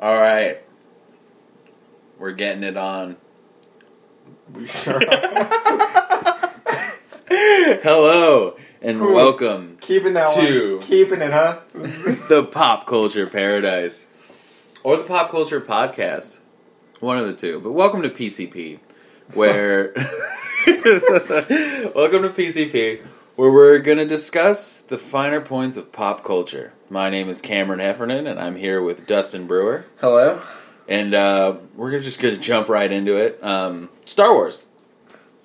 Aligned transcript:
All 0.00 0.16
right. 0.16 0.58
We're 2.18 2.32
getting 2.32 2.62
it 2.62 2.76
on. 2.76 3.16
We 4.52 4.66
sure 4.66 4.96
are. 4.96 6.52
Hello 7.28 8.56
and 8.80 8.98
Cool. 9.00 9.14
welcome 9.14 9.78
Keeping 9.80 10.14
that 10.14 10.34
Two. 10.34 10.78
one. 10.78 10.86
Keeping 10.86 11.20
it, 11.22 11.32
huh? 11.32 11.58
the 12.28 12.44
Pop 12.50 12.86
Culture 12.86 13.26
Paradise 13.26 14.10
or 14.82 14.96
the 14.96 15.02
Pop 15.04 15.30
Culture 15.30 15.60
Podcast. 15.60 16.36
One 17.00 17.18
of 17.18 17.26
the 17.26 17.34
two. 17.34 17.60
But 17.60 17.72
welcome 17.72 18.02
to 18.02 18.08
PCP 18.10 18.78
where 19.34 19.92
Welcome 20.66 22.22
to 22.22 22.30
PCP 22.34 23.00
where 23.36 23.52
we're 23.52 23.78
going 23.78 23.98
to 23.98 24.06
discuss 24.06 24.80
the 24.80 24.98
finer 24.98 25.40
points 25.40 25.76
of 25.76 25.92
pop 25.92 26.24
culture. 26.24 26.72
My 26.88 27.10
name 27.10 27.28
is 27.28 27.42
Cameron 27.42 27.80
Heffernan 27.80 28.26
and 28.26 28.40
I'm 28.40 28.56
here 28.56 28.82
with 28.82 29.06
Dustin 29.06 29.46
Brewer. 29.46 29.84
Hello. 30.00 30.40
And 30.88 31.14
uh, 31.14 31.56
we're 31.74 31.98
just 32.00 32.20
going 32.20 32.34
to 32.34 32.40
jump 32.40 32.68
right 32.68 32.90
into 32.90 33.16
it. 33.18 33.42
Um, 33.44 33.90
Star 34.06 34.32
Wars. 34.32 34.64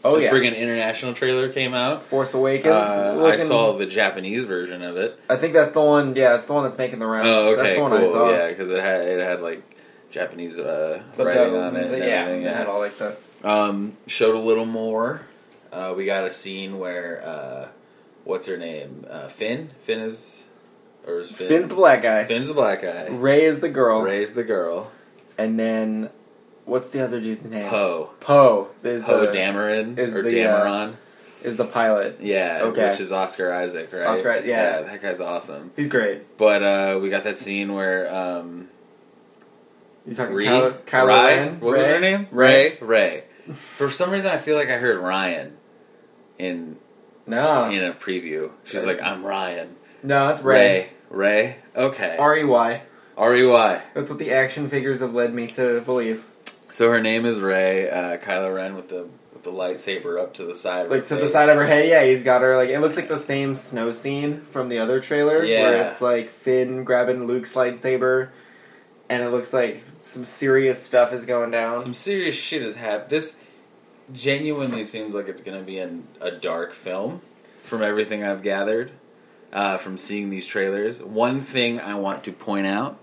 Oh 0.03 0.15
the 0.15 0.23
yeah. 0.23 0.31
friggin' 0.31 0.57
international 0.57 1.13
trailer 1.13 1.49
came 1.49 1.75
out. 1.75 2.01
Force 2.01 2.33
Awakens. 2.33 2.73
Uh, 2.73 3.23
I 3.23 3.37
saw 3.37 3.77
the 3.77 3.85
Japanese 3.85 4.45
version 4.45 4.81
of 4.81 4.97
it. 4.97 5.19
I 5.29 5.35
think 5.35 5.53
that's 5.53 5.73
the 5.73 5.81
one. 5.81 6.15
Yeah, 6.15 6.37
it's 6.37 6.47
the 6.47 6.53
one 6.53 6.63
that's 6.63 6.77
making 6.77 6.97
the 6.97 7.05
rounds. 7.05 7.27
Oh, 7.27 7.49
okay, 7.49 7.61
that's 7.61 7.75
the 7.75 7.81
one 7.81 7.91
cool. 7.91 8.09
I 8.09 8.11
saw. 8.11 8.31
Yeah, 8.31 8.47
because 8.47 8.71
it 8.71 8.81
had 8.81 9.01
it 9.01 9.19
had 9.19 9.41
like 9.41 9.61
Japanese 10.09 10.57
uh, 10.57 11.03
writing 11.03 11.13
Subtitles 11.13 11.65
on 11.65 11.75
and 11.75 11.85
it. 11.85 11.93
and 11.93 12.03
yeah, 12.03 12.05
everything, 12.21 12.43
it 12.43 12.55
had 12.55 12.65
all 12.65 12.79
like 12.79 12.97
the. 12.97 13.15
Um, 13.43 13.95
showed 14.07 14.35
a 14.35 14.39
little 14.39 14.65
more. 14.65 15.21
Uh, 15.71 15.93
we 15.95 16.05
got 16.05 16.25
a 16.25 16.31
scene 16.31 16.79
where 16.79 17.23
uh, 17.23 17.67
what's 18.23 18.47
her 18.47 18.57
name? 18.57 19.05
Uh, 19.09 19.27
Finn. 19.27 19.71
Finn 19.83 19.99
is 19.99 20.43
or 21.05 21.21
is 21.21 21.31
Finn? 21.31 21.47
Finn's 21.47 21.67
the 21.67 21.75
black 21.75 22.01
guy. 22.01 22.25
Finn's 22.25 22.47
the 22.47 22.53
black 22.53 22.81
guy. 22.81 23.07
Rey 23.07 23.45
is 23.45 23.59
the 23.59 23.69
girl. 23.69 24.01
Rey's 24.01 24.33
the 24.33 24.43
girl. 24.43 24.91
And 25.37 25.59
then, 25.59 26.09
what's 26.65 26.89
the 26.89 27.03
other 27.03 27.19
dude's 27.19 27.45
name? 27.45 27.69
Poe. 27.69 28.11
Poe 28.19 28.69
is 28.83 29.03
Poe 29.03 29.25
the 29.25 29.31
Dameron 29.31 29.97
is 29.97 30.15
or 30.15 30.21
the, 30.21 30.43
uh, 30.43 30.65
Dameron. 30.65 30.95
is 31.41 31.57
the 31.57 31.65
pilot. 31.65 32.19
yeah, 32.21 32.59
okay. 32.63 32.89
which 32.91 32.99
is 32.99 33.11
Oscar 33.11 33.51
Isaac, 33.51 33.91
right? 33.91 34.05
Oscar- 34.05 34.43
yeah. 34.45 34.81
that 34.81 35.01
guy's 35.01 35.19
awesome. 35.21 35.71
He's 35.75 35.87
great. 35.87 36.37
But 36.37 36.61
uh, 36.61 36.99
we 37.01 37.09
got 37.09 37.23
that 37.23 37.39
scene 37.39 37.73
where 37.73 38.13
um, 38.13 38.67
You 40.05 40.13
talking 40.13 40.35
Ree? 40.35 40.45
Kylo, 40.45 40.79
Kylo 40.81 41.07
Rai? 41.07 41.35
Ren? 41.37 41.59
What 41.59 41.73
Rey? 41.73 41.79
was 41.79 41.87
her 41.87 41.99
name? 41.99 42.27
Rey. 42.31 42.77
Rey. 42.79 43.23
Rey. 43.47 43.53
For 43.53 43.89
some 43.89 44.11
reason, 44.11 44.29
I 44.29 44.37
feel 44.37 44.55
like 44.55 44.69
I 44.69 44.77
heard 44.77 44.99
Ryan 44.99 45.57
in 46.37 46.77
No, 47.31 47.69
in 47.69 47.83
a 47.83 47.93
preview. 47.93 48.51
She's 48.65 48.85
like, 48.85 49.01
"I'm 49.01 49.25
Ryan." 49.25 49.75
no, 50.03 50.29
it's 50.29 50.41
Rey. 50.41 50.89
Rey. 51.09 51.55
Rey. 51.55 51.55
Okay. 51.75 52.15
R 52.17 52.37
E 52.37 52.43
Y. 52.43 52.81
R 53.17 53.35
E 53.35 53.45
Y. 53.45 53.81
That's 53.93 54.09
what 54.09 54.19
the 54.19 54.31
action 54.31 54.69
figures 54.69 54.99
have 55.01 55.13
led 55.13 55.33
me 55.33 55.47
to 55.53 55.81
believe. 55.81 56.23
So 56.71 56.89
her 56.89 57.01
name 57.01 57.25
is 57.25 57.39
Rey. 57.39 57.89
Uh, 57.89 58.17
Kylo 58.17 58.55
Ren 58.55 58.75
with 58.75 58.89
the 58.89 59.07
with 59.33 59.43
the 59.43 59.51
lightsaber 59.51 60.21
up 60.21 60.33
to 60.35 60.43
the 60.45 60.55
side. 60.55 60.85
Of 60.85 60.91
Like 60.91 61.01
her 61.01 61.15
to 61.17 61.21
the 61.21 61.27
side 61.27 61.49
of 61.49 61.57
her 61.57 61.65
head, 61.67 61.87
yeah, 61.89 62.03
he's 62.05 62.23
got 62.23 62.41
her 62.41 62.55
like 62.57 62.69
it 62.69 62.79
looks 62.79 62.95
like 62.95 63.07
the 63.09 63.17
same 63.17 63.55
snow 63.55 63.91
scene 63.91 64.41
from 64.51 64.69
the 64.69 64.79
other 64.79 64.99
trailer 65.01 65.39
where 65.39 65.45
Yeah. 65.45 65.89
it's 65.89 66.01
like 66.01 66.29
Finn 66.29 66.83
grabbing 66.83 67.27
Luke's 67.27 67.53
lightsaber 67.53 68.29
and 69.09 69.21
it 69.21 69.29
looks 69.29 69.51
like 69.51 69.83
some 69.99 70.23
serious 70.25 70.81
stuff 70.81 71.11
is 71.11 71.25
going 71.25 71.51
down. 71.51 71.81
Some 71.81 71.93
serious 71.93 72.35
shit 72.35 72.61
has 72.61 72.75
happened. 72.75 73.09
This 73.09 73.37
genuinely 74.13 74.83
seems 74.83 75.15
like 75.15 75.27
it's 75.27 75.41
going 75.41 75.59
to 75.59 75.65
be 75.65 75.77
an, 75.79 76.07
a 76.19 76.31
dark 76.31 76.73
film, 76.73 77.21
from 77.63 77.81
everything 77.83 78.23
I've 78.23 78.43
gathered 78.43 78.91
uh, 79.53 79.77
from 79.77 79.97
seeing 79.97 80.29
these 80.29 80.45
trailers. 80.47 81.01
One 81.01 81.41
thing 81.41 81.79
I 81.79 81.95
want 81.95 82.23
to 82.25 82.31
point 82.33 82.67
out, 82.67 82.97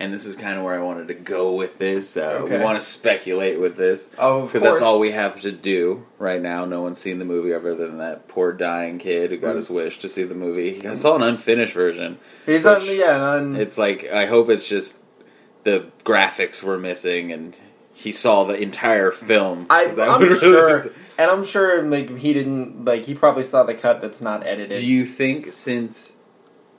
and 0.00 0.12
this 0.12 0.24
is 0.26 0.36
kind 0.36 0.58
of 0.58 0.64
where 0.64 0.78
I 0.78 0.82
wanted 0.82 1.08
to 1.08 1.14
go 1.14 1.52
with 1.54 1.78
this. 1.78 2.16
Uh, 2.16 2.40
Okay. 2.44 2.58
We 2.58 2.64
want 2.64 2.78
to 2.80 2.86
speculate 2.86 3.58
with 3.60 3.76
this 3.76 4.08
Oh, 4.18 4.42
because 4.46 4.62
that's 4.62 4.80
all 4.82 4.98
we 4.98 5.12
have 5.12 5.40
to 5.42 5.52
do 5.52 6.04
right 6.18 6.40
now. 6.40 6.64
No 6.66 6.82
one's 6.82 6.98
seen 6.98 7.18
the 7.18 7.24
movie 7.24 7.52
other 7.54 7.74
than 7.74 7.98
that 7.98 8.28
poor 8.28 8.52
dying 8.52 8.98
kid 8.98 9.30
who 9.30 9.38
got 9.38 9.54
Mm. 9.54 9.58
his 9.58 9.70
wish 9.70 9.98
to 10.00 10.08
see 10.08 10.22
the 10.24 10.34
movie. 10.34 10.86
I 10.86 10.94
saw 10.94 11.16
an 11.16 11.22
unfinished 11.22 11.72
version. 11.72 12.18
He's 12.44 12.64
which- 12.64 12.88
on 12.88 12.96
yeah, 12.96 13.20
on 13.22 13.56
It's 13.56 13.78
like 13.78 14.04
I 14.06 14.26
hope 14.26 14.50
it's 14.50 14.68
just 14.68 14.96
the 15.64 15.86
graphics 16.04 16.62
were 16.62 16.78
missing 16.78 17.32
and 17.32 17.54
he 17.96 18.12
saw 18.12 18.44
the 18.44 18.54
entire 18.60 19.10
film. 19.10 19.66
I, 19.70 19.86
'cause 19.86 19.96
that 19.96 20.08
I'm 20.08 20.20
would 20.20 20.28
really- 20.28 20.40
sure, 20.40 20.78
and 21.18 21.30
I'm 21.30 21.44
sure 21.44 21.82
like 21.82 22.16
he 22.18 22.32
didn't 22.34 22.84
like 22.84 23.02
he 23.02 23.14
probably 23.14 23.44
saw 23.44 23.62
the 23.64 23.74
cut 23.74 24.00
that's 24.00 24.20
not 24.20 24.46
edited. 24.46 24.78
Do 24.78 24.86
you 24.86 25.04
think 25.04 25.52
since 25.52 26.14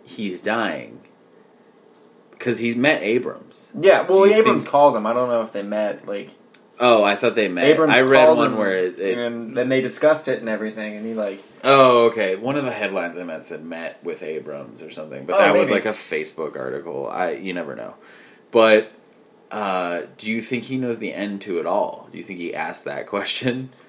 he's 0.04 0.42
dying, 0.42 1.02
because 2.32 2.60
he's 2.60 2.76
met 2.76 3.02
Abrams? 3.04 3.66
yeah, 3.80 4.02
well, 4.02 4.26
Abrams 4.26 4.64
think- 4.64 4.72
called 4.72 4.96
him. 4.96 5.06
I 5.06 5.14
don't 5.14 5.30
know 5.30 5.42
if 5.42 5.52
they 5.52 5.64
met. 5.64 6.08
Like 6.08 6.32
Oh, 6.80 7.04
I 7.04 7.16
thought 7.16 7.34
they 7.34 7.48
met. 7.48 7.66
Abrams, 7.66 7.92
I 7.96 8.02
read 8.02 8.30
one 8.38 8.54
him, 8.54 8.58
where 8.60 8.78
it. 8.78 9.00
it 9.00 9.18
and 9.18 9.58
then 9.58 9.68
they 9.68 9.82
discussed 9.82 10.28
it 10.28 10.40
and 10.42 10.48
everything, 10.48 10.96
and 10.96 11.04
he 11.06 11.16
like 11.16 11.42
oh, 11.64 12.06
okay. 12.06 12.36
One 12.36 12.56
of 12.56 12.66
the 12.66 12.72
headlines 12.72 13.18
I 13.18 13.24
met 13.24 13.46
said 13.48 13.66
met 13.66 14.04
with 14.04 14.22
Abrams 14.22 14.84
or 14.84 14.92
something, 14.92 15.26
but 15.26 15.36
Oh, 15.36 15.40
that 15.40 15.56
was 15.56 15.72
like 15.72 15.86
a 15.88 15.92
Facebook 15.94 16.56
article. 16.56 17.10
I 17.10 17.32
you 17.32 17.54
never 17.54 17.76
know, 17.76 17.96
but. 18.52 18.92
Uh, 19.52 20.02
do 20.18 20.30
you 20.30 20.42
think 20.42 20.66
he 20.66 20.78
knows 20.78 21.00
the 21.00 21.14
end 21.14 21.42
to 21.42 21.60
it 21.60 21.66
all? 21.66 22.10
Do 22.12 22.18
you 22.18 22.24
think 22.24 22.40
he 22.40 22.54
asked 22.54 22.84
that 22.86 23.08
question? 23.08 23.70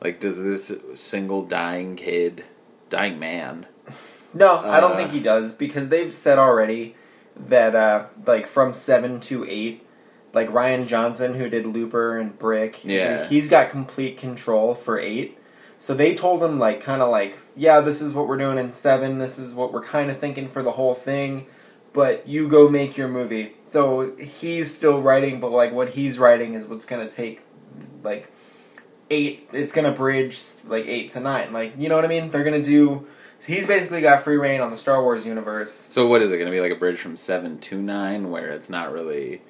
Like, 0.00 0.20
does 0.20 0.36
this 0.36 0.72
single 0.94 1.42
dying 1.44 1.96
kid, 1.96 2.44
dying 2.88 3.18
man, 3.18 3.66
No, 4.32 4.58
I 4.58 4.78
don't 4.78 4.92
Uh, 4.92 4.96
think 4.96 5.10
he 5.10 5.18
does 5.18 5.50
because 5.50 5.88
they've 5.88 6.14
said 6.14 6.38
already 6.38 6.94
that 7.48 7.74
uh, 7.74 8.04
like 8.24 8.46
from 8.46 8.74
seven 8.74 9.18
to 9.22 9.44
eight, 9.48 9.84
like 10.32 10.50
Rian 10.50 10.86
Johnson 10.86 11.34
who 11.34 11.48
did 11.48 11.66
Looper 11.66 12.16
and 12.16 12.38
Brick, 12.38 12.84
Yeah. 12.84 13.26
he's 13.26 13.48
got 13.48 13.70
complete 13.70 14.16
control 14.18 14.72
for 14.72 15.00
eight. 15.00 15.36
So 15.80 15.94
they 15.94 16.14
told 16.14 16.44
him 16.44 16.60
like 16.60 16.80
kind 16.80 17.02
of 17.02 17.10
like, 17.10 17.36
yeah, 17.56 17.80
this 17.80 18.00
is 18.00 18.12
what 18.12 18.28
we're 18.28 18.36
doing 18.38 18.56
in 18.56 18.70
seven. 18.70 19.18
This 19.18 19.36
is 19.36 19.52
what 19.52 19.72
we're 19.72 19.82
kind 19.82 20.12
of 20.12 20.18
thinking 20.18 20.46
for 20.46 20.62
the 20.62 20.70
whole 20.72 20.94
thing. 20.94 21.46
But 21.98 22.28
you 22.28 22.46
go 22.46 22.68
make 22.68 22.96
your 22.96 23.08
movie. 23.08 23.54
So 23.64 24.14
he's 24.16 24.72
still 24.72 25.02
writing, 25.02 25.40
but 25.40 25.50
like 25.50 25.72
what 25.72 25.88
he's 25.88 26.16
writing 26.16 26.54
is 26.54 26.64
what's 26.64 26.84
gonna 26.84 27.10
take 27.10 27.42
like 28.04 28.30
eight. 29.10 29.48
It's 29.52 29.72
gonna 29.72 29.90
bridge 29.90 30.38
like 30.64 30.86
eight 30.86 31.10
to 31.14 31.20
nine. 31.20 31.52
Like 31.52 31.72
you 31.76 31.88
know 31.88 31.96
what 31.96 32.04
I 32.04 32.08
mean? 32.08 32.30
They're 32.30 32.44
gonna 32.44 32.62
do. 32.62 33.08
He's 33.44 33.66
basically 33.66 34.00
got 34.00 34.22
free 34.22 34.36
reign 34.36 34.60
on 34.60 34.70
the 34.70 34.76
Star 34.76 35.02
Wars 35.02 35.26
universe. 35.26 35.72
So 35.72 36.06
what 36.06 36.22
is 36.22 36.30
it 36.30 36.36
going 36.36 36.46
to 36.46 36.52
be 36.52 36.60
like 36.60 36.70
a 36.70 36.76
bridge 36.76 37.00
from 37.00 37.16
seven 37.16 37.58
to 37.60 37.82
nine, 37.82 38.30
where 38.30 38.50
it's 38.50 38.70
not 38.70 38.92
really, 38.92 39.42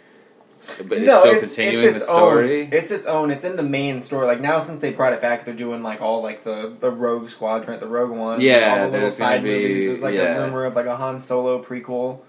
but 0.78 0.98
it's 0.98 1.06
no, 1.06 1.20
still 1.20 1.32
it's, 1.34 1.54
continuing 1.54 1.87
it's 1.87 1.97
its 1.97 2.06
the 2.06 2.12
story? 2.12 2.62
Own. 2.62 2.72
It's 2.72 2.91
its 2.91 3.06
own. 3.06 3.31
It's 3.31 3.44
in 3.44 3.56
the 3.56 3.62
main 3.62 4.00
story. 4.00 4.26
Like 4.26 4.41
now, 4.41 4.64
since 4.64 4.81
they 4.81 4.92
brought 4.92 5.12
it 5.12 5.20
back, 5.20 5.44
they're 5.44 5.53
doing 5.53 5.82
like 5.82 6.00
all 6.00 6.22
like 6.22 6.44
the 6.44 6.75
the 6.81 6.91
Rogue 6.91 7.28
Squadron, 7.28 7.78
the 7.78 7.87
Rogue 7.87 8.10
One, 8.10 8.41
Yeah, 8.41 8.84
all 8.84 8.87
the 8.87 8.92
little 8.92 9.10
side 9.10 9.42
be- 9.42 9.50
movies. 9.50 9.87
There's 9.87 10.00
like 10.03 10.14
yeah. 10.14 10.37
a 10.37 10.44
rumor 10.44 10.64
of 10.64 10.75
like 10.75 10.87
a 10.87 10.97
Han 10.97 11.20
Solo 11.20 11.62
prequel. 11.62 12.20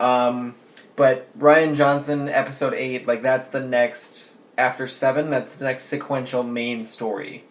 Um, 0.00 0.54
but 0.96 1.36
Rian 1.38 1.74
Johnson, 1.74 2.28
Episode 2.28 2.74
Eight, 2.74 3.06
like 3.06 3.22
that's 3.22 3.48
the 3.48 3.60
next 3.60 4.24
after 4.58 4.86
seven. 4.86 5.30
That's 5.30 5.52
the 5.54 5.64
next 5.64 5.84
sequential 5.84 6.42
main 6.42 6.84
story, 6.84 7.44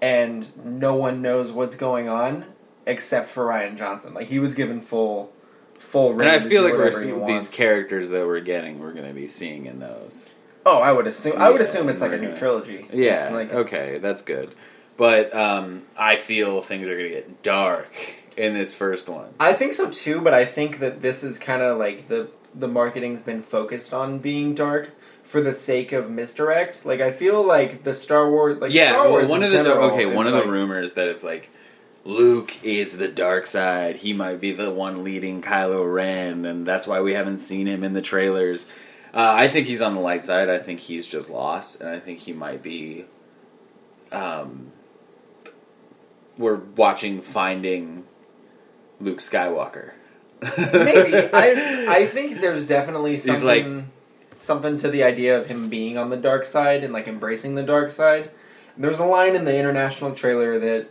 and 0.00 0.46
no 0.64 0.94
one 0.94 1.22
knows 1.22 1.52
what's 1.52 1.76
going 1.76 2.08
on 2.08 2.44
except 2.86 3.30
for 3.30 3.46
Rian 3.46 3.76
Johnson. 3.76 4.14
Like 4.14 4.28
he 4.28 4.38
was 4.38 4.54
given 4.54 4.80
full. 4.80 5.32
Full 5.78 6.18
and 6.20 6.28
I 6.28 6.38
feel 6.40 6.62
like 6.62 6.72
we're 6.72 6.90
seeing 6.90 7.26
these 7.26 7.50
characters 7.50 8.08
that 8.08 8.26
we're 8.26 8.40
getting, 8.40 8.78
we're 8.78 8.94
going 8.94 9.06
to 9.06 9.12
be 9.12 9.28
seeing 9.28 9.66
in 9.66 9.78
those. 9.78 10.26
Oh, 10.64 10.78
I 10.78 10.90
would 10.90 11.06
assume. 11.06 11.36
I 11.36 11.50
would 11.50 11.60
Yeah, 11.60 11.66
assume 11.66 11.88
it's 11.90 12.00
like 12.00 12.12
a 12.12 12.16
new 12.16 12.28
gonna- 12.28 12.38
trilogy. 12.38 12.88
Yeah, 12.92 13.28
like 13.28 13.52
okay, 13.52 13.98
that's 13.98 14.22
good. 14.22 14.54
But 14.96 15.36
um, 15.36 15.82
I 15.94 16.16
feel 16.16 16.62
things 16.62 16.88
are 16.88 16.96
going 16.96 17.10
to 17.10 17.14
get 17.14 17.42
dark 17.42 17.92
in 18.36 18.54
this 18.54 18.74
first 18.74 19.08
one. 19.08 19.34
I 19.40 19.52
think 19.52 19.74
so 19.74 19.90
too, 19.90 20.20
but 20.20 20.34
I 20.34 20.44
think 20.44 20.80
that 20.80 21.02
this 21.02 21.24
is 21.24 21.38
kind 21.38 21.62
of 21.62 21.78
like 21.78 22.08
the 22.08 22.28
the 22.54 22.68
marketing's 22.68 23.20
been 23.20 23.42
focused 23.42 23.92
on 23.92 24.18
being 24.18 24.54
dark 24.54 24.90
for 25.22 25.40
the 25.40 25.54
sake 25.54 25.92
of 25.92 26.10
misdirect. 26.10 26.86
Like 26.86 27.00
I 27.00 27.12
feel 27.12 27.42
like 27.42 27.82
the 27.82 27.94
Star 27.94 28.30
Wars, 28.30 28.58
like 28.60 28.72
yeah, 28.72 28.92
Star 28.92 29.10
Wars 29.10 29.28
one 29.28 29.42
of 29.42 29.50
the 29.50 29.56
general 29.56 29.90
okay, 29.90 30.06
one 30.06 30.26
of 30.26 30.34
like- 30.34 30.44
the 30.44 30.50
rumors 30.50 30.94
that 30.94 31.08
it's 31.08 31.24
like 31.24 31.50
Luke 32.04 32.62
is 32.64 32.96
the 32.96 33.08
dark 33.08 33.46
side. 33.46 33.96
He 33.96 34.12
might 34.12 34.40
be 34.40 34.52
the 34.52 34.70
one 34.70 35.02
leading 35.02 35.42
Kylo 35.42 35.92
Ren, 35.92 36.44
and 36.44 36.66
that's 36.66 36.86
why 36.86 37.00
we 37.00 37.14
haven't 37.14 37.38
seen 37.38 37.66
him 37.66 37.82
in 37.82 37.94
the 37.94 38.02
trailers. 38.02 38.66
Uh, 39.12 39.32
I 39.34 39.48
think 39.48 39.66
he's 39.66 39.80
on 39.80 39.94
the 39.94 40.00
light 40.00 40.24
side. 40.24 40.48
I 40.48 40.58
think 40.58 40.78
he's 40.80 41.06
just 41.06 41.28
lost, 41.28 41.80
and 41.80 41.88
I 41.88 41.98
think 41.98 42.20
he 42.20 42.32
might 42.32 42.62
be. 42.62 43.06
Um, 44.12 44.72
we're 46.38 46.56
watching 46.56 47.22
Finding 47.22 48.04
Luke 49.00 49.18
Skywalker. 49.18 49.92
Maybe 50.42 51.16
I 51.32 51.86
I 51.88 52.06
think 52.06 52.40
there's 52.40 52.66
definitely 52.66 53.16
something 53.16 53.44
like- 53.76 53.84
something 54.38 54.76
to 54.78 54.90
the 54.90 55.02
idea 55.02 55.38
of 55.38 55.46
him 55.46 55.68
being 55.68 55.96
on 55.96 56.10
the 56.10 56.16
dark 56.16 56.44
side 56.44 56.84
and 56.84 56.92
like 56.92 57.08
embracing 57.08 57.54
the 57.54 57.62
dark 57.62 57.90
side. 57.90 58.30
There's 58.76 58.98
a 58.98 59.04
line 59.06 59.34
in 59.34 59.44
the 59.46 59.56
international 59.56 60.12
trailer 60.14 60.58
that 60.58 60.88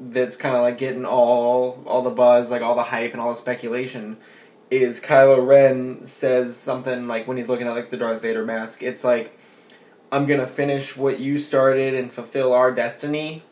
that's 0.00 0.36
kind 0.36 0.56
of 0.56 0.62
like 0.62 0.78
getting 0.78 1.04
all 1.04 1.82
all 1.86 2.02
the 2.02 2.10
buzz, 2.10 2.50
like 2.50 2.62
all 2.62 2.74
the 2.74 2.82
hype 2.84 3.12
and 3.12 3.20
all 3.20 3.32
the 3.32 3.38
speculation. 3.38 4.16
is 4.70 5.00
Kylo 5.00 5.46
Ren 5.46 6.04
says 6.06 6.56
something 6.56 7.06
like 7.06 7.26
when 7.28 7.36
he's 7.36 7.48
looking 7.48 7.66
at 7.66 7.74
like 7.74 7.90
the 7.90 7.96
Darth 7.96 8.20
Vader 8.20 8.44
mask. 8.44 8.82
It's 8.82 9.02
like, 9.04 9.38
"I'm 10.12 10.26
gonna 10.26 10.46
finish 10.46 10.96
what 10.96 11.20
you 11.20 11.38
started 11.38 11.94
and 11.94 12.12
fulfill 12.12 12.52
our 12.52 12.72
destiny." 12.72 13.44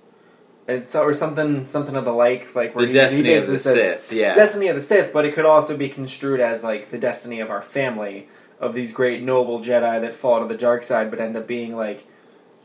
It's 0.68 0.94
or 0.96 1.14
something 1.14 1.64
something 1.66 1.94
of 1.94 2.04
the 2.04 2.12
like, 2.12 2.54
like 2.54 2.74
where 2.74 2.84
The 2.86 2.92
he- 2.92 2.98
he 3.16 3.22
destiny 3.22 3.34
of 3.34 3.46
the 3.46 3.58
says, 3.58 3.74
Sith. 3.74 4.12
Yeah. 4.12 4.34
destiny 4.34 4.66
of 4.68 4.74
the 4.76 4.82
Sith, 4.82 5.12
but 5.12 5.24
it 5.24 5.34
could 5.34 5.44
also 5.44 5.76
be 5.76 5.88
construed 5.88 6.40
as 6.40 6.64
like 6.64 6.90
the 6.90 6.98
destiny 6.98 7.38
of 7.40 7.50
our 7.50 7.62
family 7.62 8.28
of 8.60 8.74
these 8.74 8.90
great 8.92 9.22
noble 9.22 9.60
Jedi 9.60 10.00
that 10.00 10.14
fall 10.14 10.40
to 10.40 10.48
the 10.48 10.56
dark 10.56 10.82
side, 10.82 11.10
but 11.10 11.20
end 11.20 11.36
up 11.36 11.46
being 11.46 11.76
like 11.76 12.04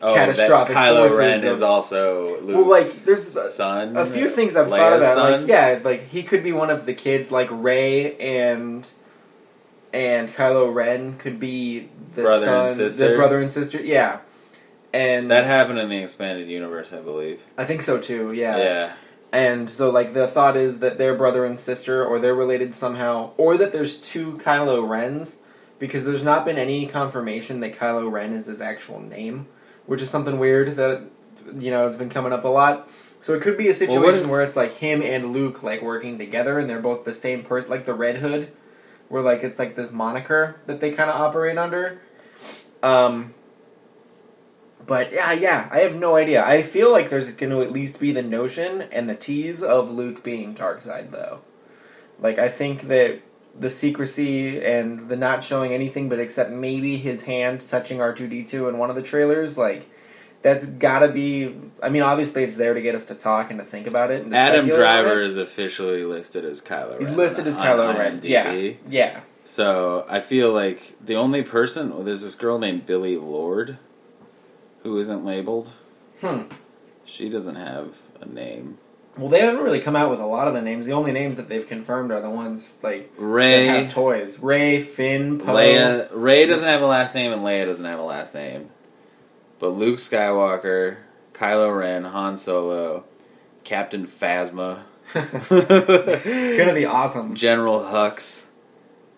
oh, 0.02 0.16
catastrophic 0.16 0.74
that 0.74 0.88
Kylo 0.94 1.02
forces 1.10 1.18
Ren 1.20 1.38
of- 1.40 1.54
is 1.54 1.62
also 1.62 2.42
well, 2.44 2.66
like 2.66 3.06
there's 3.06 3.36
a, 3.36 3.50
son. 3.52 3.96
a 3.96 4.06
few 4.08 4.30
things 4.30 4.56
I've 4.56 4.70
thought 4.70 4.94
Leia's 4.94 5.02
that. 5.02 5.16
son. 5.16 5.42
Like 5.42 5.48
yeah, 5.50 5.80
like 5.84 6.08
he 6.08 6.24
could 6.24 6.44
be 6.44 6.54
one 6.54 6.72
of 6.72 6.88
the 6.88 6.94
kids, 6.96 7.30
like 7.32 7.50
Rey 7.52 8.18
and 8.18 8.90
and 9.94 10.34
Kylo 10.34 10.74
Ren 10.74 11.18
could 11.18 11.40
be 11.40 11.90
the 12.16 12.22
Brother 12.24 12.46
son, 12.46 12.66
and 12.68 12.76
sister. 12.76 13.10
the 13.10 13.16
brother 13.16 13.40
and 13.40 13.52
sister. 13.52 13.80
Yeah, 13.82 14.20
and 14.94 15.32
That 15.32 15.46
happened 15.46 15.80
in 15.80 15.90
the 15.90 15.98
expanded 15.98 16.50
universe, 16.50 16.94
I 16.94 17.00
believe. 17.00 17.42
I 17.58 17.66
think 17.66 17.82
so 17.82 18.00
too. 18.00 18.34
Yeah. 18.34 18.58
yeah. 18.58 18.94
And 19.34 19.70
so, 19.70 19.90
like, 19.90 20.14
the 20.14 20.28
thought 20.28 20.58
is 20.58 20.80
that 20.80 20.98
they're 20.98 21.16
brother 21.16 21.46
and 21.46 21.58
sister, 21.58 22.04
or 22.04 22.20
they're 22.20 22.36
related 22.36 22.74
somehow, 22.74 23.32
or 23.38 23.56
that 23.58 23.72
there's 23.72 24.02
two 24.02 24.34
Kylo 24.44 24.88
Rens, 24.88 25.38
because 25.80 26.04
there's 26.04 26.24
not 26.24 26.44
been 26.44 26.58
any 26.58 26.86
confirmation 26.86 27.62
that 27.62 27.78
Kylo 27.78 28.12
Ren 28.12 28.34
is 28.34 28.48
his 28.48 28.60
actual 28.60 29.00
name, 29.00 29.48
which 29.86 30.02
is 30.02 30.10
something 30.10 30.38
weird 30.38 30.76
that, 30.76 31.04
you 31.56 31.72
know, 31.72 31.88
it's 31.88 31.96
been 31.96 32.10
coming 32.10 32.34
up 32.34 32.44
a 32.44 32.50
lot. 32.50 32.90
So 33.22 33.34
it 33.34 33.42
could 33.42 33.58
be 33.58 33.70
a 33.70 33.74
situation 33.74 34.02
Well, 34.04 34.16
is- 34.16 34.28
where 34.28 34.42
it's 34.42 34.58
like 34.58 34.74
him 34.80 35.02
and 35.02 35.32
Luke, 35.32 35.64
like, 35.64 35.82
working 35.82 36.18
together, 36.18 36.60
and 36.60 36.70
they're 36.70 36.82
both 36.82 37.06
the 37.06 37.14
same 37.14 37.44
person, 37.44 37.70
like 37.70 37.86
the 37.86 37.94
Red 37.94 38.18
Hood, 38.18 38.52
where, 39.08 39.22
like, 39.22 39.44
it's 39.44 39.58
like 39.58 39.78
this 39.78 39.92
moniker 39.92 40.58
that 40.66 40.82
they 40.82 40.92
kind 40.92 41.10
of 41.10 41.16
operate 41.16 41.58
under. 41.58 42.02
Um, 42.84 43.34
but 44.86 45.12
yeah, 45.14 45.32
yeah, 45.32 45.70
I 45.72 45.80
have 45.80 45.96
no 45.96 46.16
idea. 46.16 46.46
I 46.46 46.62
feel 46.62 46.92
like 46.92 47.10
there's 47.10 47.32
going 47.34 47.52
to 47.52 47.62
at 47.62 47.72
least 47.72 48.00
be 48.00 48.12
the 48.12 48.22
notion 48.22 48.82
and 48.84 49.10
the 49.10 49.16
tease 49.16 49.62
of 49.62 49.92
Luke 49.92 50.24
being 50.24 50.54
dark 50.54 50.82
side, 50.82 51.12
though. 51.12 51.42
Like, 52.20 52.38
I 52.40 52.50
think 52.50 52.88
that 52.88 53.22
the 53.60 53.70
secrecy 53.70 54.64
and 54.64 55.10
the 55.10 55.16
not 55.16 55.44
showing 55.44 55.74
anything 55.74 56.08
but 56.08 56.20
except 56.20 56.52
maybe 56.52 56.98
his 56.98 57.24
hand 57.24 57.68
touching 57.68 57.98
R2D2 57.98 58.70
in 58.70 58.78
one 58.78 58.90
of 58.90 58.96
the 58.96 59.02
trailers, 59.02 59.58
like, 59.58 59.90
that's 60.42 60.66
gotta 60.66 61.08
be. 61.10 61.56
I 61.84 61.90
mean, 61.90 62.02
obviously, 62.02 62.44
it's 62.44 62.56
there 62.56 62.74
to 62.74 62.82
get 62.82 62.96
us 62.96 63.06
to 63.06 63.16
talk 63.16 63.52
and 63.52 63.60
to 63.60 63.66
think 63.66 63.86
about 63.86 64.10
it. 64.10 64.32
Adam 64.34 64.68
Driver 64.68 65.22
it. 65.22 65.28
is 65.28 65.38
officially 65.38 66.04
listed 66.04 66.46
as 66.46 66.62
Kylo 66.62 66.98
He's 66.98 67.10
Ren. 67.10 67.18
listed 67.18 67.48
as 67.48 67.58
Kylo 67.58 67.96
Ren. 67.98 68.22
Yeah. 68.24 68.72
Yeah. 68.90 69.22
So 69.46 70.06
I 70.10 70.20
feel 70.22 70.52
like 70.52 70.96
the 71.04 71.16
only 71.16 71.44
person, 71.44 71.94
well, 71.94 72.04
there's 72.04 72.22
this 72.22 72.36
girl 72.36 72.58
named 72.58 72.86
Billie 72.86 73.18
Lourd, 73.18 73.78
who 74.84 75.00
isn't 75.00 75.26
labeled. 75.26 75.70
Hmm. 76.22 76.44
She 77.06 77.30
doesn't 77.30 77.56
have 77.56 77.96
a 78.20 78.26
name. 78.26 78.78
Well, 79.18 79.30
they 79.30 79.42
haven't 79.42 79.62
really 79.62 79.82
come 79.82 79.96
out 79.96 80.10
with 80.10 80.22
a 80.22 80.26
lot 80.26 80.48
of 80.48 80.54
the 80.54 80.62
names. 80.62 80.86
The 80.86 80.94
only 80.94 81.12
names 81.12 81.36
that 81.38 81.50
they've 81.50 81.68
confirmed 81.68 82.12
are 82.12 82.22
the 82.22 82.30
ones, 82.30 82.70
like, 82.82 83.14
that 83.16 83.22
Rey, 83.22 83.66
have 83.68 83.92
toys. 83.92 84.40
Rey, 84.40 84.82
Finn, 84.82 85.40
Poe. 85.40 85.54
Leia. 85.54 86.08
Rey 86.14 86.46
doesn't 86.46 86.68
have 86.68 86.82
a 86.82 86.86
last 86.86 87.14
name, 87.14 87.34
and 87.34 87.42
Leia 87.42 87.66
doesn't 87.66 87.84
have 87.84 88.00
a 88.00 88.04
last 88.04 88.34
name. 88.34 88.70
But 89.60 89.70
Luke 89.70 90.00
Skywalker, 90.00 90.98
Kylo 91.34 91.78
Ren, 91.78 92.06
Han 92.06 92.38
Solo, 92.38 93.04
Captain 93.66 94.08
Phasma, 94.08 94.84
Gonna 95.14 96.74
be 96.74 96.86
awesome. 96.86 97.36
General 97.36 97.82
Hux, 97.82 98.46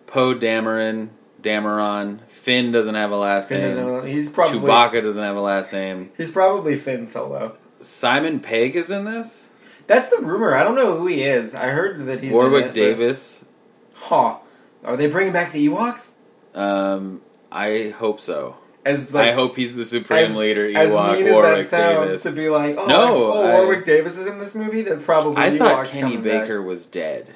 Poe 0.07 0.33
Dameron, 0.33 1.10
Dameron. 1.42 2.19
Finn 2.44 2.74
doesn't 2.74 2.95
have 2.95 3.12
a 3.12 3.16
last 3.16 3.48
Finn 3.48 3.62
name. 3.62 3.78
doesn't, 3.78 4.10
he's 4.12 4.30
probably 4.30 4.60
Chewbacca 4.60 5.01
doesn't 5.01 5.24
have 5.24 5.38
a 5.38 5.42
last 5.42 5.72
name. 5.72 6.12
he's 6.18 6.30
probably 6.30 6.75
Finn 6.78 7.07
Solo. 7.07 7.56
Simon 7.80 8.42
Pegg 8.42 8.75
is 8.75 8.90
in 8.92 9.06
this. 9.06 9.48
That's 9.88 10.10
the 10.10 10.18
rumor. 10.18 10.54
I 10.54 10.63
don't 10.63 10.75
know 10.75 10.98
who 10.98 11.07
he 11.07 11.24
is. 11.24 11.56
I 11.56 11.68
heard 11.69 12.06
that 12.06 12.19
he's 12.19 12.28
in 12.31 12.34
Warwick 12.34 12.66
it, 12.66 12.68
but- 12.68 12.74
Davis. 12.75 13.45
Huh? 13.94 14.38
Are 14.84 14.98
they 14.98 15.07
bringing 15.07 15.31
back 15.31 15.54
the 15.54 15.66
Ewoks? 15.69 16.10
Um, 16.54 17.22
I 17.50 17.94
hope 17.98 18.19
so. 18.19 18.57
As 18.86 19.13
like 19.13 19.30
I 19.30 19.34
hope 19.34 19.56
he's 19.56 19.74
the 19.74 19.86
supreme 19.86 20.25
as, 20.25 20.36
leader. 20.36 20.66
as 20.78 20.92
Ewok 20.92 21.13
mean 21.18 21.28
as 21.28 21.34
Warwick 21.34 21.57
that 21.62 21.68
sounds 21.69 22.07
Davis. 22.07 22.24
to 22.24 22.31
be 22.31 22.50
like, 22.50 22.75
oh, 22.78 22.86
No, 22.88 23.00
like, 23.06 23.36
oh, 23.38 23.44
I- 23.46 23.54
Warwick 23.62 23.86
Davis 23.86 24.18
is 24.18 24.28
in 24.28 24.39
this 24.39 24.54
movie. 24.56 24.81
That's 24.81 25.01
probably 25.01 25.42
I 25.42 25.57
thought 25.57 25.86
Ewoks 25.86 25.89
Kenny 25.92 26.18
coming 26.18 26.22
Baker 26.24 26.62
was 26.62 26.86
dead. 26.88 27.36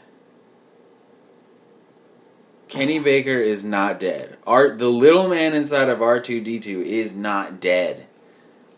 Kenny 2.67 2.99
Baker 2.99 3.37
is 3.39 3.63
not 3.63 3.99
dead. 3.99 4.37
Art 4.45 4.77
the 4.77 4.87
little 4.89 5.27
man 5.27 5.53
inside 5.53 5.89
of 5.89 6.01
R 6.01 6.19
two 6.19 6.41
D 6.41 6.59
two 6.59 6.81
is 6.81 7.15
not 7.15 7.59
dead. 7.59 8.05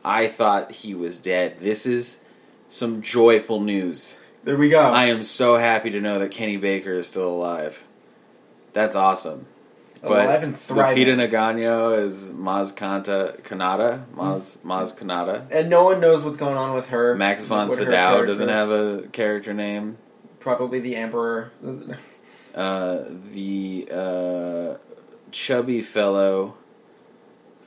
I 0.04 0.28
thought 0.28 0.72
he 0.72 0.94
was 0.94 1.18
dead. 1.18 1.58
This 1.60 1.86
is 1.86 2.24
some 2.70 3.02
joyful 3.02 3.60
news. 3.60 4.16
There 4.44 4.58
we 4.58 4.70
go. 4.70 4.80
I 4.82 5.06
am 5.06 5.24
so 5.24 5.58
happy 5.58 5.90
to 5.90 6.00
know 6.00 6.20
that 6.20 6.32
Kenny 6.32 6.58
Baker 6.58 6.94
is 6.94 7.08
still 7.08 7.30
alive. 7.30 7.78
That's 8.74 8.96
awesome. 8.96 9.48
But 10.02 10.26
Alive 10.26 10.44
and 10.44 10.58
thriving. 10.58 11.08
Lupita 11.08 11.30
Nyong'o 11.30 12.06
is 12.06 12.30
Maz 12.30 12.74
Kanta 12.74 13.42
Kanata. 13.42 14.06
Maz 14.16 14.58
Maz 14.60 14.96
Kanata. 14.96 15.46
and 15.52 15.70
no 15.70 15.84
one 15.84 16.00
knows 16.00 16.24
what's 16.24 16.38
going 16.38 16.56
on 16.56 16.74
with 16.74 16.88
her. 16.88 17.16
Max 17.16 17.44
von 17.44 17.70
Sydow 17.70 18.26
doesn't 18.26 18.48
have 18.48 18.70
a 18.70 19.04
character 19.12 19.54
name. 19.54 19.98
probably 20.40 20.80
the 20.80 20.96
Emperor. 20.96 21.52
Uh, 22.56 23.04
the 23.32 23.88
uh, 23.92 24.78
chubby 25.32 25.82
fellow 25.82 26.56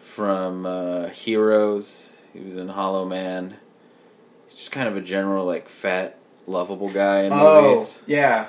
from 0.03 0.67
uh, 0.67 1.09
Heroes, 1.09 2.11
he 2.33 2.41
was 2.41 2.57
in 2.57 2.69
Hollow 2.69 3.07
Man. 3.07 3.57
He's 4.49 4.57
just 4.59 4.73
kind 4.73 4.89
of 4.89 4.97
a 4.97 5.01
general, 5.01 5.47
like, 5.47 5.69
fat, 5.69 6.19
lovable 6.47 6.89
guy 6.91 7.23
in 7.23 7.33
Oh, 7.33 7.71
movies. 7.73 7.99
yeah. 8.07 8.49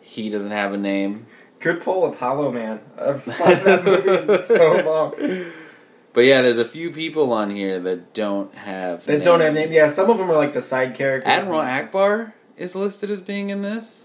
He 0.00 0.28
doesn't 0.28 0.50
have 0.50 0.74
a 0.74 0.76
name. 0.78 1.26
Good 1.60 1.80
pull, 1.82 2.04
Apollo 2.12 2.52
Man. 2.52 2.80
I've 2.98 3.26
watched 3.26 3.64
that 3.64 3.84
movie 3.84 4.32
in 4.32 4.42
so 4.44 4.72
long. 4.84 5.52
But 6.12 6.22
yeah, 6.22 6.42
there's 6.42 6.58
a 6.58 6.64
few 6.66 6.90
people 6.90 7.32
on 7.32 7.50
here 7.54 7.80
that 7.80 8.12
don't 8.12 8.54
have 8.54 9.06
That 9.06 9.22
don't 9.22 9.40
have 9.40 9.54
names. 9.54 9.70
Yeah, 9.70 9.88
some 9.88 10.10
of 10.10 10.18
them 10.18 10.30
are 10.30 10.36
like 10.36 10.52
the 10.52 10.60
side 10.60 10.94
characters. 10.94 11.28
Admiral 11.30 11.60
Ackbar 11.62 12.32
is 12.58 12.74
listed 12.74 13.10
as 13.10 13.22
being 13.22 13.48
in 13.50 13.62
this. 13.62 14.01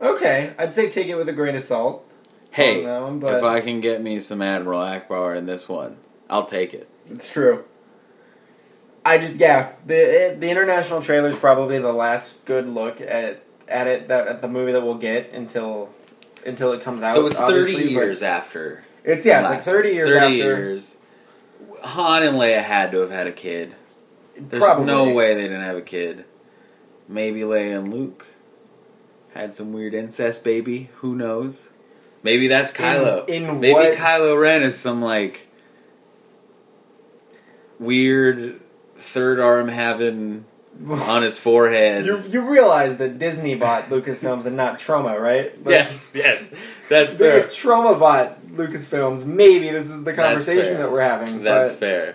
Okay, 0.00 0.54
I'd 0.58 0.72
say 0.72 0.90
take 0.90 1.06
it 1.08 1.14
with 1.16 1.28
a 1.28 1.32
grain 1.32 1.56
of 1.56 1.62
salt. 1.62 2.08
Hey, 2.50 2.84
on 2.86 3.02
one, 3.02 3.18
but 3.20 3.34
if 3.34 3.44
I 3.44 3.60
can 3.60 3.80
get 3.80 4.00
me 4.02 4.20
some 4.20 4.40
Admiral 4.40 4.80
Ackbar 4.80 5.36
in 5.36 5.46
this 5.46 5.68
one, 5.68 5.96
I'll 6.30 6.46
take 6.46 6.72
it. 6.74 6.88
it's 7.10 7.30
true. 7.30 7.64
I 9.04 9.18
just 9.18 9.36
yeah, 9.36 9.72
the 9.86 10.36
the 10.38 10.48
international 10.48 11.02
trailer 11.02 11.30
is 11.30 11.36
probably 11.38 11.78
the 11.78 11.92
last 11.92 12.32
good 12.44 12.68
look 12.68 13.00
at 13.00 13.42
at 13.68 13.86
it 13.86 14.08
that 14.08 14.28
at 14.28 14.40
the 14.40 14.48
movie 14.48 14.72
that 14.72 14.82
we'll 14.82 14.94
get 14.94 15.32
until 15.32 15.90
until 16.46 16.72
it 16.72 16.82
comes 16.82 17.02
out. 17.02 17.14
So 17.14 17.26
it's 17.26 17.36
30 17.36 17.72
years 17.72 18.22
after. 18.22 18.82
It's 19.04 19.26
yeah, 19.26 19.40
it's 19.40 19.50
like 19.50 19.62
thirty 19.64 19.90
years 19.90 20.10
30 20.10 20.24
after. 20.24 20.34
years. 20.34 20.96
Han 21.82 22.22
and 22.22 22.38
Leia 22.38 22.62
had 22.62 22.92
to 22.92 22.98
have 22.98 23.10
had 23.10 23.26
a 23.26 23.32
kid. 23.32 23.74
There's 24.36 24.62
Probably. 24.62 24.86
no 24.86 25.12
way 25.12 25.34
they 25.34 25.42
didn't 25.42 25.60
have 25.62 25.76
a 25.76 25.82
kid. 25.82 26.24
Maybe 27.06 27.40
Leia 27.40 27.78
and 27.78 27.92
Luke 27.92 28.26
had 29.34 29.54
some 29.54 29.72
weird 29.72 29.94
incest 29.94 30.44
baby. 30.44 30.90
Who 30.96 31.14
knows? 31.14 31.68
Maybe 32.22 32.48
that's 32.48 32.72
Kylo. 32.72 33.28
In, 33.28 33.44
in 33.44 33.60
Maybe 33.60 33.74
what? 33.74 33.94
Kylo 33.94 34.40
Ren 34.40 34.62
is 34.62 34.78
some 34.78 35.02
like 35.02 35.48
weird 37.78 38.60
third 38.96 39.40
arm 39.40 39.68
having 39.68 40.46
on 40.88 41.22
his 41.22 41.36
forehead. 41.36 42.06
you 42.06 42.22
you 42.22 42.40
realize 42.40 42.96
that 42.98 43.18
Disney 43.18 43.54
bought 43.54 43.84
Lucasfilms 43.90 44.46
and 44.46 44.56
not 44.56 44.78
Troma, 44.78 45.20
right? 45.20 45.56
Like, 45.64 45.72
yes, 45.72 46.12
yes, 46.14 46.50
that's 46.88 47.14
fair. 47.14 47.40
If. 47.40 47.50
Troma 47.50 47.98
bought 47.98 48.46
Lucasfilms, 48.46 49.24
maybe 49.24 49.70
this 49.70 49.90
is 49.90 50.04
the 50.04 50.14
conversation 50.14 50.78
that 50.78 50.90
we're 50.90 51.02
having. 51.02 51.42
That's 51.42 51.72
but 51.72 51.80
fair. 51.80 52.14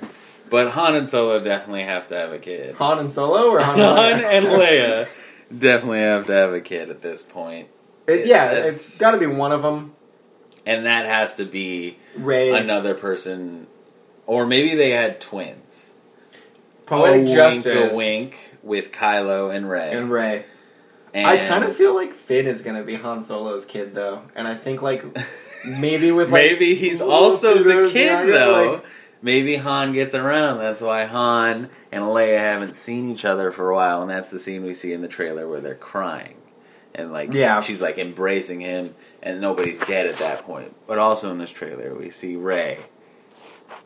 But 0.50 0.72
Han 0.72 0.96
and 0.96 1.08
Solo 1.08 1.40
definitely 1.40 1.84
have 1.84 2.08
to 2.08 2.16
have 2.16 2.32
a 2.32 2.40
kid. 2.40 2.74
Han 2.76 2.98
and 2.98 3.14
Solo 3.14 3.52
or 3.52 3.60
Han, 3.60 3.78
Han 3.78 4.24
and 4.24 4.46
Leia? 4.48 5.08
Definitely 5.56 6.00
have 6.00 6.28
to 6.28 6.34
have 6.34 6.54
a 6.54 6.62
kid 6.62 6.90
at 6.90 7.02
this 7.02 7.24
point. 7.24 7.68
It- 8.08 8.26
yeah, 8.26 8.54
That's- 8.54 8.76
it's 8.76 9.00
got 9.00 9.12
to 9.12 9.18
be 9.18 9.26
one 9.28 9.52
of 9.52 9.62
them. 9.62 9.94
And 10.66 10.86
that 10.86 11.06
has 11.06 11.36
to 11.36 11.46
be 11.46 11.98
Rey, 12.16 12.52
another 12.52 12.94
person. 12.94 13.68
Or 14.28 14.46
maybe 14.46 14.76
they 14.76 14.92
had 14.92 15.20
twins. 15.22 15.90
poetic 16.86 17.28
a 17.28 17.32
oh, 17.32 17.36
justice, 17.36 17.66
wink, 17.66 17.92
a 17.94 17.96
wink 17.96 18.50
with 18.64 18.92
Kylo 18.92 19.56
and 19.56 19.70
Rey. 19.70 19.92
and 19.92 20.12
Rey. 20.12 20.46
And 21.14 21.26
I 21.26 21.48
kind 21.48 21.64
of 21.64 21.76
feel 21.76 21.96
like 21.96 22.14
Finn 22.14 22.46
is 22.46 22.62
gonna 22.62 22.84
be 22.84 22.96
Han 22.96 23.24
Solo's 23.24 23.66
kid 23.66 23.96
though, 23.96 24.22
and 24.36 24.48
I 24.48 24.56
think 24.56 24.82
like 24.84 25.04
maybe 25.66 26.12
with 26.12 26.30
like 26.30 26.44
maybe 26.44 26.76
he's 26.76 27.02
also 27.02 27.64
the 27.64 27.90
kid 27.92 28.28
though. 28.32 28.74
like- 28.74 28.84
maybe 29.22 29.56
Han 29.58 29.94
gets 29.94 30.14
around. 30.16 30.60
That's 30.60 30.82
why 30.82 31.06
Han 31.06 31.70
and 31.92 32.04
Leia 32.06 32.38
haven't 32.38 32.76
seen 32.76 33.12
each 33.12 33.26
other 33.26 33.52
for 33.52 33.70
a 33.70 33.76
while, 33.76 34.02
and 34.02 34.10
that's 34.10 34.30
the 34.30 34.40
scene 34.40 34.64
we 34.64 34.74
see 34.74 34.94
in 34.94 35.02
the 35.02 35.08
trailer 35.08 35.48
where 35.48 35.62
they're 35.62 35.76
crying. 35.76 36.36
and 36.96 37.12
like 37.12 37.32
Yeah. 37.34 37.62
she's 37.62 37.82
like 37.82 37.98
embracing 37.98 38.60
him, 38.62 38.94
and 39.22 39.40
nobody's 39.40 39.80
dead 39.82 40.08
at 40.08 40.16
that 40.18 40.44
point. 40.44 40.76
But 40.88 40.98
also 40.98 41.32
in 41.32 41.38
this 41.38 41.52
trailer, 41.52 41.94
we 41.94 42.10
see 42.10 42.36
Rey 42.36 42.80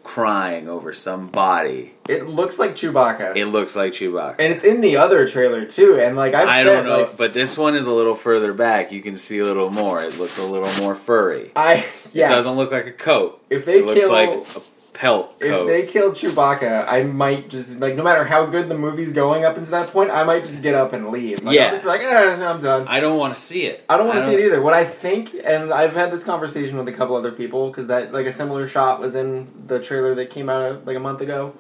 crying 0.04 0.68
over 0.70 0.94
some 0.94 1.28
body. 1.28 1.94
It 2.10 2.28
looks 2.28 2.60
like 2.60 2.72
Chewbacca, 2.76 3.36
It 3.36 3.46
looks 3.48 3.76
like 3.76 3.94
Chewbacca. 3.94 4.36
and 4.40 4.54
it's 4.54 4.64
in 4.64 4.82
the 4.82 4.98
other 4.98 5.28
trailer 5.28 5.66
too. 5.66 6.00
And 6.00 6.16
like 6.16 6.34
I've 6.34 6.48
I 6.48 6.64
said, 6.64 6.74
don't 6.74 6.86
know, 6.86 7.00
like, 7.02 7.18
but 7.18 7.34
this 7.34 7.58
one 7.58 7.76
is 7.76 7.86
a 7.86 7.92
little 7.92 8.16
further 8.16 8.54
back. 8.54 8.92
You 8.92 9.02
can 9.02 9.18
see 9.18 9.40
a 9.40 9.44
little 9.44 9.70
more. 9.72 10.02
It 10.04 10.18
looks 10.18 10.38
a 10.38 10.44
little 10.46 10.72
more 10.84 10.96
furry. 10.96 11.52
I 11.56 11.74
It 11.76 11.86
yeah. 12.14 12.30
doesn't 12.30 12.54
look 12.56 12.72
like 12.72 12.86
a 12.88 12.92
coat. 12.92 13.42
If 13.50 13.66
they 13.66 13.80
it 13.80 13.86
looks 13.86 14.00
kill 14.02 14.12
like 14.12 14.30
a 14.30 14.62
pelt 14.94 15.36
if 15.40 15.68
they 15.68 15.86
kill 15.88 16.12
Chewbacca, 16.12 16.86
I 16.88 17.04
might 17.04 17.50
just 17.50 17.80
like 17.80 17.96
no 17.96 18.04
matter 18.04 18.24
how 18.24 18.46
good 18.46 18.70
the 18.70 18.78
movie's 18.78 19.12
going 19.12 19.44
up 19.44 19.58
until 19.58 19.72
that 19.72 19.90
point, 19.90 20.12
I 20.12 20.24
might 20.24 20.46
just 20.46 20.62
get 20.62 20.76
up 20.76 20.94
and 20.94 21.10
leave. 21.10 21.42
Like, 21.42 21.56
Yeah. 21.56 21.66
I'll 21.66 21.72
just 21.72 21.84
be 21.84 21.88
like, 21.88 22.02
eh, 22.02 22.46
I'm 22.46 22.60
done. 22.62 22.88
I 22.88 23.00
don't 23.00 23.18
want 23.18 23.34
to 23.36 23.42
see 23.42 23.64
it. 23.66 23.84
I 23.90 23.98
don't 23.98 24.08
want 24.08 24.20
to 24.20 24.26
see 24.26 24.36
it 24.36 24.46
either. 24.46 24.62
What 24.62 24.74
I 24.74 24.86
think, 24.86 25.36
and 25.44 25.74
I've 25.74 25.94
had 25.94 26.12
this 26.12 26.24
conversation 26.24 26.78
with 26.78 26.88
a 26.88 26.94
couple 26.94 27.16
other 27.16 27.32
people 27.32 27.70
because 27.70 27.88
that 27.88 28.14
like 28.14 28.28
a 28.28 28.32
similar 28.32 28.68
shot 28.68 29.00
was 29.00 29.16
in 29.16 29.52
the 29.68 29.80
trailer 29.80 30.14
that 30.16 30.30
came 30.30 30.50
out 30.50 30.86
like 30.86 30.96
a 30.96 31.02
month 31.02 31.22
ago. 31.22 31.56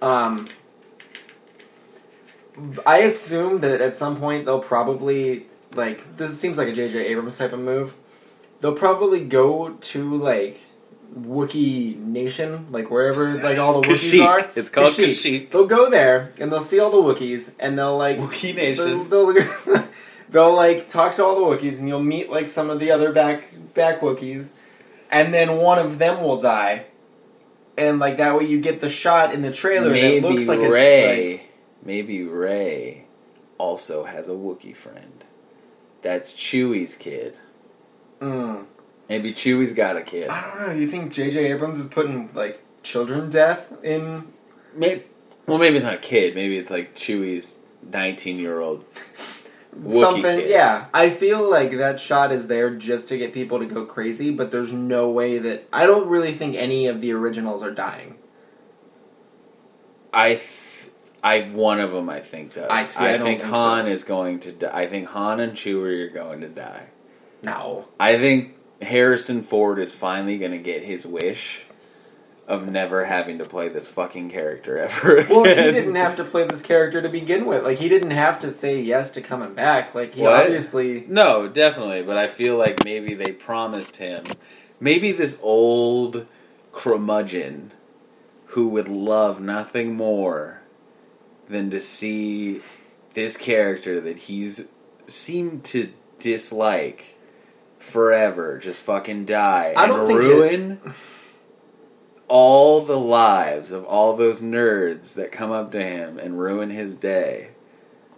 Um, 0.00 0.48
I 2.86 2.98
assume 2.98 3.60
that 3.60 3.80
at 3.80 3.96
some 3.96 4.18
point 4.18 4.44
they'll 4.46 4.60
probably 4.60 5.46
like 5.74 6.16
this 6.16 6.38
seems 6.40 6.56
like 6.56 6.68
a 6.68 6.72
J.J. 6.72 7.06
Abrams 7.06 7.36
type 7.36 7.52
of 7.52 7.60
move. 7.60 7.96
They'll 8.60 8.74
probably 8.74 9.24
go 9.24 9.70
to 9.70 10.16
like 10.16 10.60
Wookiee 11.14 11.96
Nation, 11.98 12.66
like 12.70 12.90
wherever 12.90 13.34
like 13.42 13.58
all 13.58 13.80
the 13.80 13.88
Wookiees 13.88 14.12
Kashyyyk. 14.12 14.26
are. 14.26 14.50
It's 14.54 14.70
called 14.70 14.92
Kashyyyk. 14.92 15.14
Kashyyyk. 15.14 15.50
They'll 15.50 15.66
go 15.66 15.90
there 15.90 16.32
and 16.38 16.52
they'll 16.52 16.62
see 16.62 16.78
all 16.78 16.90
the 16.90 16.96
Wookiees 16.98 17.52
and 17.58 17.78
they'll 17.78 17.96
like 17.96 18.18
Wookiee 18.18 18.54
Nation. 18.54 19.08
They'll, 19.08 19.32
they'll, 19.32 19.84
they'll, 20.30 20.54
like 20.54 20.88
talk 20.88 21.14
to 21.16 21.24
all 21.24 21.34
the 21.34 21.56
Wookiees, 21.56 21.78
and 21.78 21.88
you'll 21.88 22.02
meet 22.02 22.30
like 22.30 22.48
some 22.48 22.70
of 22.70 22.80
the 22.80 22.90
other 22.90 23.12
back 23.12 23.48
back 23.74 24.00
Wookiees, 24.00 24.48
and 25.10 25.32
then 25.32 25.56
one 25.56 25.78
of 25.78 25.98
them 25.98 26.22
will 26.22 26.40
die, 26.40 26.86
and 27.78 27.98
like 27.98 28.18
that 28.18 28.36
way 28.36 28.46
you 28.46 28.60
get 28.60 28.80
the 28.80 28.90
shot 28.90 29.32
in 29.32 29.42
the 29.42 29.52
trailer 29.52 29.90
Maybe 29.90 30.20
that 30.20 30.28
looks 30.28 30.46
like 30.46 30.60
Rey. 30.60 31.02
a 31.02 31.32
like, 31.32 31.50
maybe 31.82 32.24
Rey 32.24 33.06
also 33.58 34.04
has 34.04 34.28
a 34.28 34.32
Wookiee 34.32 34.76
friend. 34.76 35.24
That's 36.02 36.34
Chewie's 36.34 36.96
kid. 36.96 37.36
mm. 38.20 38.66
Maybe 39.08 39.32
Chewie's 39.32 39.72
got 39.72 39.96
a 39.96 40.02
kid. 40.02 40.28
I 40.28 40.40
don't 40.42 40.66
know. 40.66 40.74
You 40.74 40.88
think 40.88 41.12
J.J. 41.12 41.52
Abrams 41.52 41.78
is 41.78 41.86
putting 41.86 42.30
like 42.34 42.60
children 42.82 43.30
death 43.30 43.72
in? 43.84 44.26
Maybe, 44.74 45.04
well, 45.46 45.58
maybe 45.58 45.76
it's 45.76 45.84
not 45.84 45.94
a 45.94 45.98
kid. 45.98 46.34
Maybe 46.34 46.58
it's 46.58 46.70
like 46.70 46.96
Chewie's 46.96 47.58
nineteen-year-old. 47.82 48.84
Something, 49.90 50.40
kid. 50.40 50.50
yeah. 50.50 50.86
I 50.94 51.10
feel 51.10 51.48
like 51.48 51.76
that 51.76 52.00
shot 52.00 52.32
is 52.32 52.46
there 52.48 52.74
just 52.74 53.08
to 53.10 53.18
get 53.18 53.34
people 53.34 53.58
to 53.58 53.66
go 53.66 53.84
crazy, 53.84 54.30
but 54.30 54.50
there's 54.50 54.72
no 54.72 55.10
way 55.10 55.38
that 55.38 55.68
I 55.72 55.86
don't 55.86 56.08
really 56.08 56.32
think 56.32 56.56
any 56.56 56.86
of 56.86 57.00
the 57.02 57.12
originals 57.12 57.62
are 57.62 57.70
dying. 57.70 58.16
I, 60.14 60.36
th- 60.36 60.90
I 61.22 61.42
one 61.42 61.78
of 61.80 61.92
them. 61.92 62.08
I 62.08 62.20
think 62.20 62.54
does. 62.54 62.68
I 62.70 62.86
see, 62.86 63.04
I 63.04 63.18
don't 63.18 63.26
think 63.26 63.40
think 63.42 63.52
Han 63.52 63.84
so. 63.84 63.90
is 63.90 64.04
going 64.04 64.40
to. 64.40 64.52
die. 64.52 64.70
I 64.72 64.86
think 64.88 65.08
Han 65.08 65.40
and 65.40 65.52
Chewie 65.52 66.06
are 66.06 66.10
going 66.10 66.40
to 66.40 66.48
die. 66.48 66.86
No, 67.42 67.86
I 68.00 68.16
think 68.16 68.55
Harrison 68.82 69.42
Ford 69.42 69.78
is 69.78 69.94
finally 69.94 70.38
going 70.38 70.52
to 70.52 70.58
get 70.58 70.82
his 70.82 71.06
wish 71.06 71.60
of 72.46 72.70
never 72.70 73.04
having 73.04 73.38
to 73.38 73.44
play 73.44 73.68
this 73.68 73.88
fucking 73.88 74.30
character 74.30 74.78
ever 74.82 75.16
again. 75.18 75.36
Well, 75.36 75.44
he 75.44 75.54
didn't 75.54 75.94
have 75.96 76.16
to 76.16 76.24
play 76.24 76.46
this 76.46 76.62
character 76.62 77.02
to 77.02 77.08
begin 77.08 77.44
with. 77.46 77.64
Like 77.64 77.78
he 77.78 77.88
didn't 77.88 78.12
have 78.12 78.40
to 78.40 78.52
say 78.52 78.80
yes 78.80 79.10
to 79.12 79.20
coming 79.20 79.54
back. 79.54 79.94
Like 79.94 80.14
he 80.14 80.22
What? 80.22 80.44
obviously 80.44 81.04
No, 81.08 81.48
definitely, 81.48 82.02
but 82.02 82.16
I 82.16 82.28
feel 82.28 82.56
like 82.56 82.84
maybe 82.84 83.14
they 83.14 83.32
promised 83.32 83.96
him. 83.96 84.24
Maybe 84.78 85.12
this 85.12 85.38
old 85.42 86.26
curmudgeon 86.72 87.72
who 88.50 88.68
would 88.68 88.88
love 88.88 89.40
nothing 89.40 89.96
more 89.96 90.60
than 91.48 91.70
to 91.70 91.80
see 91.80 92.60
this 93.14 93.36
character 93.36 94.00
that 94.00 94.16
he's 94.18 94.68
seemed 95.06 95.64
to 95.64 95.92
dislike 96.20 97.15
forever 97.86 98.58
just 98.58 98.82
fucking 98.82 99.24
die 99.24 99.72
I 99.76 99.84
and 99.84 99.92
don't 99.92 100.06
think 100.06 100.20
ruin 100.20 100.80
all 102.28 102.84
the 102.84 102.98
lives 102.98 103.70
of 103.70 103.84
all 103.84 104.16
those 104.16 104.42
nerds 104.42 105.14
that 105.14 105.32
come 105.32 105.52
up 105.52 105.72
to 105.72 105.82
him 105.82 106.18
and 106.18 106.38
ruin 106.38 106.70
his 106.70 106.96
day. 106.96 107.48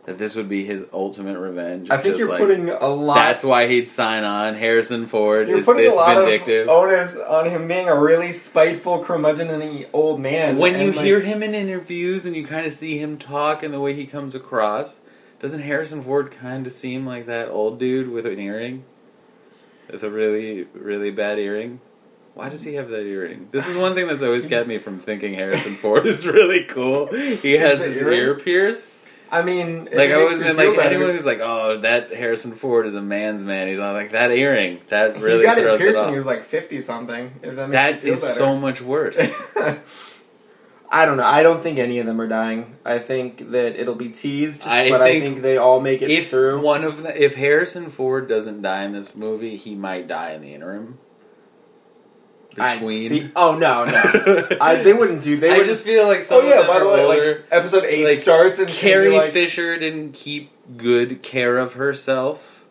That 0.07 0.17
this 0.17 0.37
would 0.37 0.49
be 0.49 0.65
his 0.65 0.85
ultimate 0.91 1.39
revenge. 1.39 1.91
I 1.91 1.99
think 1.99 2.17
you're 2.17 2.31
like, 2.31 2.39
putting 2.39 2.71
a 2.71 2.89
lot. 2.89 3.17
That's 3.17 3.45
why 3.45 3.69
he'd 3.69 3.91
sign 3.91 4.25
on. 4.25 4.55
Harrison 4.55 5.07
Ford 5.07 5.49
you're 5.49 5.59
is 5.59 5.67
putting 5.67 5.85
this 5.85 5.93
a 5.93 5.97
lot 5.99 6.17
vindictive. 6.17 6.67
of 6.67 6.75
onus 6.75 7.15
on 7.17 7.45
him 7.45 7.69
being 7.69 7.89
a 7.89 7.95
really 7.95 8.33
spiteful 8.33 9.05
curmudgeon 9.05 9.51
and 9.51 9.61
the 9.61 9.87
old 9.93 10.19
man. 10.19 10.57
when 10.57 10.81
you 10.81 10.93
like, 10.93 11.05
hear 11.05 11.21
him 11.21 11.43
in 11.43 11.53
interviews 11.53 12.25
and 12.25 12.35
you 12.35 12.47
kind 12.47 12.65
of 12.65 12.73
see 12.73 12.97
him 12.97 13.19
talk 13.19 13.63
and 13.63 13.75
the 13.75 13.81
way 13.81 13.93
he 13.93 14.07
comes 14.07 14.35
across, 14.35 15.01
doesn't 15.41 15.61
Harrison 15.61 16.03
Ford 16.03 16.33
kind 16.33 16.67
of 16.67 16.73
seem 16.73 17.05
like 17.05 17.27
that 17.27 17.51
old 17.51 17.79
dude 17.79 18.09
with 18.09 18.25
an 18.25 18.39
earring? 18.39 18.85
With 19.91 20.03
a 20.03 20.11
really, 20.11 20.65
really 20.75 21.11
bad 21.11 21.39
earring? 21.39 21.81
Why 22.35 22.49
does 22.51 22.63
he 22.63 22.75
have 22.75 22.89
that 22.91 23.05
earring? 23.05 23.49
This 23.51 23.67
is 23.67 23.77
one 23.77 23.95
thing 23.95 24.07
that's 24.07 24.23
always 24.23 24.47
kept 24.55 24.69
me 24.69 24.79
from 24.79 25.01
thinking 25.01 25.35
Harrison 25.35 25.75
Ford 25.75 26.07
is 26.07 26.27
really 26.27 26.65
cool. 26.65 27.07
He 27.13 27.55
has 27.55 27.83
his 27.83 27.97
earring? 27.97 28.19
ear 28.19 28.35
pierced. 28.37 28.95
I 29.31 29.43
mean, 29.43 29.89
Like 29.93 30.11
I 30.11 30.25
was 30.25 30.39
been 30.39 30.57
like 30.57 30.75
better. 30.75 30.81
anyone 30.95 31.11
who's 31.11 31.27
like, 31.27 31.41
oh, 31.41 31.81
that 31.81 32.13
Harrison 32.15 32.53
Ford 32.53 32.87
is 32.87 32.95
a 32.95 33.03
man's 33.03 33.43
man. 33.43 33.69
He's 33.69 33.79
like 33.79 34.13
that 34.13 34.31
earring. 34.31 34.79
That 34.89 35.21
really 35.21 35.39
he 35.39 35.43
got 35.43 35.59
it 35.59 35.63
throws 35.63 35.79
pierced 35.79 35.99
it 35.99 36.03
when 36.03 36.11
he 36.13 36.17
was 36.17 36.25
like 36.27 36.45
fifty 36.45 36.81
something. 36.81 37.33
If 37.43 37.57
that 37.57 37.69
makes 37.69 38.03
That 38.03 38.05
is 38.09 38.23
so 38.23 38.57
much 38.57 38.81
worse. 38.81 39.19
I 40.91 41.05
don't 41.05 41.19
know. 41.19 41.25
I 41.25 41.43
don't 41.43 41.63
think 41.63 41.79
any 41.79 41.99
of 41.99 42.07
them 42.07 42.19
are 42.21 42.27
dying. 42.29 42.77
I 42.85 42.99
think 42.99 43.51
that 43.51 43.79
it'll 43.79 43.95
be 43.95 44.09
teased, 44.09 44.67
I 44.67 44.89
but 44.89 45.03
I 45.03 45.11
think 45.13 45.25
think 45.25 45.43
they 45.43 45.59
all 45.59 45.81
make 45.81 46.01
it 46.01 46.11
if 46.11 46.31
through. 46.31 46.63
one 46.63 46.83
of 46.85 47.03
the, 47.03 47.23
if 47.23 47.35
Harrison 47.35 47.91
Ford 47.91 48.27
doesn't 48.29 48.63
die 48.63 48.85
in 48.85 48.93
this 48.93 49.15
movie, 49.15 49.57
he 49.57 49.75
might 49.75 50.09
die 50.09 50.33
in 50.33 50.41
the 50.41 50.55
interim. 50.55 50.99
I 52.59 52.75
Between, 52.77 53.09
see- 53.09 53.31
oh 53.37 53.55
no, 53.57 53.85
no. 53.85 54.49
I, 54.61 54.77
they 54.83 54.93
wouldn't 54.93 55.23
do. 55.23 55.37
They 55.37 55.51
I 55.55 55.59
would 55.59 55.67
just 55.67 55.85
feel 55.85 56.07
like 56.09 56.23
some 56.25 56.43
Oh 56.45 56.49
yeah. 56.49 56.57
them 56.63 56.67
By 56.67 56.79
the 56.81 56.89
way, 56.89 57.05
older. 57.05 57.35
like 57.37 57.45
episode 57.53 57.85
eight 57.85 58.05
Like, 58.05 58.19
starts 58.19 58.59
and 58.59 58.69
Carrie 58.69 59.11
like, 59.17 59.33
Fisher 59.33 59.79
didn't 59.79 60.13
keep 60.13 60.51
good 60.77 61.23
care 61.23 61.59
of 61.59 61.75
herself 61.75 62.65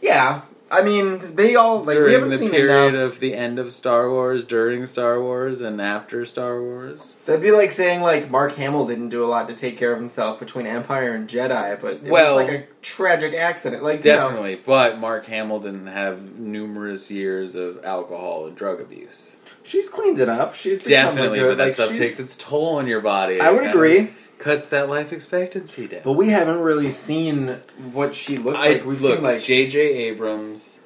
Yeah, 0.00 0.42
I 0.72 0.82
mean 0.82 1.34
they 1.36 1.54
all 1.54 1.78
like 1.78 1.88
we 1.88 1.94
during 1.94 2.14
haven't 2.14 2.28
the 2.30 2.38
seen 2.38 2.50
period 2.50 2.94
enough. 2.94 3.12
of 3.14 3.20
the 3.20 3.34
end 3.34 3.58
of 3.58 3.72
Star 3.74 4.08
Wars, 4.10 4.44
during 4.44 4.86
Star 4.86 5.20
Wars, 5.20 5.60
and 5.60 5.80
after 5.80 6.24
Star 6.26 6.60
Wars. 6.62 6.98
That'd 7.26 7.42
be 7.42 7.50
like 7.52 7.70
saying 7.70 8.00
like 8.00 8.30
Mark 8.30 8.54
Hamill 8.56 8.86
didn't 8.86 9.10
do 9.10 9.24
a 9.24 9.28
lot 9.28 9.46
to 9.48 9.54
take 9.54 9.76
care 9.78 9.92
of 9.92 9.98
himself 9.98 10.40
between 10.40 10.66
Empire 10.66 11.12
and 11.14 11.28
Jedi, 11.28 11.80
but 11.80 11.94
it 11.94 12.04
Well, 12.04 12.36
was 12.36 12.46
like 12.46 12.52
a 12.52 12.66
tragic 12.82 13.34
accident. 13.34 13.82
Like 13.82 14.04
you 14.04 14.12
know, 14.12 14.18
Definitely, 14.30 14.60
but 14.64 14.98
Mark 14.98 15.26
Hamill 15.26 15.60
didn't 15.60 15.86
have 15.88 16.38
numerous 16.38 17.10
years 17.10 17.54
of 17.54 17.84
alcohol 17.84 18.46
and 18.46 18.56
drug 18.56 18.80
abuse. 18.80 19.30
she's 19.62 19.88
cleaned 19.88 20.18
it 20.20 20.28
up. 20.28 20.54
She's 20.54 20.82
Definitely, 20.82 21.38
good, 21.38 21.48
but 21.50 21.58
that 21.58 21.64
like, 21.64 21.74
stuff 21.74 21.90
takes 21.90 22.18
its 22.18 22.36
toll 22.36 22.76
on 22.76 22.86
your 22.86 23.00
body. 23.00 23.40
I 23.40 23.50
would 23.50 23.66
agree, 23.66 24.10
Cuts 24.42 24.70
that 24.70 24.88
life 24.88 25.12
expectancy 25.12 25.86
down. 25.86 26.00
but 26.02 26.14
we 26.14 26.30
haven't 26.30 26.58
really 26.58 26.90
seen 26.90 27.60
what 27.92 28.14
she 28.14 28.38
looks 28.38 28.60
I, 28.60 28.70
like. 28.70 28.84
We've 28.84 29.00
look, 29.00 29.14
seen 29.14 29.22
like 29.22 29.40
J.J. 29.40 29.80
Abrams 29.80 30.80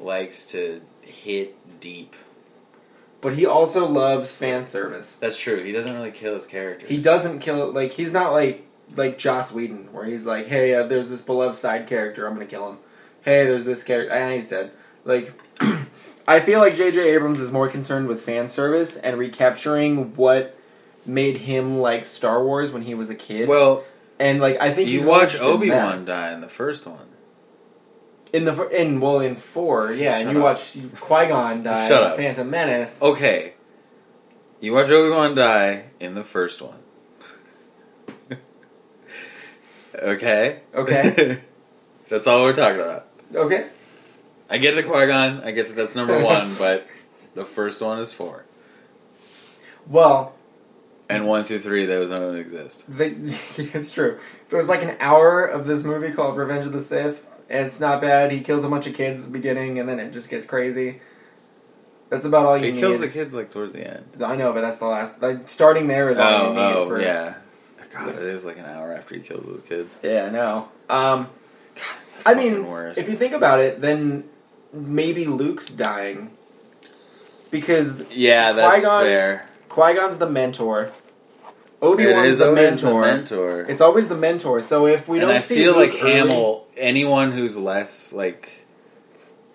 likes 0.00 0.46
to 0.46 0.80
hit 1.02 1.80
deep. 1.80 2.16
But 3.20 3.36
he 3.36 3.44
also 3.44 3.86
loves 3.86 4.34
fan 4.34 4.64
service. 4.64 5.16
That's 5.16 5.36
true. 5.36 5.62
He 5.62 5.70
doesn't 5.70 5.92
really 5.92 6.12
kill 6.12 6.34
his 6.34 6.46
characters. 6.46 6.88
He 6.88 6.96
doesn't 6.96 7.40
kill 7.40 7.70
like 7.72 7.92
he's 7.92 8.12
not 8.12 8.32
like 8.32 8.66
like 8.96 9.18
Joss 9.18 9.52
Whedon 9.52 9.92
where 9.92 10.06
he's 10.06 10.24
like, 10.24 10.46
hey, 10.46 10.74
uh, 10.74 10.86
there's 10.86 11.10
this 11.10 11.20
beloved 11.20 11.58
side 11.58 11.86
character, 11.86 12.26
I'm 12.26 12.32
gonna 12.34 12.46
kill 12.46 12.70
him. 12.70 12.78
Hey, 13.22 13.44
there's 13.44 13.66
this 13.66 13.84
character, 13.84 14.12
and 14.14 14.34
he's 14.34 14.48
dead. 14.48 14.72
Like, 15.04 15.32
I 16.26 16.40
feel 16.40 16.58
like 16.58 16.74
J.J. 16.74 17.10
Abrams 17.10 17.38
is 17.38 17.52
more 17.52 17.68
concerned 17.68 18.08
with 18.08 18.22
fan 18.22 18.48
service 18.48 18.96
and 18.96 19.18
recapturing 19.18 20.16
what 20.16 20.56
made 21.04 21.38
him 21.38 21.78
like 21.78 22.04
Star 22.04 22.44
Wars 22.44 22.70
when 22.70 22.82
he 22.82 22.94
was 22.94 23.10
a 23.10 23.14
kid. 23.14 23.48
Well, 23.48 23.84
and 24.18 24.40
like 24.40 24.60
I 24.60 24.72
think 24.72 24.88
you 24.88 25.06
watch 25.06 25.36
Obi 25.36 25.70
Wan 25.70 26.04
die 26.04 26.32
in 26.32 26.40
the 26.40 26.48
first 26.48 26.86
one. 26.86 27.08
in 28.32 28.44
the 28.44 28.68
in 28.68 29.00
well 29.00 29.20
in 29.20 29.36
four, 29.36 29.92
yeah, 29.92 30.18
Shut 30.18 30.26
and 30.26 30.32
you 30.32 30.38
up. 30.46 30.56
watch 30.56 30.76
Qui 31.00 31.26
Gon 31.26 31.62
die 31.62 31.88
Shut 31.88 32.02
in 32.02 32.10
up. 32.10 32.16
Phantom 32.16 32.48
Menace. 32.48 33.02
Okay, 33.02 33.54
you 34.60 34.72
watch 34.72 34.88
Obi 34.90 35.10
Wan 35.14 35.34
die 35.34 35.84
in 36.00 36.14
the 36.14 36.24
first 36.24 36.62
one. 36.62 36.78
okay. 39.94 40.60
Okay. 40.74 41.40
that's 42.08 42.26
all 42.26 42.42
we're 42.42 42.54
talking 42.54 42.80
about. 42.80 43.08
Okay, 43.34 43.66
I 44.48 44.58
get 44.58 44.74
the 44.76 44.82
Qui 44.82 45.06
Gon. 45.06 45.42
I 45.42 45.50
get 45.52 45.68
that 45.68 45.76
that's 45.76 45.94
number 45.94 46.22
one, 46.24 46.54
but 46.54 46.86
the 47.34 47.44
first 47.44 47.80
one 47.80 47.98
is 47.98 48.12
four, 48.12 48.44
well, 49.86 50.34
and 51.14 51.26
one 51.26 51.44
through 51.44 51.60
three 51.60 51.86
those 51.86 52.10
don't 52.10 52.36
exist. 52.36 52.84
The, 52.88 53.06
it's 53.74 53.90
true. 53.90 54.18
There 54.50 54.58
was 54.58 54.68
like 54.68 54.82
an 54.82 54.96
hour 55.00 55.44
of 55.44 55.66
this 55.66 55.84
movie 55.84 56.12
called 56.12 56.36
Revenge 56.36 56.66
of 56.66 56.72
the 56.72 56.80
Sith, 56.80 57.24
and 57.48 57.66
it's 57.66 57.80
not 57.80 58.00
bad. 58.00 58.32
He 58.32 58.40
kills 58.40 58.64
a 58.64 58.68
bunch 58.68 58.86
of 58.86 58.94
kids 58.94 59.18
at 59.18 59.24
the 59.24 59.30
beginning, 59.30 59.78
and 59.78 59.88
then 59.88 59.98
it 60.00 60.12
just 60.12 60.28
gets 60.30 60.46
crazy. 60.46 61.00
That's 62.10 62.24
about 62.26 62.44
all 62.46 62.56
you 62.58 62.64
He 62.66 62.70
need. 62.72 62.74
He 62.76 62.80
kills 62.82 63.00
the 63.00 63.08
kids 63.08 63.32
like 63.34 63.50
towards 63.50 63.72
the 63.72 63.86
end. 63.90 64.22
I 64.22 64.36
know, 64.36 64.52
but 64.52 64.60
that's 64.60 64.78
the 64.78 64.86
last. 64.86 65.22
Like 65.22 65.48
starting 65.48 65.86
there 65.86 66.10
is 66.10 66.18
all 66.18 66.30
Oh, 66.30 66.48
you 66.48 66.54
need 66.54 66.60
oh, 66.76 66.88
for. 66.88 67.00
yeah. 67.00 67.34
God, 67.92 68.08
it 68.08 68.22
is 68.22 68.44
like 68.46 68.56
an 68.58 68.64
hour 68.64 68.92
after 68.94 69.14
he 69.14 69.20
kills 69.20 69.44
those 69.44 69.62
kids. 69.68 69.94
Yeah, 70.02 70.24
I 70.24 70.30
know. 70.30 70.68
Um, 70.88 71.28
God, 71.74 71.84
I 72.24 72.34
mean, 72.34 72.66
worst. 72.66 72.98
if 72.98 73.08
you 73.08 73.16
think 73.16 73.34
about 73.34 73.60
it, 73.60 73.82
then 73.82 74.24
maybe 74.72 75.26
Luke's 75.26 75.68
dying 75.68 76.30
because 77.50 78.10
yeah, 78.10 78.52
that's 78.52 78.76
Qui-Gon- 78.80 79.04
fair. 79.04 79.46
Qui 79.68 79.94
Gon's 79.94 80.18
the 80.18 80.28
mentor. 80.28 80.90
Obi 81.82 82.04
It 82.04 82.14
Wan's 82.14 82.28
is 82.28 82.38
the 82.38 82.52
mentor. 82.52 83.00
Mentor. 83.00 83.60
It's 83.62 83.80
always 83.80 84.06
the 84.08 84.16
mentor. 84.16 84.62
So 84.62 84.86
if 84.86 85.08
we 85.08 85.18
and 85.18 85.26
don't 85.28 85.36
I 85.36 85.40
see 85.40 85.56
feel 85.56 85.76
Luke 85.76 85.92
like 85.94 86.02
early- 86.02 86.12
Hamill, 86.12 86.66
anyone 86.76 87.32
who's 87.32 87.56
less 87.56 88.12
like 88.12 88.50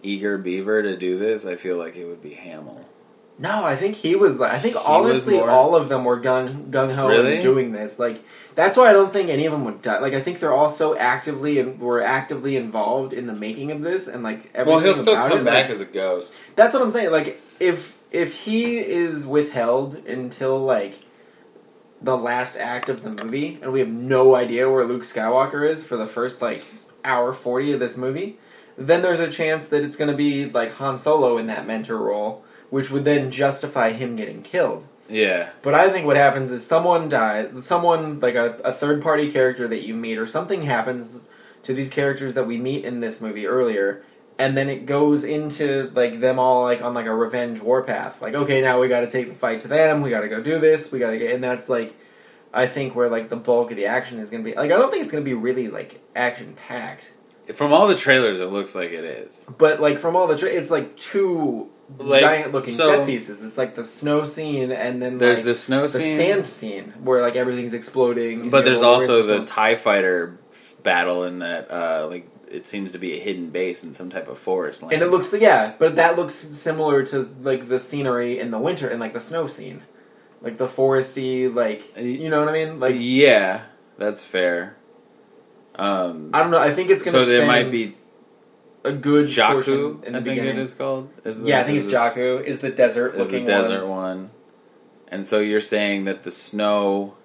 eager 0.03 0.37
beaver 0.37 0.83
to 0.83 0.97
do 0.97 1.17
this, 1.17 1.45
I 1.45 1.55
feel 1.55 1.77
like 1.77 1.95
it 1.95 2.05
would 2.05 2.21
be 2.21 2.33
Hamill. 2.33 2.85
No, 3.39 3.63
I 3.63 3.75
think 3.75 3.95
he 3.95 4.15
was. 4.15 4.39
like 4.39 4.51
I 4.51 4.59
think 4.59 4.75
honestly, 4.83 5.35
more- 5.35 5.49
all 5.49 5.75
of 5.75 5.89
them 5.89 6.03
were 6.05 6.19
gung 6.19 6.69
gung 6.69 6.93
ho 6.93 7.07
Really? 7.07 7.35
in 7.37 7.41
doing 7.41 7.71
this. 7.71 7.97
Like 7.99 8.21
that's 8.55 8.75
why 8.75 8.89
I 8.89 8.93
don't 8.93 9.13
think 9.13 9.29
any 9.29 9.45
of 9.45 9.51
them 9.53 9.63
would 9.65 9.81
die. 9.81 9.99
Like 9.99 10.13
I 10.13 10.21
think 10.21 10.39
they're 10.39 10.53
all 10.53 10.69
so 10.71 10.97
actively 10.97 11.59
and 11.59 11.79
were 11.79 12.01
actively 12.01 12.57
involved 12.57 13.13
in 13.13 13.27
the 13.27 13.33
making 13.35 13.71
of 13.71 13.81
this, 13.81 14.07
and 14.07 14.21
like 14.23 14.49
everything 14.53 14.65
Well, 14.65 14.79
he'll 14.83 14.95
still 15.01 15.15
come 15.15 15.31
it. 15.39 15.43
back 15.45 15.65
like- 15.65 15.69
as 15.71 15.81
a 15.81 15.85
ghost. 15.85 16.33
that's 16.55 16.73
what 16.73 16.81
I'm 16.83 16.91
saying. 16.91 17.11
Like 17.11 17.39
if 17.59 17.97
if 18.11 18.33
he 18.33 18.79
is 18.79 19.25
withheld 19.25 19.95
until 20.07 20.59
like 20.59 20.95
the 22.01 22.17
last 22.17 22.55
act 22.55 22.89
of 22.89 23.03
the 23.03 23.23
movie, 23.23 23.57
and 23.61 23.71
we 23.71 23.79
have 23.79 23.89
no 23.89 24.35
idea 24.35 24.69
where 24.69 24.85
Luke 24.85 25.03
Skywalker 25.03 25.67
is 25.67 25.83
for 25.83 25.97
the 25.97 26.07
first 26.07 26.41
like 26.41 26.63
hour 27.03 27.33
forty 27.33 27.71
of 27.71 27.79
this 27.79 27.97
movie, 27.97 28.37
then 28.77 29.01
there's 29.01 29.19
a 29.19 29.31
chance 29.31 29.67
that 29.69 29.83
it's 29.83 29.95
going 29.95 30.11
to 30.11 30.17
be 30.17 30.45
like 30.45 30.73
Han 30.73 30.97
Solo 30.97 31.37
in 31.37 31.47
that 31.47 31.65
mentor 31.65 31.97
role, 31.97 32.43
which 32.69 32.91
would 32.91 33.05
then 33.05 33.31
justify 33.31 33.91
him 33.91 34.15
getting 34.15 34.43
killed. 34.43 34.85
Yeah, 35.09 35.51
But 35.61 35.73
I 35.73 35.89
think 35.89 36.05
what 36.05 36.17
happens 36.17 36.51
is 36.51 36.65
someone 36.65 37.07
dies, 37.07 37.65
someone 37.65 38.19
like 38.19 38.35
a, 38.35 38.59
a 38.65 38.73
third 38.73 39.01
party 39.01 39.31
character 39.31 39.65
that 39.65 39.87
you 39.87 39.93
meet, 39.93 40.17
or 40.17 40.27
something 40.27 40.63
happens 40.63 41.21
to 41.63 41.73
these 41.73 41.89
characters 41.89 42.33
that 42.33 42.45
we 42.45 42.57
meet 42.57 42.83
in 42.83 42.99
this 42.99 43.21
movie 43.21 43.47
earlier, 43.47 44.03
and 44.39 44.55
then 44.57 44.69
it 44.69 44.85
goes 44.85 45.23
into 45.23 45.91
like 45.95 46.19
them 46.19 46.37
all 46.39 46.63
like 46.63 46.81
on 46.81 46.93
like 46.93 47.05
a 47.07 47.13
revenge 47.13 47.59
warpath. 47.59 48.21
Like, 48.21 48.33
okay, 48.35 48.61
now 48.61 48.79
we 48.79 48.87
got 48.87 49.01
to 49.01 49.09
take 49.09 49.27
the 49.29 49.35
fight 49.35 49.61
to 49.61 49.67
them. 49.67 50.01
We 50.01 50.09
got 50.09 50.21
to 50.21 50.29
go 50.29 50.41
do 50.41 50.59
this. 50.59 50.91
We 50.91 50.99
got 50.99 51.11
to 51.11 51.17
get, 51.17 51.33
and 51.33 51.43
that's 51.43 51.69
like, 51.69 51.95
I 52.53 52.67
think 52.67 52.95
where 52.95 53.09
like 53.09 53.29
the 53.29 53.35
bulk 53.35 53.71
of 53.71 53.77
the 53.77 53.85
action 53.87 54.19
is 54.19 54.29
going 54.29 54.43
to 54.43 54.49
be. 54.49 54.55
Like, 54.55 54.71
I 54.71 54.77
don't 54.77 54.91
think 54.91 55.03
it's 55.03 55.11
going 55.11 55.23
to 55.23 55.29
be 55.29 55.33
really 55.33 55.67
like 55.69 56.01
action 56.15 56.55
packed, 56.67 57.11
from 57.53 57.71
all 57.73 57.87
the 57.87 57.95
trailers, 57.95 58.39
it 58.39 58.45
looks 58.45 58.75
like 58.75 58.91
it 58.91 59.03
is. 59.05 59.45
but 59.57 59.79
like 59.79 59.99
from 59.99 60.15
all 60.15 60.27
the, 60.27 60.37
tra- 60.37 60.49
it's 60.49 60.69
like 60.69 60.97
two 60.97 61.69
Like, 61.97 62.19
giant 62.21 62.51
looking 62.51 62.75
so- 62.75 62.89
set 62.91 63.05
pieces. 63.05 63.41
It's 63.41 63.57
like 63.57 63.73
the 63.75 63.85
snow 63.85 64.25
scene, 64.25 64.71
and 64.71 65.01
then 65.01 65.17
There's 65.17 65.37
like, 65.39 65.45
the 65.45 65.55
snow 65.55 65.83
the 65.87 65.99
scene, 65.99 66.17
the 66.17 66.23
sand 66.23 66.47
scene 66.47 66.93
where 67.03 67.21
like 67.21 67.35
everything's 67.37 67.73
exploding. 67.73 68.49
but 68.49 68.65
there's 68.65 68.81
also 68.81 69.23
the 69.23 69.43
it's 69.43 69.51
Tie 69.51 69.77
Fighter 69.77 70.37
battle 70.83 71.23
in 71.23 71.39
that. 71.39 71.71
Uh, 71.71 72.07
like 72.09 72.27
it 72.49 72.65
seems 72.67 72.91
to 72.93 72.97
be 72.97 73.13
a 73.13 73.19
hidden 73.19 73.49
base 73.49 73.83
in 73.83 73.93
some 73.93 74.09
type 74.09 74.27
of 74.27 74.37
forest 74.37 74.81
land. 74.81 74.93
and 74.93 75.01
it 75.01 75.07
looks 75.07 75.33
yeah, 75.33 75.73
but 75.79 75.95
that 75.95 76.15
looks 76.15 76.35
similar 76.35 77.03
to 77.03 77.29
like 77.41 77.67
the 77.67 77.79
scenery 77.79 78.39
in 78.39 78.51
the 78.51 78.59
winter 78.59 78.87
and 78.87 78.99
like 78.99 79.13
the 79.13 79.19
snow 79.19 79.47
scene, 79.47 79.83
like 80.41 80.57
the 80.57 80.67
foresty, 80.67 81.53
like 81.53 81.95
you 81.97 82.29
know 82.29 82.39
what 82.39 82.49
I 82.49 82.53
mean. 82.53 82.79
Like 82.79 82.95
yeah, 82.97 83.63
that's 83.97 84.23
fair. 84.23 84.75
Um, 85.75 86.31
I 86.33 86.41
don't 86.41 86.51
know. 86.51 86.59
I 86.59 86.73
think 86.73 86.89
it's 86.89 87.03
gonna. 87.03 87.17
so 87.19 87.25
there 87.25 87.45
might 87.45 87.69
be 87.69 87.95
a 88.83 88.91
good 88.91 89.27
Jakku. 89.27 89.51
portion 89.53 89.73
in 90.05 90.13
the 90.13 90.19
I 90.19 90.23
think 90.23 90.23
beginning. 90.23 90.57
it 90.57 90.61
is 90.63 90.73
called. 90.73 91.09
Is 91.25 91.39
the- 91.39 91.47
yeah, 91.49 91.59
I 91.59 91.63
think 91.65 91.77
is 91.79 91.85
it's 91.85 91.93
this- 91.93 92.01
Jakku. 92.01 92.43
Is 92.45 92.59
the 92.59 92.71
desert 92.71 93.15
is 93.15 93.29
the 93.29 93.41
desert 93.43 93.85
one. 93.85 93.89
one. 93.89 94.29
And 95.09 95.25
so 95.25 95.39
you're 95.39 95.61
saying 95.61 96.05
that 96.05 96.23
the 96.23 96.31
snow 96.31 97.15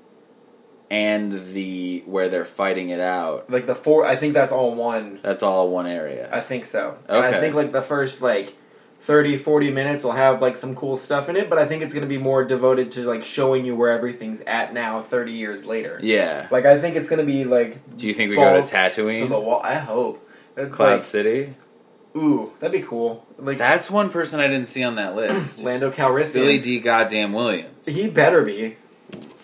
and 0.93 1.55
the 1.55 2.03
where 2.05 2.29
they're 2.29 2.45
fighting 2.45 2.91
it 2.91 3.01
out, 3.01 3.49
Like 3.49 3.67
the 3.67 3.75
four. 3.75 4.05
I 4.05 4.15
think 4.15 4.35
that's 4.35 4.53
all 4.53 4.75
one. 4.75 5.21
that's 5.23 5.43
all 5.43 5.71
one 5.71 5.87
area. 5.87 6.29
I 6.31 6.43
think 6.43 6.67
so. 6.67 6.99
And 7.09 7.17
I 7.25 7.41
think 7.41 7.55
like 7.55 7.73
the 7.73 7.81
first 7.81 8.21
like 8.21 8.55
30, 9.01 9.39
40 9.39 9.71
minutes 9.71 10.05
will 10.05 10.13
have 10.13 10.43
like 10.43 10.59
some 10.59 10.77
cool 10.77 10.99
stuff 10.99 11.31
in 11.31 11.37
it, 11.37 11.49
but 11.49 11.59
I 11.59 11.67
think 11.67 11.83
it's 11.83 11.95
going 11.95 12.03
to 12.03 12.09
be 12.09 12.19
more 12.19 12.45
devoted 12.45 12.93
to 12.93 13.05
like 13.07 13.25
showing 13.25 13.65
you 13.65 13.75
where 13.75 13.91
everything's 13.91 14.43
at 14.43 14.75
now 14.75 15.01
30 15.01 15.33
years 15.33 15.65
later. 15.65 15.99
yeah. 16.03 16.47
Like 16.51 16.67
I 16.67 16.79
think 16.79 16.95
it's 16.97 17.09
going 17.09 17.21
to 17.21 17.33
be 17.33 17.47
like 17.47 17.97
Do 17.97 18.07
you 18.07 18.13
think 18.13 18.29
we 18.29 18.37
go 18.37 18.43
to 18.43 18.61
balls 18.61 18.95
to 18.95 19.29
the 19.29 19.41
wall. 19.41 19.63
I 19.65 19.77
hope. 19.77 20.29
It's 20.59 20.75
Cloud 20.75 20.97
like, 20.99 21.05
City? 21.07 21.55
ooh, 22.15 22.53
that'd 22.61 22.79
be 22.79 22.87
cool. 22.87 23.27
Like 23.39 23.57
That's 23.57 23.91
one 23.91 24.11
person 24.11 24.41
I 24.41 24.47
didn't 24.47 24.67
see 24.69 24.83
on 24.83 24.97
that 24.97 25.17
list. 25.17 25.59
Lando 25.63 25.91
Calrissian. 25.91 26.35
Billy 26.35 26.59
Dee 26.59 26.81
Goddamn 26.81 27.33
Williams. 27.33 27.71
He 27.87 28.09
better 28.09 28.43
be. 28.43 28.77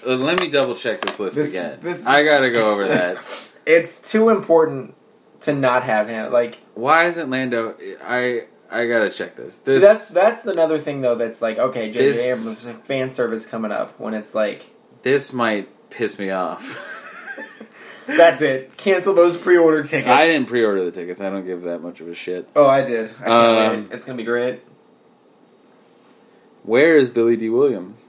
Uh, 0.09 0.17
Let 0.17 0.41
me 0.41 0.49
double 0.51 0.75
check 0.75 1.03
this 1.03 1.21
list 1.21 1.37
This- 1.37 1.51
again. 1.51 1.79
this- 1.83 2.07
I 2.07 2.25
gotta 2.25 2.51
go 2.51 2.71
over 2.73 2.89
that. 2.89 3.19
It's 3.67 4.01
too 4.11 4.31
important 4.31 4.95
to 5.43 5.53
not 5.53 5.83
have 5.85 6.09
him. 6.09 6.33
Like 6.33 6.57
Why 6.75 7.07
isn't 7.09 7.29
Lando? 7.29 7.75
I 8.03 8.45
I 8.71 8.87
gotta 8.87 9.11
check 9.11 9.37
this. 9.37 9.59
This 9.59 9.83
that's 9.83 10.09
that's 10.09 10.47
another 10.47 10.79
thing 10.79 11.03
though. 11.03 11.17
That's 11.17 11.43
like 11.43 11.59
okay, 11.59 11.91
J.J. 11.91 12.09
This- 12.09 12.41
Abrams 12.41 12.81
fan 12.87 13.11
service 13.11 13.45
coming 13.45 13.71
up 13.71 14.01
when 14.01 14.15
it's 14.15 14.35
like 14.35 14.65
this 15.03 15.35
might 15.35 15.69
piss 15.91 16.19
me 16.19 16.31
off. 16.31 16.65
that's 18.07 18.41
it. 18.41 18.75
Cancel 18.79 19.13
those 19.15 19.37
pre-order 19.37 19.83
tickets. 19.83 20.09
I 20.09 20.27
didn't 20.27 20.49
pre-order 20.49 20.83
the 20.83 20.91
tickets. 20.91 21.21
I 21.21 21.29
don't 21.29 21.45
give 21.45 21.61
that 21.65 21.81
much 21.83 22.01
of 22.01 22.09
a 22.09 22.15
shit. 22.15 22.49
Oh, 22.57 22.67
I 22.67 22.83
did. 22.83 23.11
I 23.21 23.25
can't 23.25 23.29
Um, 23.31 23.85
wait. 23.85 23.93
It's 23.95 24.07
gonna 24.07 24.17
be 24.17 24.25
great. 24.25 24.63
Where 26.63 26.97
is 26.97 27.11
Billy 27.11 27.37
Dee 27.37 27.51
Williams? 27.51 28.05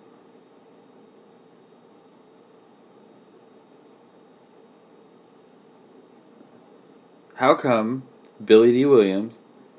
How 7.40 7.56
come 7.56 8.04
Billy 8.44 8.74
Dee 8.74 8.84
Williams 8.84 9.36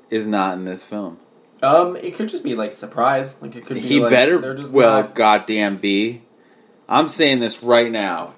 is 0.09 0.25
not 0.25 0.57
in 0.57 0.65
this 0.65 0.81
film? 0.81 1.19
Um, 1.61 1.95
it 1.95 2.15
could 2.15 2.27
just 2.27 2.41
be 2.43 2.55
like 2.55 2.71
a 2.71 2.75
surprise. 2.75 3.35
Like 3.39 3.55
it 3.55 3.67
could 3.67 3.75
be. 3.75 3.81
he 3.81 3.99
like, 3.99 4.09
better 4.09 4.55
just 4.55 4.71
well 4.71 5.03
not- 5.03 5.13
goddamn 5.13 5.77
be. 5.77 6.23
I'm 6.89 7.07
saying 7.07 7.39
this 7.39 7.61
right 7.61 7.91
now. 7.91 8.33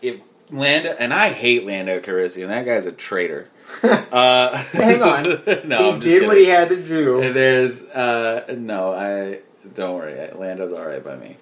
If 0.00 0.20
Lando 0.52 0.90
and 0.96 1.12
I 1.12 1.30
hate 1.30 1.66
Lando 1.66 1.98
Calrissian, 1.98 2.46
that 2.46 2.64
guy's 2.64 2.86
a 2.86 2.92
traitor. 2.92 3.48
Uh, 3.82 4.56
Hang 4.56 5.02
on. 5.02 5.24
no, 5.66 5.78
he 5.78 5.90
I'm 5.90 5.98
did 5.98 6.26
what 6.26 6.38
he 6.38 6.46
had 6.46 6.68
to 6.70 6.82
do. 6.82 7.32
There's 7.32 7.82
uh 7.82 8.54
no, 8.56 8.94
I 8.94 9.40
don't 9.74 9.96
worry. 9.96 10.30
Lando's 10.32 10.72
all 10.72 10.86
right 10.86 11.04
by 11.04 11.16
me. 11.16 11.36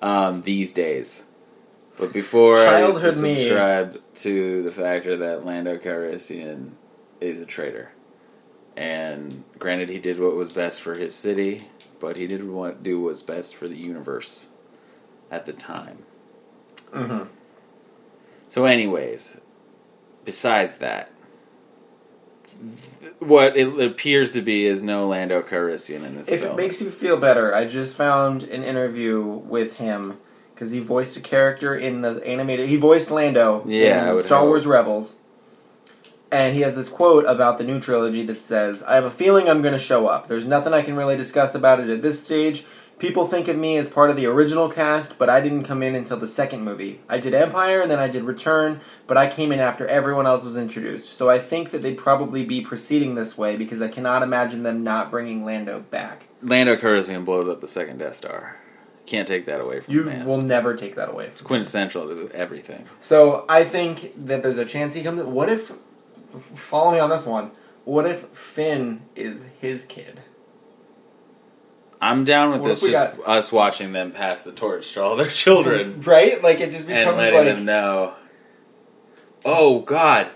Um, 0.00 0.42
these 0.42 0.72
days, 0.72 1.24
but 1.98 2.12
before 2.12 2.56
I 2.58 2.80
used 2.82 3.00
to 3.00 3.02
Childhood 3.02 3.22
me. 3.22 3.36
subscribe 3.36 4.00
to 4.16 4.62
the 4.62 4.70
factor 4.72 5.16
that 5.18 5.44
Lando 5.44 5.76
Calrissian 5.78 6.72
is 7.20 7.40
a 7.40 7.46
traitor. 7.46 7.90
And 8.76 9.42
granted, 9.58 9.88
he 9.88 9.98
did 9.98 10.20
what 10.20 10.36
was 10.36 10.50
best 10.50 10.80
for 10.80 10.94
his 10.94 11.14
city, 11.14 11.64
but 11.98 12.16
he 12.16 12.26
didn't 12.28 12.52
want 12.54 12.82
do 12.82 13.00
what's 13.00 13.22
best 13.22 13.54
for 13.56 13.66
the 13.68 13.76
universe 13.76 14.46
at 15.30 15.46
the 15.46 15.52
time. 15.52 15.98
hmm 16.92 17.24
So, 18.48 18.64
anyways, 18.66 19.38
besides 20.24 20.78
that, 20.78 21.10
what 23.18 23.56
it 23.56 23.80
appears 23.80 24.32
to 24.32 24.42
be 24.42 24.64
is 24.64 24.82
no 24.82 25.08
Lando 25.08 25.42
Calrissian 25.42 26.04
in 26.04 26.16
this 26.16 26.28
If 26.28 26.40
film. 26.40 26.52
it 26.52 26.56
makes 26.56 26.80
you 26.80 26.90
feel 26.90 27.16
better, 27.16 27.54
I 27.54 27.66
just 27.66 27.96
found 27.96 28.44
an 28.44 28.62
interview 28.64 29.20
with 29.22 29.78
him 29.78 30.18
because 30.58 30.72
he 30.72 30.80
voiced 30.80 31.16
a 31.16 31.20
character 31.20 31.76
in 31.76 32.00
the 32.00 32.20
animated. 32.26 32.68
He 32.68 32.76
voiced 32.76 33.12
Lando 33.12 33.62
Yeah, 33.64 34.12
in 34.12 34.24
Star 34.24 34.40
hope. 34.40 34.48
Wars 34.48 34.66
Rebels, 34.66 35.14
and 36.32 36.56
he 36.56 36.62
has 36.62 36.74
this 36.74 36.88
quote 36.88 37.24
about 37.26 37.58
the 37.58 37.64
new 37.64 37.78
trilogy 37.78 38.26
that 38.26 38.42
says, 38.42 38.82
"I 38.82 38.96
have 38.96 39.04
a 39.04 39.10
feeling 39.10 39.48
I'm 39.48 39.62
going 39.62 39.72
to 39.72 39.78
show 39.78 40.08
up. 40.08 40.26
There's 40.26 40.46
nothing 40.46 40.74
I 40.74 40.82
can 40.82 40.96
really 40.96 41.16
discuss 41.16 41.54
about 41.54 41.78
it 41.78 41.88
at 41.88 42.02
this 42.02 42.20
stage." 42.20 42.66
People 42.98 43.28
think 43.28 43.46
of 43.46 43.56
me 43.56 43.76
as 43.76 43.88
part 43.88 44.10
of 44.10 44.16
the 44.16 44.26
original 44.26 44.68
cast, 44.68 45.16
but 45.18 45.30
I 45.30 45.40
didn't 45.40 45.62
come 45.62 45.84
in 45.84 45.94
until 45.94 46.16
the 46.16 46.26
second 46.26 46.64
movie. 46.64 46.98
I 47.08 47.18
did 47.18 47.32
Empire 47.32 47.80
and 47.80 47.88
then 47.88 48.00
I 48.00 48.08
did 48.08 48.24
Return, 48.24 48.80
but 49.06 49.16
I 49.16 49.28
came 49.28 49.52
in 49.52 49.60
after 49.60 49.86
everyone 49.86 50.26
else 50.26 50.42
was 50.42 50.56
introduced. 50.56 51.16
So 51.16 51.30
I 51.30 51.38
think 51.38 51.70
that 51.70 51.80
they'd 51.80 51.96
probably 51.96 52.44
be 52.44 52.60
proceeding 52.60 53.14
this 53.14 53.38
way 53.38 53.54
because 53.54 53.80
I 53.80 53.86
cannot 53.86 54.24
imagine 54.24 54.64
them 54.64 54.82
not 54.82 55.12
bringing 55.12 55.44
Lando 55.44 55.84
back. 55.92 56.24
Lando 56.42 56.74
Calrissian 56.74 57.24
blows 57.24 57.48
up 57.48 57.60
the 57.60 57.68
second 57.68 57.98
Death 57.98 58.16
Star. 58.16 58.56
Can't 59.08 59.26
take 59.26 59.46
that 59.46 59.62
away 59.62 59.80
from 59.80 59.94
You 59.94 60.02
man. 60.02 60.26
will 60.26 60.42
never 60.42 60.76
take 60.76 60.94
that 60.96 61.08
away 61.08 61.28
it's 61.28 61.40
from 61.40 61.46
him. 61.46 61.48
quintessential 61.48 62.06
to 62.08 62.30
everything. 62.34 62.84
So 63.00 63.46
I 63.48 63.64
think 63.64 64.12
that 64.26 64.42
there's 64.42 64.58
a 64.58 64.66
chance 64.66 64.92
he 64.92 65.02
comes. 65.02 65.22
What 65.22 65.48
if? 65.48 65.72
Follow 66.54 66.92
me 66.92 66.98
on 66.98 67.08
this 67.08 67.24
one. 67.24 67.52
What 67.84 68.06
if 68.06 68.26
Finn 68.36 69.00
is 69.16 69.46
his 69.62 69.86
kid? 69.86 70.20
I'm 72.02 72.26
down 72.26 72.52
with 72.52 72.60
What 72.60 72.68
this. 72.68 72.80
Just 72.80 73.16
us 73.24 73.50
watching 73.50 73.92
them 73.92 74.12
pass 74.12 74.42
the 74.44 74.52
torch 74.52 74.92
to 74.92 75.02
all 75.02 75.16
their 75.16 75.30
children 75.30 76.02
right? 76.02 76.42
Like 76.42 76.60
it 76.60 76.70
just 76.70 76.86
and 76.86 76.98
becomes 76.98 77.16
letting 77.16 77.38
like 77.38 77.56
them 77.56 77.64
know. 77.64 78.12
Oh 79.42 79.80
God, 79.80 80.28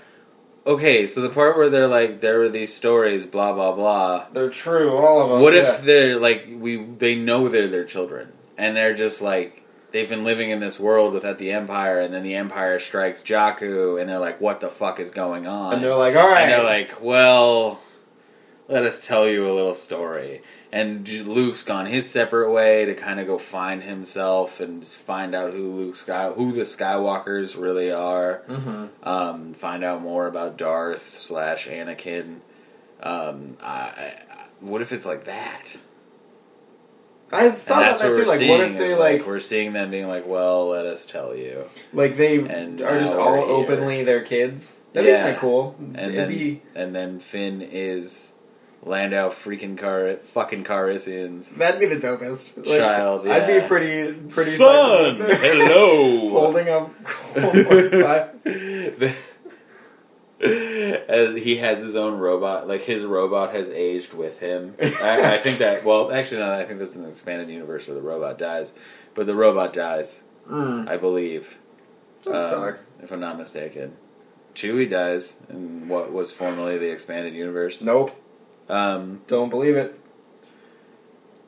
okay, 0.67 1.07
so 1.07 1.21
the 1.21 1.29
part 1.29 1.59
where 1.59 1.69
they're 1.69 1.89
like, 1.89 2.23
there 2.23 2.39
were 2.39 2.49
these 2.49 2.75
stories, 2.75 3.27
blah 3.27 3.53
blah 3.53 3.73
blah. 3.73 4.29
They're 4.33 4.49
true, 4.49 4.97
all 4.97 5.21
of 5.21 5.29
them. 5.29 5.41
What 5.41 5.53
yeah. 5.53 5.75
if 5.75 5.85
they're 5.85 6.19
like 6.19 6.49
we? 6.51 6.83
They 6.83 7.17
know 7.17 7.49
they're 7.49 7.69
their 7.69 7.85
children, 7.85 8.33
and 8.63 8.77
they're 8.77 8.95
just 8.95 9.21
like 9.21 9.63
they've 9.91 10.09
been 10.09 10.25
living 10.25 10.51
in 10.51 10.61
this 10.61 10.79
world 10.79 11.13
without 11.13 11.39
the 11.39 11.51
Empire, 11.53 12.01
and 12.01 12.15
then 12.15 12.23
the 12.23 12.35
Empire 12.37 12.79
strikes 12.79 13.21
Jakku, 13.23 14.01
and 14.01 14.09
they're 14.09 14.19
like, 14.19 14.41
"What 14.41 14.61
the 14.61 14.69
fuck 14.71 15.01
is 15.01 15.11
going 15.11 15.47
on?" 15.47 15.75
And 15.75 15.83
they're 15.85 15.97
like, 15.97 16.17
all 16.17 16.29
right. 16.29 16.43
And 16.43 16.51
they're 16.53 16.65
like, 16.65 17.03
"Well, 17.03 17.81
let 18.69 18.85
us 18.85 19.05
tell 19.07 19.29
you 19.29 19.47
a 19.47 19.53
little 19.53 19.75
story." 19.75 20.43
And 20.71 21.07
Luke's 21.29 21.65
gone 21.65 21.85
his 21.85 22.09
separate 22.09 22.51
way 22.51 22.87
to 22.87 22.95
kind 22.95 23.21
of 23.21 23.27
go 23.27 23.37
find 23.37 23.83
himself 23.83 24.59
and 24.61 24.87
find 24.87 25.35
out 25.35 25.53
who 25.53 25.71
Luke 25.73 25.97
Sky, 25.97 26.31
who 26.31 26.53
the 26.53 26.63
Skywalkers 26.63 27.61
really 27.61 27.91
are. 27.91 28.43
hmm 28.49 28.87
Um, 29.03 29.53
find 29.53 29.85
out 29.85 30.01
more 30.01 30.27
about 30.27 30.57
Darth 30.57 31.19
slash 31.19 31.69
Anakin. 31.69 32.37
Um, 33.03 33.59
I, 33.61 33.73
I, 33.73 34.15
what 34.61 34.81
if 34.81 34.93
it's 34.93 35.05
like 35.05 35.25
that? 35.27 35.65
I 37.33 37.51
thought 37.51 37.83
about 37.83 37.99
that 38.01 38.15
too. 38.15 38.25
Like, 38.25 38.41
what 38.49 38.61
if 38.61 38.77
they 38.79 38.95
like, 38.95 39.27
we're 39.27 39.41
seeing 39.41 39.73
them 39.73 39.91
being 39.91 40.07
like, 40.07 40.27
"Well, 40.27 40.69
let 40.69 40.85
us 40.87 41.07
tell 41.07 41.35
you," 41.37 41.65
like 41.93 42.17
they 42.17 42.37
and 42.39 42.81
are 42.83 43.01
just 43.01 43.13
all 43.13 43.35
here. 43.35 43.45
openly 43.45 44.05
their 44.05 44.23
kids? 44.23 44.79
That'd 44.93 45.09
Yeah. 45.09 45.17
be 45.19 45.23
kind 45.23 45.35
of 45.37 45.41
cool. 45.41 45.75
and 45.79 45.97
It'd 45.99 46.15
then 46.17 46.29
be 46.29 46.63
and 46.75 46.95
then 46.95 47.21
Finn 47.21 47.63
is 47.63 48.29
Lando 48.85 49.31
freaking 49.31 49.79
car 49.79 50.17
fucking 50.35 50.65
Carissians 50.65 51.49
that'd 51.57 51.81
be 51.81 51.87
the 51.87 51.97
dopest. 52.07 52.57
Like, 52.59 52.81
child. 52.81 53.27
I'd 53.29 53.47
be 53.47 53.67
pretty 53.67 54.13
pretty 54.29 54.51
son. 54.51 55.17
hello. 55.21 56.29
holding 56.39 56.69
up. 56.69 56.91
Colt 57.05 57.55
45. 57.55 58.43
The- 58.45 59.09
As 59.09 59.15
he 60.43 61.57
has 61.57 61.81
his 61.81 61.95
own 61.97 62.19
robot, 62.19 62.67
like 62.67 62.83
his 62.83 63.05
robot 63.05 63.55
has 63.55 63.71
aged 63.71 64.13
with 64.13 64.39
him. 64.41 64.75
I, 64.81 65.35
I 65.37 65.39
think 65.39 65.59
that. 65.59 65.85
Well, 65.85 66.13
actually, 66.13 66.41
no. 66.41 66.53
I 66.53 66.65
think 66.65 66.79
that's 66.81 66.97
an 66.97 67.07
expanded 67.09 67.49
universe 67.49 67.87
where 67.87 67.95
the 67.95 68.03
robot 68.03 68.39
dies, 68.39 68.73
but 69.15 69.27
the 69.27 69.35
robot 69.35 69.73
dies. 69.73 70.21
Mm, 70.51 70.89
I 70.89 70.97
believe. 70.97 71.57
that 72.25 72.35
um, 72.35 72.51
sucks. 72.51 72.87
If 73.03 73.13
I'm 73.13 73.21
not 73.21 73.39
mistaken, 73.39 73.97
Chewie 74.55 74.89
dies 74.91 75.37
in 75.49 75.89
what 75.89 76.13
was 76.13 76.31
formerly 76.33 76.79
the 76.79 76.91
expanded 76.91 77.35
universe. 77.35 77.81
Nope, 77.81 78.11
Um. 78.69 79.21
don't 79.29 79.51
believe 79.51 79.77
it. 79.77 79.99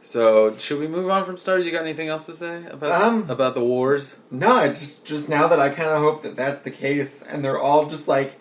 So, 0.07 0.55
should 0.59 0.79
we 0.81 0.87
move 0.87 1.09
on 1.09 1.25
from 1.25 1.39
Star? 1.39 1.59
You 1.59 1.73
got 1.73 1.81
anything 1.83 2.09
else 2.09 2.27
to 2.27 2.37
say 2.37 2.63
about 2.71 3.03
Um, 3.03 3.31
about 3.31 3.55
the 3.55 3.65
wars? 3.65 4.07
No, 4.31 4.69
just 4.69 5.03
just 5.05 5.29
now 5.31 5.49
that 5.49 5.59
I 5.59 5.71
kind 5.71 5.89
of 5.91 5.99
hope 6.01 6.23
that 6.23 6.37
that's 6.37 6.61
the 6.61 6.71
case, 6.71 7.23
and 7.23 7.43
they're 7.45 7.59
all 7.59 7.87
just 7.87 8.07
like 8.07 8.39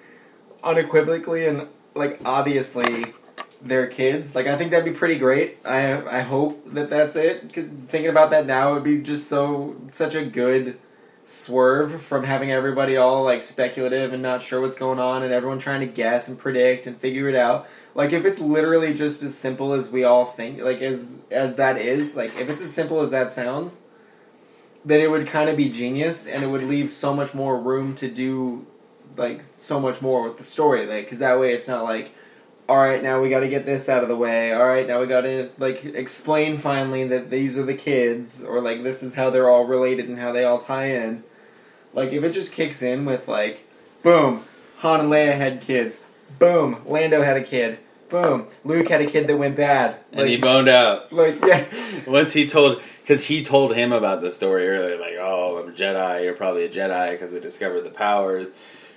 unequivocally 0.64 1.46
and 1.48 1.68
like 1.96 2.20
obviously 2.26 3.14
their 3.62 3.88
kids. 3.88 4.36
Like 4.36 4.48
I 4.48 4.58
think 4.58 4.72
that'd 4.72 4.86
be 4.86 4.98
pretty 4.98 5.18
great. 5.18 5.58
I 5.66 6.20
I 6.20 6.22
hope 6.22 6.74
that 6.74 6.90
that's 6.90 7.16
it. 7.16 7.54
'Cause 7.54 7.66
thinking 7.90 8.10
about 8.10 8.32
that 8.32 8.46
now 8.46 8.74
would 8.74 8.84
be 8.84 9.00
just 9.00 9.28
so 9.30 9.76
such 9.92 10.16
a 10.16 10.26
good 10.26 10.78
swerve 11.26 12.02
from 12.02 12.26
having 12.26 12.52
everybody 12.52 12.98
all 12.98 13.24
like 13.24 13.42
speculative 13.44 14.12
and 14.12 14.22
not 14.22 14.42
sure 14.42 14.60
what's 14.60 14.78
going 14.78 15.00
on, 15.00 15.24
and 15.24 15.34
everyone 15.34 15.60
trying 15.60 15.80
to 15.80 15.86
guess 15.88 16.28
and 16.28 16.38
predict 16.38 16.86
and 16.88 16.98
figure 16.98 17.30
it 17.30 17.36
out. 17.36 17.68
Like 17.96 18.12
if 18.12 18.26
it's 18.26 18.40
literally 18.40 18.94
just 18.94 19.24
as 19.24 19.36
simple 19.38 19.74
as 19.74 19.92
we 19.92 20.04
all 20.04 20.26
think, 20.26 20.62
like 20.62 20.82
as 20.82 21.14
as 21.32 21.56
that 21.56 21.78
is, 21.78 22.16
like 22.18 22.36
if 22.40 22.50
it's 22.50 22.62
as 22.62 22.72
simple 22.74 23.02
as 23.02 23.12
that 23.12 23.32
sounds 23.32 23.80
then 24.86 25.00
it 25.00 25.10
would 25.10 25.28
kind 25.28 25.50
of 25.50 25.56
be 25.58 25.70
genius 25.70 26.28
and 26.28 26.44
it 26.44 26.48
would 26.48 26.64
leave 26.64 26.92
so 26.92 27.14
much 27.14 27.34
more 27.34 27.58
room 27.58 27.96
to 27.96 28.10
do 28.10 28.66
like 29.18 29.44
so 29.44 29.80
much 29.80 30.02
more 30.02 30.28
with 30.28 30.38
the 30.38 30.44
story 30.44 30.86
like 30.86 31.06
because 31.06 31.20
that 31.20 31.40
way 31.40 31.54
it's 31.54 31.68
not 31.68 31.84
like 31.84 32.14
all 32.68 32.78
right 32.78 33.04
now 33.04 33.22
we 33.22 33.30
got 33.30 33.42
to 33.42 33.50
get 33.50 33.66
this 33.66 33.90
out 33.90 34.04
of 34.04 34.10
the 34.10 34.16
way. 34.16 34.54
All 34.54 34.66
right 34.66 34.88
now 34.88 35.02
we 35.02 35.08
got 35.08 35.22
to 35.22 35.50
like 35.58 35.84
explain 35.84 36.58
finally 36.58 37.08
that 37.08 37.30
these 37.30 37.58
are 37.58 37.64
the 37.64 37.74
kids 37.74 38.42
or 38.42 38.62
like 38.62 38.84
this 38.84 39.04
is 39.04 39.16
how 39.16 39.30
they're 39.30 39.50
all 39.50 39.66
related 39.66 40.08
and 40.08 40.18
how 40.18 40.32
they 40.32 40.46
all 40.46 40.60
tie 40.60 40.92
in. 40.92 41.24
Like 41.94 42.12
if 42.12 42.24
it 42.24 42.32
just 42.32 42.54
kicks 42.54 42.82
in 42.82 43.06
with 43.06 43.28
like 43.28 43.68
boom 44.02 44.46
han 44.78 45.02
and 45.02 45.10
leia 45.10 45.36
had 45.36 45.62
kids. 45.62 46.00
Boom 46.40 46.82
lando 46.86 47.22
had 47.22 47.38
a 47.38 47.44
kid. 47.44 47.80
Boom 48.10 48.48
luke 48.64 48.88
had 48.88 49.02
a 49.02 49.08
kid 49.08 49.28
that 49.28 49.38
went 49.38 49.58
bad. 49.58 49.98
And 50.14 50.30
he 50.30 50.38
boned 50.38 50.70
out. 50.70 51.12
Like 51.12 51.44
yeah. 51.44 51.66
Once 52.08 52.32
he 52.32 52.48
told 52.48 52.82
because 53.02 53.26
he 53.26 53.44
told 53.44 53.76
him 53.76 53.92
about 53.92 54.22
the 54.22 54.32
story 54.32 54.66
earlier. 54.68 54.98
Like, 54.98 55.16
oh, 55.20 55.58
I'm 55.62 55.70
a 55.70 55.74
Jedi. 55.74 56.24
You're 56.24 56.34
probably 56.34 56.64
a 56.64 56.70
Jedi 56.70 57.12
because 57.12 57.32
they 57.32 57.42
discovered 57.42 57.82
the 57.82 57.90
powers, 57.90 58.50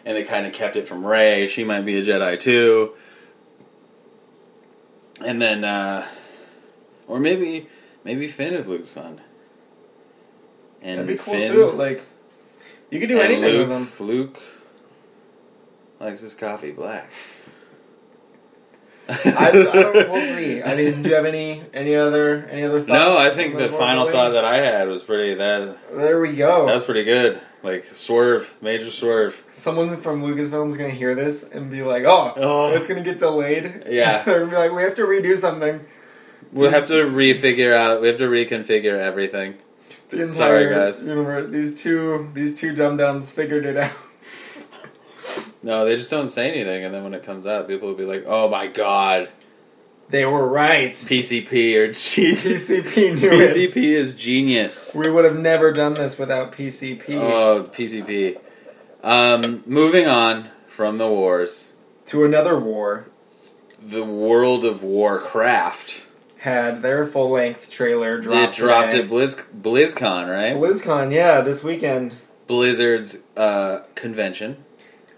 and 0.06 0.16
they 0.16 0.22
kind 0.22 0.46
of 0.46 0.52
kept 0.52 0.76
it 0.76 0.88
from 0.88 1.04
Rey. 1.04 1.48
She 1.48 1.64
might 1.64 1.82
be 1.82 1.98
a 1.98 2.02
Jedi 2.02 2.38
too. 2.38 2.94
And 5.22 5.42
then, 5.42 5.64
uh, 5.64 6.06
or 7.08 7.18
maybe 7.18 7.68
maybe 8.04 8.28
Finn 8.28 8.54
is 8.54 8.68
Luke's 8.68 8.88
son. 8.88 9.20
And 10.80 11.00
that'd 11.00 11.08
be 11.08 11.22
cool 11.22 11.34
Finn, 11.34 11.52
too 11.52 11.72
like 11.72 12.04
you 12.90 13.00
could 13.00 13.08
do 13.08 13.18
anything 13.18 13.42
Luke, 13.42 13.68
with 13.68 13.98
them 13.98 14.06
Luke 14.06 14.40
likes 15.98 16.20
his 16.20 16.34
coffee 16.34 16.70
black. 16.70 17.10
I, 19.08 19.34
I 19.36 19.50
don't. 19.50 20.10
We'll 20.10 20.36
see. 20.36 20.62
I 20.62 20.74
mean, 20.74 21.02
do 21.02 21.08
you 21.08 21.14
have 21.16 21.24
any 21.24 21.64
any 21.72 21.96
other 21.96 22.44
any 22.46 22.62
other 22.62 22.78
thoughts? 22.78 22.88
no, 22.88 23.16
I 23.16 23.30
think 23.30 23.56
the 23.56 23.70
final 23.70 24.10
thought 24.10 24.30
that 24.30 24.44
I 24.44 24.58
had 24.58 24.88
was 24.88 25.02
pretty 25.02 25.34
that 25.34 25.78
There 25.92 26.20
we 26.20 26.34
go. 26.34 26.66
That's 26.66 26.84
pretty 26.84 27.04
good. 27.04 27.40
Like 27.66 27.85
swerve, 27.96 28.55
major 28.61 28.90
swerve. 28.92 29.42
Someone 29.57 29.96
from 29.96 30.22
Lucasfilm's 30.22 30.76
gonna 30.76 30.88
hear 30.90 31.16
this 31.16 31.50
and 31.50 31.68
be 31.68 31.83
like, 31.83 32.05
"Oh, 32.05 32.33
Oh. 32.37 32.68
it's 32.72 32.87
gonna 32.87 33.00
get 33.02 33.18
delayed." 33.18 33.83
Yeah. 33.88 34.22
they're 34.24 34.38
gonna 34.46 34.50
be 34.52 34.57
like, 34.57 34.72
"We 34.72 34.83
have 34.83 34.94
to 34.94 35.02
redo 35.02 35.37
something." 35.37 35.81
We'll 36.52 36.70
have 36.70 36.87
to 36.87 36.94
refigure 37.05 37.76
out. 37.76 38.00
We 38.00 38.07
have 38.07 38.18
to 38.18 38.29
reconfigure 38.29 38.96
everything. 39.00 39.55
The 40.11 40.22
entire 40.22 40.33
Sorry, 40.35 40.68
guys. 40.70 41.02
universe- 41.02 41.50
These 41.50 41.83
two 41.83 42.31
these 42.35 42.55
two 42.55 42.72
dum 42.72 42.96
dums 42.98 43.33
figured 43.33 43.66
it 43.66 43.76
out. 43.76 43.90
No, 45.64 45.85
they 45.85 45.96
just 45.96 46.11
don't 46.11 46.29
say 46.29 46.48
anything, 46.48 46.85
and 46.85 46.94
then 46.94 47.02
when 47.02 47.14
it 47.14 47.24
comes 47.24 47.48
out, 47.48 47.66
people 47.66 47.88
will 47.88 47.96
be 47.96 48.05
like, 48.05 48.22
"Oh 48.29 48.48
my 48.48 48.68
god, 48.68 49.29
They 50.08 50.24
were 50.24 50.46
right. 50.46 50.92
PCP 50.92 51.76
or 51.76 51.92
G- 51.92 52.32
PCP 52.34 53.20
knew 53.20 53.32
it. 53.32 53.50
PCP 53.56 53.76
is 53.76 54.14
genius." 54.14 54.92
We 54.94 55.10
would 55.10 55.24
have 55.24 55.38
never 55.38 55.72
done 55.72 55.94
this 55.94 56.18
without 56.18 56.52
PCP. 56.52 57.10
Oh, 57.14 57.70
PCP. 57.72 58.38
Um, 59.02 59.62
moving 59.66 60.06
on 60.06 60.50
from 60.68 60.98
the 60.98 61.08
wars, 61.08 61.72
to 62.06 62.24
another 62.24 62.58
war 62.58 63.06
the 63.82 64.04
World 64.04 64.64
of 64.64 64.82
Warcraft. 64.82 66.06
had 66.38 66.82
their 66.82 67.06
full 67.06 67.30
length 67.30 67.70
trailer 67.70 68.20
dropped. 68.20 68.58
it 68.58 68.60
dropped 68.62 68.92
today. 68.92 69.04
at 69.04 69.10
Blizz- 69.10 69.42
BlizzCon, 69.62 70.28
right? 70.30 70.54
BlizzCon, 70.56 71.12
yeah, 71.12 71.40
this 71.40 71.62
weekend. 71.62 72.14
Blizzard's 72.46 73.18
uh, 73.36 73.80
convention. 73.94 74.64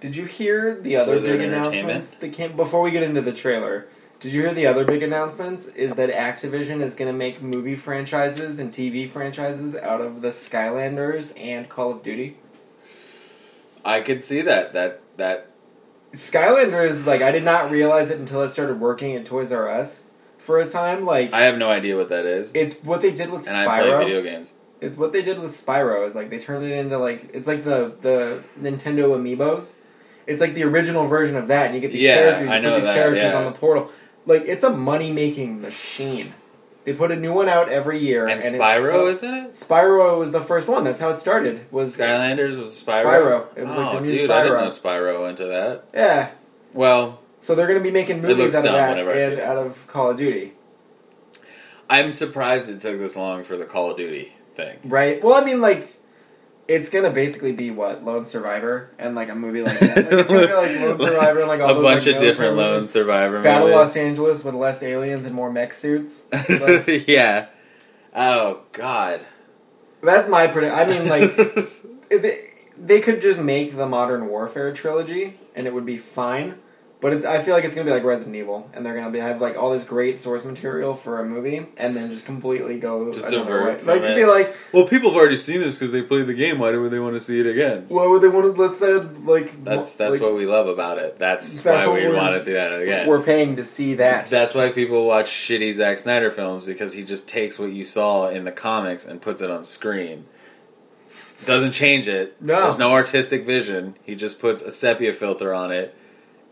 Did 0.00 0.16
you 0.16 0.24
hear 0.26 0.80
the 0.80 0.96
other 0.96 1.12
Blizzard 1.12 1.38
big 1.40 1.48
announcements 1.48 2.10
that 2.12 2.32
came 2.32 2.56
before 2.56 2.82
we 2.82 2.90
get 2.90 3.02
into 3.02 3.20
the 3.20 3.32
trailer? 3.32 3.86
Did 4.20 4.32
you 4.32 4.42
hear 4.42 4.52
the 4.52 4.66
other 4.66 4.84
big 4.84 5.02
announcements? 5.04 5.68
Is 5.68 5.94
that 5.94 6.10
Activision 6.10 6.82
is 6.82 6.94
going 6.96 7.10
to 7.10 7.16
make 7.16 7.40
movie 7.40 7.76
franchises 7.76 8.58
and 8.58 8.72
TV 8.72 9.08
franchises 9.08 9.76
out 9.76 10.00
of 10.00 10.22
the 10.22 10.30
Skylanders 10.30 11.38
and 11.40 11.68
Call 11.68 11.92
of 11.92 12.02
Duty? 12.02 12.36
I 13.84 14.00
could 14.00 14.24
see 14.24 14.40
that. 14.42 14.72
That 14.72 15.00
that 15.18 15.50
Skylanders, 16.12 17.06
like, 17.06 17.22
I 17.22 17.30
did 17.30 17.44
not 17.44 17.70
realize 17.70 18.10
it 18.10 18.18
until 18.18 18.40
I 18.40 18.48
started 18.48 18.80
working 18.80 19.14
at 19.14 19.24
Toys 19.24 19.52
R 19.52 19.70
Us 19.70 20.02
for 20.38 20.58
a 20.58 20.68
time. 20.68 21.04
Like, 21.04 21.32
I 21.32 21.42
have 21.42 21.56
no 21.56 21.70
idea 21.70 21.96
what 21.96 22.08
that 22.08 22.26
is, 22.26 22.50
it's 22.54 22.74
what 22.82 23.02
they 23.02 23.12
did 23.12 23.30
with 23.30 23.46
and 23.46 23.56
I 23.56 23.64
play 23.66 23.88
Spyro. 23.88 23.98
video 24.00 24.22
games. 24.22 24.52
It's 24.80 24.96
what 24.96 25.12
they 25.12 25.22
did 25.22 25.38
with 25.38 25.52
Spyro. 25.52 26.06
Is 26.08 26.16
like 26.16 26.28
they 26.30 26.38
turned 26.40 26.64
it 26.66 26.72
into 26.76 26.98
like 26.98 27.30
it's 27.32 27.46
like 27.46 27.62
the 27.62 27.94
the 28.00 28.42
Nintendo 28.60 29.10
Amiibos. 29.16 29.74
It's 30.26 30.40
like 30.40 30.54
the 30.54 30.64
original 30.64 31.06
version 31.06 31.36
of 31.36 31.48
that, 31.48 31.66
and 31.66 31.74
you 31.76 31.80
get 31.80 31.92
these 31.92 32.02
Yeah, 32.02 32.16
characters. 32.16 32.50
I 32.50 32.58
know 32.60 32.70
put 32.70 32.76
these 32.78 32.84
that, 32.84 32.94
characters 32.94 33.22
yeah. 33.22 33.38
on 33.38 33.44
the 33.44 33.58
portal. 33.58 33.90
Like 34.28 34.44
it's 34.44 34.62
a 34.62 34.70
money 34.70 35.10
making 35.10 35.60
machine. 35.62 36.34
They 36.84 36.92
put 36.92 37.10
a 37.10 37.16
new 37.16 37.32
one 37.32 37.48
out 37.48 37.68
every 37.68 37.98
year, 37.98 38.26
And 38.28 38.42
and, 38.42 38.56
Spyro, 38.56 39.12
isn't 39.12 39.34
it? 39.34 39.52
Spyro 39.52 40.18
was 40.18 40.32
the 40.32 40.40
first 40.40 40.68
one. 40.68 40.84
That's 40.84 41.00
how 41.00 41.10
it 41.10 41.16
started. 41.16 41.70
Was 41.72 41.96
Skylanders 41.96 42.58
was 42.58 42.70
Spyro. 42.82 43.04
Spyro. 43.04 43.46
It 43.56 43.66
was 43.66 43.76
oh, 43.76 43.80
like 43.80 43.92
the 43.92 43.98
oh, 43.98 44.00
new 44.00 44.16
dude, 44.16 44.30
I 44.30 44.42
didn't 44.44 44.58
know 44.58 44.68
Spyro 44.68 45.28
into 45.28 45.46
that. 45.46 45.84
yeah. 45.92 46.30
Well, 46.72 47.20
So 47.40 47.54
they're 47.54 47.66
going 47.66 47.78
to 47.78 47.82
be 47.84 47.90
making 47.90 48.22
movies 48.22 48.54
out 48.54 48.66
of 48.66 48.72
that 48.72 48.90
whenever 48.90 49.10
I 49.10 49.14
see 49.14 49.22
and 49.22 49.40
out 49.40 49.56
of 49.58 49.86
Call 49.86 50.10
of 50.10 50.16
Duty, 50.18 50.52
I'm 51.90 52.12
surprised 52.12 52.68
it 52.68 52.80
took 52.80 52.98
this 52.98 53.16
long 53.16 53.44
for 53.44 53.56
the 53.56 53.64
Call 53.64 53.90
of 53.90 53.96
Duty 53.96 54.32
thing. 54.56 54.78
right? 54.84 55.22
Well, 55.22 55.34
I 55.34 55.44
mean, 55.44 55.60
like. 55.60 55.97
It's 56.68 56.90
gonna 56.90 57.10
basically 57.10 57.52
be 57.52 57.70
what 57.70 58.04
Lone 58.04 58.26
Survivor 58.26 58.90
and 58.98 59.14
like 59.14 59.30
a 59.30 59.34
movie 59.34 59.62
like 59.62 59.80
that. 59.80 59.96
Like, 59.96 60.06
it's 60.12 60.28
gonna 60.28 60.46
be 60.46 60.52
like 60.52 60.80
Lone 60.80 60.98
Survivor 61.08 61.38
and 61.40 61.48
like 61.48 61.60
all 61.62 61.70
a 61.70 61.74
those, 61.74 61.82
bunch 61.82 62.06
like, 62.06 62.16
of 62.16 62.20
different 62.20 62.56
Lone 62.56 62.88
Survivor 62.88 63.38
movies. 63.38 63.44
Battle 63.44 63.68
movies. 63.68 63.76
Los 63.76 63.96
Angeles 63.96 64.44
with 64.44 64.54
less 64.54 64.82
aliens 64.82 65.24
and 65.24 65.34
more 65.34 65.50
mech 65.50 65.72
suits. 65.72 66.24
Like, 66.48 67.08
yeah. 67.08 67.46
Oh 68.14 68.60
God. 68.72 69.24
that's 70.02 70.28
my 70.28 70.46
prediction. 70.46 70.78
I 70.78 70.84
mean, 70.84 71.08
like, 71.08 71.32
it- 72.10 72.44
they 72.80 73.00
could 73.00 73.20
just 73.20 73.40
make 73.40 73.76
the 73.76 73.86
Modern 73.88 74.28
Warfare 74.28 74.72
trilogy 74.72 75.40
and 75.56 75.66
it 75.66 75.74
would 75.74 75.86
be 75.86 75.96
fine. 75.96 76.58
But 77.00 77.12
it's, 77.12 77.24
I 77.24 77.40
feel 77.40 77.54
like 77.54 77.62
it's 77.62 77.76
gonna 77.76 77.84
be 77.84 77.92
like 77.92 78.02
Resident 78.02 78.34
Evil, 78.34 78.68
and 78.74 78.84
they're 78.84 78.94
gonna 78.96 79.12
be 79.12 79.20
have 79.20 79.40
like 79.40 79.56
all 79.56 79.70
this 79.70 79.84
great 79.84 80.18
source 80.18 80.44
material 80.44 80.94
for 80.94 81.20
a 81.20 81.24
movie, 81.24 81.64
and 81.76 81.96
then 81.96 82.10
just 82.10 82.24
completely 82.24 82.80
go 82.80 83.12
Just 83.12 83.28
another 83.28 83.44
divert 83.44 83.64
way. 83.66 83.78
from 83.78 83.86
Like 83.86 84.02
it. 84.02 84.16
be 84.16 84.24
like, 84.24 84.56
Well, 84.72 84.84
people 84.88 85.10
have 85.10 85.16
already 85.16 85.36
seen 85.36 85.60
this 85.60 85.76
because 85.76 85.92
they 85.92 86.02
played 86.02 86.26
the 86.26 86.34
game. 86.34 86.58
Why 86.58 86.76
would 86.76 86.90
they 86.90 86.98
want 86.98 87.14
to 87.14 87.20
see 87.20 87.38
it 87.38 87.46
again? 87.46 87.84
why 87.88 88.04
would 88.04 88.20
they 88.20 88.26
want 88.26 88.52
to? 88.56 88.60
Let's 88.60 88.82
add 88.82 89.24
like 89.24 89.62
That's 89.62 89.94
that's 89.94 90.14
like, 90.14 90.20
what 90.20 90.34
we 90.34 90.46
love 90.46 90.66
about 90.66 90.98
it. 90.98 91.20
That's, 91.20 91.58
That's 91.60 91.86
why 91.86 91.94
we 92.04 92.12
want 92.12 92.34
to 92.34 92.44
see 92.44 92.54
that 92.54 92.72
again. 92.72 93.06
we're 93.06 93.22
paying 93.22 93.54
to 93.56 93.64
see 93.64 93.94
that. 93.94 94.26
That's 94.26 94.56
why 94.56 94.70
people 94.70 95.06
watch 95.06 95.30
shitty 95.30 95.74
Zack 95.74 95.98
Snyder 95.98 96.32
films 96.32 96.64
because 96.64 96.94
he 96.94 97.04
just 97.04 97.28
takes 97.28 97.60
what 97.60 97.70
you 97.70 97.84
saw 97.84 98.28
in 98.28 98.42
the 98.42 98.50
comics 98.52 99.06
and 99.06 99.22
puts 99.22 99.40
it 99.40 99.52
on 99.52 99.64
screen. 99.64 100.26
Doesn't 101.46 101.70
change 101.70 102.08
it. 102.08 102.42
No. 102.42 102.62
There's 102.62 102.78
no 102.78 102.90
artistic 102.90 103.46
vision. 103.46 103.94
He 104.02 104.16
just 104.16 104.40
puts 104.40 104.62
a 104.62 104.72
sepia 104.72 105.12
filter 105.14 105.54
on 105.54 105.70
it 105.70 105.94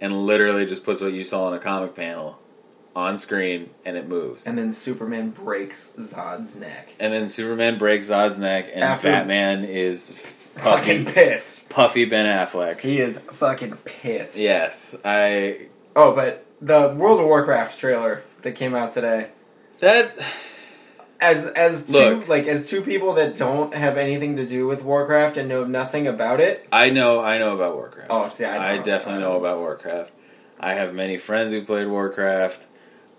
and 0.01 0.27
literally 0.27 0.67
just 0.67 0.85
puts 0.85 1.01
what 1.01 1.13
you 1.13 1.25
saw 1.25 1.49
in 1.49 1.55
a 1.55 1.59
comic 1.59 1.95
panel 1.95 2.39
on 2.95 3.19
screen 3.19 3.71
and 3.85 3.97
it 3.97 4.09
moves. 4.09 4.47
And 4.47 4.57
then 4.57 4.73
Superman 4.73 5.31
breaks 5.31 5.91
Zod's 5.99 6.55
neck. 6.57 6.95
And 6.99 7.13
then 7.13 7.29
Superman 7.29 7.79
breaks 7.79 8.09
Zod's 8.09 8.39
neck 8.39 8.71
and 8.73 8.83
After- 8.83 9.09
Batman 9.11 9.65
is 9.65 10.11
Fucking 10.57 11.05
pissed. 11.05 11.69
puffy 11.69 12.07
Ben 12.07 12.25
Affleck. 12.25 12.81
He 12.81 12.99
is 13.01 13.19
fucking 13.19 13.77
pissed. 13.85 14.39
Yes, 14.39 14.95
I 15.05 15.67
Oh, 15.95 16.15
but 16.15 16.47
the 16.63 16.89
World 16.97 17.21
of 17.21 17.27
Warcraft 17.27 17.79
trailer 17.79 18.23
that 18.43 18.53
came 18.53 18.75
out 18.75 18.91
today, 18.93 19.29
that 19.81 20.17
as 21.21 21.47
as 21.47 21.87
two 21.87 21.93
Look. 21.99 22.29
like 22.29 22.47
as 22.47 22.69
two 22.69 22.83
people 22.83 23.15
that 23.15 23.37
don't 23.37 23.75
have 23.75 23.97
anything 23.97 24.37
to 24.37 24.47
do 24.47 24.67
with 24.67 24.83
Warcraft 24.83 25.37
and 25.37 25.49
know 25.49 25.65
nothing 25.65 26.07
about 26.07 26.41
it. 26.41 26.67
I 26.73 26.91
know 26.91 27.21
I 27.21 27.39
know 27.39 27.55
about 27.55 27.75
Warcraft. 27.77 28.09
Oh, 28.11 28.29
see, 28.29 28.45
I, 28.45 28.75
I 28.75 28.79
definitely 28.79 29.23
know 29.23 29.37
about 29.39 29.59
Warcraft. 29.59 30.13
I 30.59 30.75
have 30.75 30.95
many 30.95 31.19
friends 31.19 31.53
who 31.53 31.65
played 31.65 31.87
Warcraft. 31.89 32.63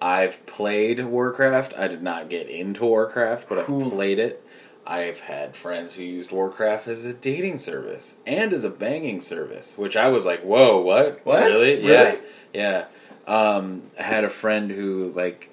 I've 0.02 0.46
played 0.46 1.04
Warcraft. 1.06 1.74
I 1.78 1.88
did 1.88 2.04
not 2.04 2.30
get 2.30 2.48
into 2.50 2.86
Warcraft, 2.86 3.50
but 3.50 3.58
I've 3.60 3.66
Cool. 3.66 3.90
played 3.90 4.20
it. 4.20 4.44
I've 4.86 5.20
had 5.20 5.56
friends 5.56 5.96
who 5.96 6.04
used 6.04 6.32
Warcraft 6.32 6.88
as 6.88 7.04
a 7.04 7.14
dating 7.14 7.58
service 7.58 8.16
and 8.26 8.54
as 8.54 8.64
a 8.64 8.70
banging 8.70 9.20
service, 9.22 9.78
which 9.78 9.98
I 9.98 10.08
was 10.10 10.24
like, 10.26 10.42
"Whoa, 10.44 10.80
what? 10.82 11.26
What? 11.26 11.44
Really? 11.44 11.76
Really? 11.84 11.88
Yeah, 11.92 12.16
yeah." 12.54 12.86
Um, 13.28 13.84
I 14.00 14.04
had 14.04 14.24
a 14.24 14.30
friend 14.30 14.72
who 14.72 15.12
like 15.16 15.50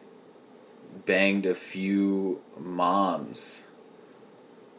banged 1.07 1.47
a 1.47 1.55
few 1.55 2.41
moms, 2.59 3.63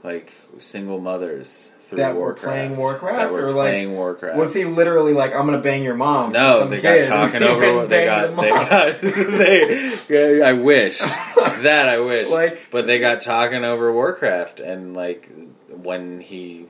like 0.04 0.34
single 0.60 1.00
mothers, 1.00 1.70
through 1.88 1.98
That 2.00 2.16
were 2.16 2.22
Warcraft. 2.22 2.46
playing 2.48 2.78
Warcraft, 2.78 3.18
That 3.20 3.32
were 3.32 3.48
or, 3.48 3.52
like, 3.52 3.70
playing 3.70 3.96
Warcraft. 3.96 4.38
Was 4.38 4.54
he 4.56 4.66
literally 4.66 5.14
like, 5.14 5.36
"I'm 5.36 5.46
gonna 5.46 5.60
bang 5.60 5.84
your 5.84 5.94
mom"? 5.96 6.32
No, 6.32 6.68
they 6.68 6.82
got 6.82 7.06
talking 7.08 7.44
over 7.48 7.76
what 7.76 7.90
they 7.90 8.06
got. 8.06 8.36
They 8.36 8.50
got. 8.50 9.02
They. 10.10 10.42
I 10.42 10.54
wish 10.54 10.98
that 11.00 11.88
I 11.90 12.00
wish. 12.00 12.28
Like- 12.30 12.68
but 12.72 12.88
they 12.88 13.00
got 13.00 13.22
talking 13.22 13.64
over 13.64 13.92
Warcraft, 13.94 14.60
and 14.60 14.96
like 14.96 15.30
when 15.70 16.22
he 16.22 16.66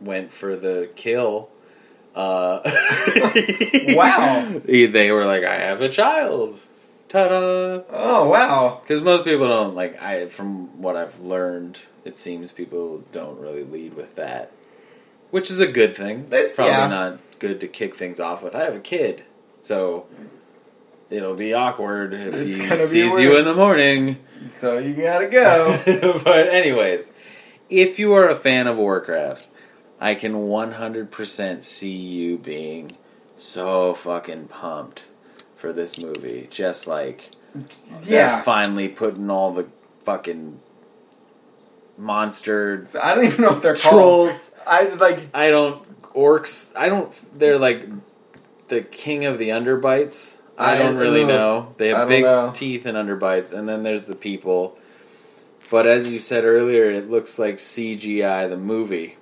went 0.00 0.32
for 0.32 0.56
the 0.56 0.88
kill. 0.96 1.50
Uh, 2.14 2.60
Wow. 3.88 4.60
They 4.64 5.10
were 5.12 5.26
like, 5.26 5.44
"I 5.44 5.58
have 5.58 5.82
a 5.82 5.88
child." 5.90 6.58
Ta-da! 7.08 7.82
Oh 7.90 8.28
wow! 8.28 8.80
Because 8.82 9.00
most 9.02 9.24
people 9.24 9.46
don't 9.46 9.74
like. 9.74 10.00
I, 10.02 10.26
from 10.26 10.80
what 10.82 10.96
I've 10.96 11.20
learned, 11.20 11.78
it 12.04 12.16
seems 12.16 12.50
people 12.50 13.04
don't 13.12 13.38
really 13.38 13.62
lead 13.64 13.94
with 13.94 14.16
that, 14.16 14.50
which 15.30 15.50
is 15.50 15.60
a 15.60 15.66
good 15.66 15.96
thing. 15.96 16.26
It's- 16.32 16.56
probably 16.56 16.72
yeah. 16.72 16.88
not 16.88 17.18
good 17.38 17.60
to 17.60 17.68
kick 17.68 17.96
things 17.96 18.18
off 18.18 18.42
with. 18.42 18.54
I 18.54 18.64
have 18.64 18.74
a 18.74 18.80
kid, 18.80 19.22
so 19.62 20.06
it'll 21.10 21.36
be 21.36 21.52
awkward 21.52 22.12
if 22.12 22.34
It's 22.34 22.54
he 22.54 22.86
sees 22.86 23.12
weird. 23.12 23.22
you 23.22 23.36
in 23.38 23.44
the 23.44 23.54
morning. 23.54 24.18
So 24.52 24.78
you 24.78 24.94
gotta 24.94 25.28
go. 25.28 26.20
but 26.24 26.48
anyways, 26.48 27.12
if 27.70 27.98
you 27.98 28.14
are 28.14 28.28
a 28.28 28.34
fan 28.36 28.66
of 28.66 28.76
Warcraft, 28.76 29.46
I 30.00 30.14
can 30.14 30.34
100% 30.34 31.64
see 31.64 31.90
you 31.90 32.38
being 32.38 32.96
so 33.36 33.94
fucking 33.94 34.48
pumped 34.48 35.04
for 35.56 35.72
this 35.72 35.98
movie. 35.98 36.48
Just 36.50 36.86
like 36.86 37.30
yeah. 38.04 38.40
finally 38.42 38.88
putting 38.88 39.30
all 39.30 39.52
the 39.52 39.66
fucking 40.04 40.60
monster 41.98 42.86
I 43.02 43.14
don't 43.14 43.24
even 43.24 43.42
know 43.42 43.52
what 43.52 43.62
they're 43.62 43.76
called. 43.76 43.92
trolls. 43.94 44.54
I 44.66 44.84
like. 44.84 45.28
I 45.34 45.50
don't 45.50 45.82
orcs. 46.12 46.72
I 46.76 46.88
don't. 46.88 47.12
They're 47.38 47.58
like 47.58 47.86
the 48.68 48.82
king 48.82 49.24
of 49.24 49.38
the 49.38 49.50
underbites. 49.50 50.40
I, 50.58 50.74
I 50.74 50.78
don't 50.78 50.96
really 50.96 51.20
don't- 51.20 51.28
know. 51.28 51.74
They 51.76 51.88
have 51.88 52.08
big 52.08 52.24
know. 52.24 52.50
teeth 52.54 52.86
and 52.86 52.96
underbites, 52.96 53.52
and 53.52 53.68
then 53.68 53.82
there's 53.82 54.04
the 54.04 54.14
people. 54.14 54.78
But 55.70 55.86
as 55.86 56.10
you 56.10 56.20
said 56.20 56.44
earlier, 56.44 56.90
it 56.90 57.10
looks 57.10 57.38
like 57.38 57.56
CGI 57.56 58.48
the 58.48 58.56
movie, 58.56 59.16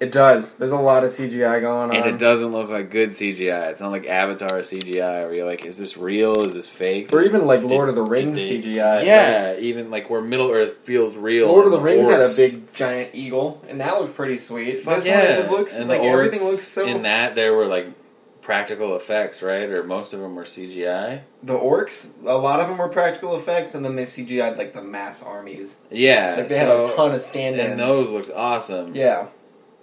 It 0.00 0.12
does. 0.12 0.52
There's 0.52 0.70
a 0.72 0.76
lot 0.76 1.04
of 1.04 1.10
CGI 1.10 1.60
going 1.60 1.90
on. 1.90 1.94
and 1.96 2.06
it 2.06 2.18
doesn't 2.18 2.52
look 2.52 2.70
like 2.70 2.90
good 2.90 3.10
CGI. 3.10 3.70
It's 3.70 3.82
not 3.82 3.90
like 3.90 4.06
Avatar 4.06 4.60
CGI, 4.60 5.26
where 5.26 5.34
you're 5.34 5.44
like, 5.46 5.66
is 5.66 5.76
this 5.76 5.98
real? 5.98 6.40
Is 6.46 6.54
this 6.54 6.70
fake? 6.70 7.12
Or 7.12 7.20
even 7.20 7.46
like 7.46 7.60
Did- 7.60 7.70
Lord 7.70 7.90
of 7.90 7.94
the 7.96 8.02
Rings 8.02 8.38
they- 8.38 8.62
CGI. 8.62 9.04
Yeah, 9.04 9.56
even 9.58 9.90
like 9.90 10.08
where 10.08 10.22
Middle 10.22 10.50
Earth 10.50 10.78
feels 10.84 11.14
real. 11.16 11.48
Lord 11.48 11.66
of 11.66 11.72
the 11.72 11.80
Rings 11.80 12.06
had 12.08 12.22
a 12.22 12.32
big 12.34 12.72
giant 12.72 13.14
eagle, 13.14 13.62
and 13.68 13.78
that 13.82 14.00
looked 14.00 14.14
pretty 14.16 14.38
sweet. 14.38 14.82
Fuck 14.82 14.96
this 14.96 15.06
yeah. 15.06 15.20
one, 15.20 15.30
it 15.32 15.36
just 15.36 15.50
looks 15.50 15.76
and 15.76 15.88
like 15.90 16.00
everything 16.00 16.42
looks 16.44 16.66
so. 16.66 16.86
In 16.86 17.02
that, 17.02 17.34
there 17.34 17.52
were 17.52 17.66
like 17.66 17.88
practical 18.40 18.96
effects, 18.96 19.42
right? 19.42 19.68
Or 19.68 19.82
most 19.84 20.14
of 20.14 20.20
them 20.20 20.34
were 20.34 20.44
CGI. 20.44 21.20
the 21.42 21.52
orcs, 21.52 22.08
a 22.24 22.32
lot 22.38 22.58
of 22.60 22.68
them 22.68 22.78
were 22.78 22.88
practical 22.88 23.36
effects, 23.36 23.74
and 23.74 23.84
then 23.84 23.96
they 23.96 24.04
CGI'd 24.06 24.56
like 24.56 24.72
the 24.72 24.80
mass 24.82 25.22
armies. 25.22 25.76
Yeah, 25.90 26.36
Like 26.38 26.48
they 26.48 26.58
so- 26.58 26.84
had 26.84 26.90
a 26.92 26.96
ton 26.96 27.12
of 27.14 27.20
stand-ins. 27.20 27.70
and 27.72 27.78
those 27.78 28.08
looked 28.08 28.30
awesome. 28.30 28.94
Yeah. 28.94 29.26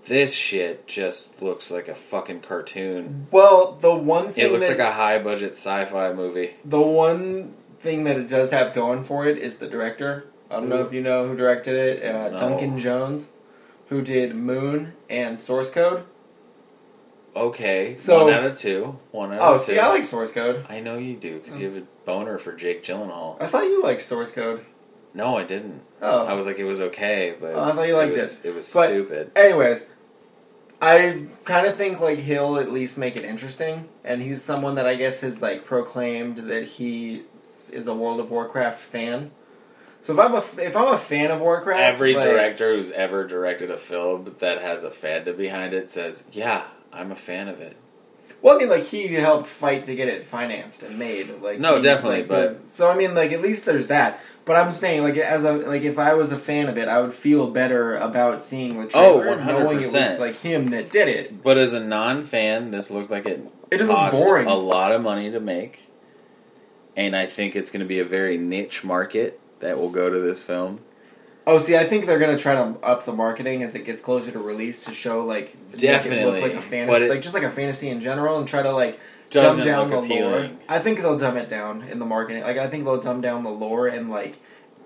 This 0.08 0.34
shit 0.34 0.88
just 0.88 1.42
looks 1.42 1.70
like 1.70 1.88
a 1.88 1.96
fucking 1.96 2.42
cartoon. 2.42 3.28
Well, 3.32 3.78
the 3.80 3.94
one 3.94 4.30
thing 4.32 4.46
It 4.46 4.52
looks 4.52 4.68
that, 4.68 4.78
like 4.78 4.88
a 4.88 4.94
high 4.94 5.20
budget 5.20 5.52
sci-fi 5.52 6.14
movie. 6.14 6.52
the 6.64 6.82
one 6.82 7.54
thing 7.80 8.06
that 8.06 8.18
it 8.18 8.30
does 8.30 8.52
have 8.52 8.74
going 8.74 9.04
for 9.04 9.26
it 9.28 9.38
is 9.38 9.58
the 9.58 9.68
director. 9.68 10.26
I 10.50 10.56
don't 10.56 10.70
know 10.70 10.82
if 10.84 10.94
you 10.94 11.02
know 11.02 11.28
who 11.28 11.36
directed 11.36 11.76
it. 11.76 12.04
Uh, 12.16 12.30
No. 12.30 12.40
Duncan 12.40 12.80
Jones, 12.80 13.30
who 13.90 14.02
did 14.02 14.34
Moon 14.34 14.94
and 15.10 15.38
Source 15.40 15.70
Code. 15.70 16.04
Okay, 17.36 17.96
So- 17.98 18.26
one 18.26 18.34
out 18.34 18.46
of 18.46 18.58
two. 18.58 18.98
One 19.12 19.34
out 19.34 19.42
Oh, 19.42 19.54
of 19.56 19.62
see, 19.62 19.76
two. 19.76 19.80
I 19.80 19.90
like 19.90 20.04
Source 20.06 20.32
Code. 20.32 20.66
I 20.70 20.80
know 20.80 20.98
you 20.98 21.16
do 21.16 21.40
because 21.40 21.60
you 21.60 21.68
have 21.68 21.78
a 21.78 21.84
boner 22.06 22.38
for 22.40 22.54
Jake 22.54 22.84
Gyllenhaal. 22.84 23.36
I 23.42 23.48
thought 23.48 23.66
you 23.66 23.84
liked 23.84 24.02
Source 24.02 24.32
Code. 24.32 24.62
No, 25.14 25.38
I 25.38 25.44
didn't. 25.44 25.82
Oh, 26.02 26.26
I 26.26 26.34
was 26.34 26.46
like, 26.46 26.60
it 26.60 26.64
was 26.64 26.80
okay, 26.80 27.36
but 27.40 27.54
Oh, 27.54 27.62
I 27.64 27.72
thought 27.74 27.88
you 27.88 27.96
liked 27.96 28.16
it. 28.16 28.20
Was, 28.22 28.46
it 28.46 28.56
was 28.56 28.72
But- 28.74 28.88
stupid. 28.90 29.32
Anyways, 29.36 29.86
I 30.82 31.26
kind 31.44 31.66
of 31.66 31.76
think 31.76 32.00
like 32.00 32.20
he'll 32.20 32.58
at 32.58 32.72
least 32.72 32.98
make 32.98 33.16
it 33.16 33.24
interesting, 33.24 33.88
and 34.04 34.22
he's 34.22 34.44
someone 34.44 34.76
that 34.76 34.86
I 34.86 34.96
guess 34.96 35.22
has 35.22 35.42
like 35.42 35.66
proclaimed 35.66 36.38
that 36.50 36.64
he 36.66 37.24
is 37.72 37.88
a 37.88 37.94
World 37.94 38.20
of 38.20 38.30
Warcraft 38.30 38.80
fan. 38.80 39.32
So 40.02 40.14
if 40.14 40.20
I'm 40.20 40.36
a 40.36 40.44
if 40.64 40.76
I'm 40.78 40.94
a 40.94 40.98
fan 41.00 41.32
of 41.32 41.42
Warcraft, 41.42 41.82
Every 41.82 42.14
like- 42.16 42.26
director 42.26 42.76
who's 42.76 42.92
ever 42.92 43.26
directed 43.28 43.72
a 43.72 43.78
film 43.78 44.36
that 44.40 44.62
has 44.62 44.84
a 44.84 44.90
fandom 44.92 45.36
behind 45.38 45.74
it 45.74 45.90
says, 45.90 46.24
"Yeah, 46.32 46.64
I'm 46.94 47.12
a 47.12 47.16
fan 47.16 47.48
of 47.48 47.60
it." 47.60 47.76
well, 48.44 48.56
I 48.56 48.60
mean, 48.60 48.70
like 48.70 48.84
he 48.84 49.08
helped 49.16 49.48
fight 49.48 49.86
to 49.86 49.96
get 49.96 50.08
it 50.08 50.24
financed 50.28 50.84
and 50.84 51.00
made. 51.00 51.42
Like 51.42 51.60
No, 51.60 51.78
he, 51.78 51.82
definitely, 51.82 52.20
like, 52.20 52.28
but- 52.28 52.50
was- 52.62 52.72
so 52.72 52.90
I 52.92 52.96
mean, 52.96 53.16
like 53.16 53.32
at 53.32 53.42
least 53.42 53.66
there's 53.66 53.88
that. 53.88 54.22
But 54.48 54.56
I'm 54.56 54.72
saying, 54.72 55.04
like 55.04 55.18
as 55.18 55.44
a 55.44 55.52
like 55.52 55.82
if 55.84 56.00
I 56.00 56.14
was 56.14 56.32
a 56.32 56.40
fan 56.40 56.70
of 56.70 56.78
it, 56.78 56.88
I 56.88 57.02
would 57.02 57.14
feel 57.14 57.48
better 57.52 57.98
about 57.98 58.42
seeing 58.44 58.82
the 58.82 58.90
Oh, 58.98 59.20
knowing 59.22 59.78
it 59.82 59.84
was 59.84 59.94
100%. 59.94 60.20
like 60.20 60.40
him 60.40 60.68
that 60.70 60.90
did 60.90 61.10
it. 61.10 61.44
But 61.44 61.58
as 61.58 61.74
a 61.74 61.80
non-fan, 61.82 62.72
this 62.72 62.90
looked 62.90 63.12
like 63.12 63.26
it 63.26 63.42
It 63.70 63.78
just 63.80 63.90
looked 63.90 64.00
cost 64.00 64.18
boring. 64.18 64.48
a 64.48 64.56
lot 64.56 64.94
of 64.94 65.02
money 65.02 65.30
to 65.32 65.40
make, 65.42 65.92
and 66.96 67.16
I 67.16 67.26
think 67.26 67.56
it's 67.56 67.70
going 67.72 67.82
to 67.82 67.86
be 67.86 68.00
a 68.00 68.06
very 68.06 68.38
niche 68.38 68.84
market 68.84 69.40
that 69.60 69.78
will 69.78 69.90
go 69.92 70.10
to 70.10 70.20
this 70.20 70.42
film. 70.44 70.80
Oh, 71.46 71.60
see, 71.60 71.78
I 71.78 71.86
think 71.86 72.06
they're 72.08 72.20
gonna 72.20 72.38
try 72.38 72.56
to 72.56 72.78
up 72.84 73.06
the 73.06 73.14
marketing 73.14 73.64
as 73.64 73.74
it 73.74 73.86
gets 73.86 74.02
closer 74.02 74.32
to 74.32 74.40
release 74.40 74.82
to 74.84 74.94
show 74.94 75.24
like 75.26 75.56
make 75.72 75.76
it 75.76 75.80
Definitely, 75.80 76.26
look 76.26 76.42
like 76.42 76.52
a 76.54 76.56
but 76.58 76.64
fantasy, 76.66 77.06
it- 77.06 77.10
like 77.10 77.22
just 77.22 77.34
like 77.34 77.44
a 77.44 77.50
fantasy 77.50 77.88
in 77.90 78.02
general, 78.02 78.38
and 78.40 78.48
try 78.48 78.62
to 78.64 78.72
like 78.74 79.00
Doesn't 79.30 79.66
dumb 79.66 79.90
down 79.90 79.90
look 79.90 80.08
the 80.08 80.16
lore. 80.16 80.50
I 80.70 80.80
think 80.80 81.00
they'll 81.02 81.18
dumb 81.18 81.38
it 81.38 81.50
down 81.50 81.84
in 81.84 82.00
the 82.00 82.06
marketing. 82.06 82.44
Like 82.44 82.58
I 82.58 82.68
think 82.70 82.86
they'll 82.86 83.02
dumb 83.02 83.22
down 83.22 83.44
the 83.44 83.50
lore 83.50 83.88
and 83.88 84.10
like 84.10 84.38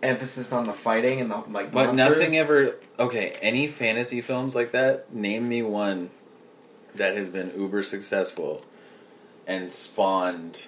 emphasis 0.02 0.52
on 0.52 0.66
the 0.68 0.74
fighting 0.74 1.22
and 1.22 1.30
the 1.30 1.38
like. 1.50 1.72
But 1.72 1.88
monsters. 1.96 2.18
nothing 2.20 2.38
ever. 2.38 2.76
Okay, 3.00 3.38
any 3.42 3.68
fantasy 3.68 4.22
films 4.22 4.56
like 4.56 4.72
that? 4.72 5.14
Name 5.14 5.48
me 5.48 5.62
one 5.62 6.10
that 6.96 7.16
has 7.16 7.30
been 7.30 7.54
uber 7.56 7.84
successful 7.84 8.66
and 9.48 9.72
spawned 9.72 10.66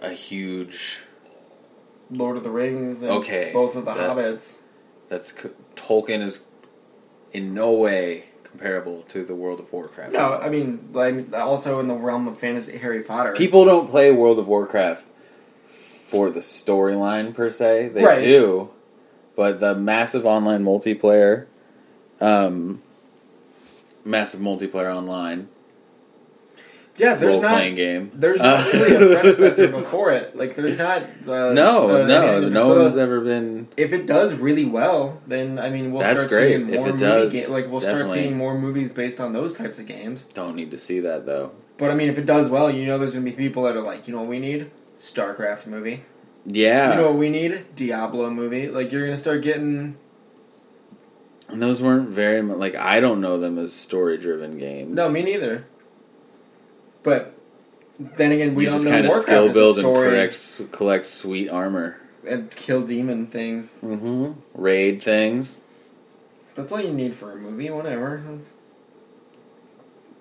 a 0.00 0.10
huge. 0.10 1.00
Lord 2.10 2.36
of 2.36 2.42
the 2.42 2.50
Rings. 2.50 3.02
And 3.02 3.10
Okay, 3.12 3.50
both 3.52 3.76
of 3.76 3.84
the 3.84 3.94
that- 3.94 4.16
Hobbits. 4.16 4.56
That's 5.08 5.32
Tolkien 5.76 6.22
is 6.22 6.44
in 7.32 7.54
no 7.54 7.72
way 7.72 8.24
comparable 8.52 9.02
to 9.08 9.24
the 9.24 9.34
World 9.34 9.60
of 9.60 9.72
Warcraft. 9.72 10.12
No, 10.12 10.34
I 10.34 10.48
mean, 10.48 10.90
like 10.92 11.32
also 11.34 11.80
in 11.80 11.88
the 11.88 11.94
realm 11.94 12.28
of 12.28 12.38
fantasy, 12.38 12.76
Harry 12.78 13.02
Potter. 13.02 13.32
People 13.32 13.64
don't 13.64 13.90
play 13.90 14.12
World 14.12 14.38
of 14.38 14.46
Warcraft 14.46 15.04
for 16.06 16.30
the 16.30 16.40
storyline 16.40 17.34
per 17.34 17.50
se. 17.50 17.88
They 17.88 18.04
Right. 18.04 18.20
do, 18.20 18.68
but 19.34 19.58
the 19.60 19.74
massive 19.74 20.26
online 20.26 20.62
multiplayer, 20.64 21.46
um, 22.20 22.82
massive 24.04 24.40
multiplayer 24.40 24.94
online 24.94 25.48
yeah, 26.98 27.14
there's 27.14 27.32
role 27.34 27.42
not 27.42 27.54
playing 27.54 27.74
game. 27.74 28.10
there's 28.14 28.38
not 28.38 28.66
Uh, 28.66 28.70
really 28.78 28.94
a 28.94 29.20
predecessor 29.20 29.68
before 29.68 30.12
it. 30.12 30.36
Like 30.36 30.54
there's 30.56 30.76
not. 30.78 31.02
Uh, 31.26 31.52
no, 31.52 31.90
uh, 32.02 32.06
no, 32.06 32.22
anything- 32.22 32.52
no 32.52 32.68
so 32.74 32.82
one's 32.82 32.96
ever 32.96 33.20
been. 33.20 33.68
If 33.76 33.92
it 33.92 34.06
does 34.06 34.34
really 34.34 34.64
well, 34.66 35.20
then 35.26 35.58
I 35.58 35.70
mean 35.70 35.92
we'll 35.92 36.02
That's 36.02 36.18
start 36.20 36.28
great. 36.30 36.48
seeing 36.56 36.68
If 36.68 36.74
more 36.80 36.88
it 36.88 36.92
movie 36.92 37.04
does, 37.04 37.32
ga- 37.32 37.46
like 37.46 37.70
we'll 37.70 37.80
start 37.80 38.08
seeing 38.10 38.36
more 38.36 38.58
movies 38.58 38.92
based 38.92 39.20
on 39.20 39.32
those 39.32 39.54
types 39.56 39.78
of 39.78 39.86
games. 39.86 40.22
Don't 40.34 40.54
need 40.56 40.70
to 40.70 40.78
see 40.78 41.00
that 41.00 41.26
though. 41.26 41.52
But 41.78 41.90
I 41.90 41.94
mean, 41.94 42.08
if 42.10 42.18
it 42.18 42.26
does 42.26 42.48
well, 42.48 42.70
you 42.70 42.86
know, 42.86 42.98
there's 42.98 43.14
gonna 43.14 43.24
be 43.24 43.32
people 43.32 43.62
that 43.64 43.76
are 43.76 43.82
like, 43.82 44.06
you 44.06 44.12
know, 44.14 44.20
what 44.20 44.28
we 44.28 44.38
need 44.38 44.70
StarCraft 44.98 45.66
movie. 45.66 46.04
Yeah, 46.44 46.90
You 46.90 46.96
know 46.96 47.08
what 47.10 47.18
we 47.18 47.30
need? 47.30 47.66
Diablo 47.76 48.28
movie. 48.30 48.68
Like 48.68 48.90
you're 48.92 49.04
gonna 49.06 49.16
start 49.18 49.42
getting. 49.42 49.96
and 51.48 51.62
those 51.62 51.80
weren't 51.82 52.08
very 52.10 52.42
mu- 52.42 52.56
like 52.56 52.74
I 52.74 53.00
don't 53.00 53.20
know 53.20 53.38
them 53.38 53.58
as 53.58 53.72
story 53.72 54.18
driven 54.18 54.58
games. 54.58 54.94
No, 54.94 55.08
me 55.08 55.22
neither. 55.22 55.64
But 57.02 57.34
then 57.98 58.32
again, 58.32 58.54
we 58.54 58.64
you 58.64 58.70
don't 58.70 58.76
just 58.78 58.84
know 58.84 58.90
kind 58.92 59.06
of 59.06 59.10
Warcraft 59.10 59.28
skill 59.28 59.44
is 59.44 59.50
a 59.50 59.54
build 59.54 59.76
and 59.78 59.82
story 59.84 60.08
collect 60.08 60.72
collect 60.72 61.06
sweet 61.06 61.48
armor. 61.48 61.98
and 62.26 62.50
kill 62.54 62.82
demon 62.86 63.26
things. 63.26 63.74
Mm-hmm. 63.82 64.32
Raid 64.54 65.02
things. 65.02 65.58
That's 66.54 66.70
all 66.70 66.80
you 66.80 66.92
need 66.92 67.14
for 67.16 67.32
a 67.32 67.36
movie. 67.36 67.70
Whatever. 67.70 68.22
That's, 68.26 68.52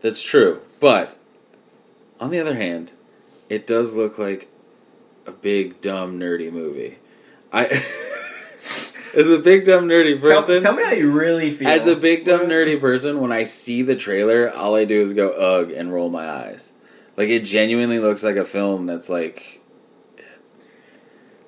That's 0.01 0.21
true. 0.23 0.61
But 0.79 1.17
on 2.19 2.29
the 2.29 2.39
other 2.39 2.55
hand, 2.55 2.91
it 3.49 3.67
does 3.67 3.93
look 3.93 4.17
like 4.17 4.47
a 5.25 5.31
big 5.31 5.81
dumb 5.81 6.19
nerdy 6.19 6.51
movie. 6.51 6.97
I 7.51 7.65
as 9.15 9.27
a 9.27 9.39
big 9.39 9.65
dumb 9.65 9.87
nerdy 9.87 10.21
tell, 10.21 10.41
person. 10.41 10.61
tell 10.61 10.73
me 10.73 10.83
how 10.83 10.91
you 10.91 11.11
really 11.11 11.51
feel. 11.51 11.67
as 11.67 11.85
a 11.85 11.95
big 11.95 12.25
dumb 12.25 12.41
nerdy 12.41 12.79
person, 12.79 13.19
when 13.19 13.31
I 13.31 13.43
see 13.43 13.81
the 13.81 13.95
trailer, 13.95 14.49
all 14.51 14.75
I 14.75 14.85
do 14.85 15.01
is 15.01 15.13
go 15.13 15.29
ugh 15.31 15.71
and 15.71 15.93
roll 15.93 16.09
my 16.09 16.29
eyes. 16.29 16.70
Like 17.21 17.29
it 17.29 17.41
genuinely 17.43 17.99
looks 17.99 18.23
like 18.23 18.35
a 18.35 18.43
film 18.45 18.87
that's 18.87 19.07
like 19.07 19.61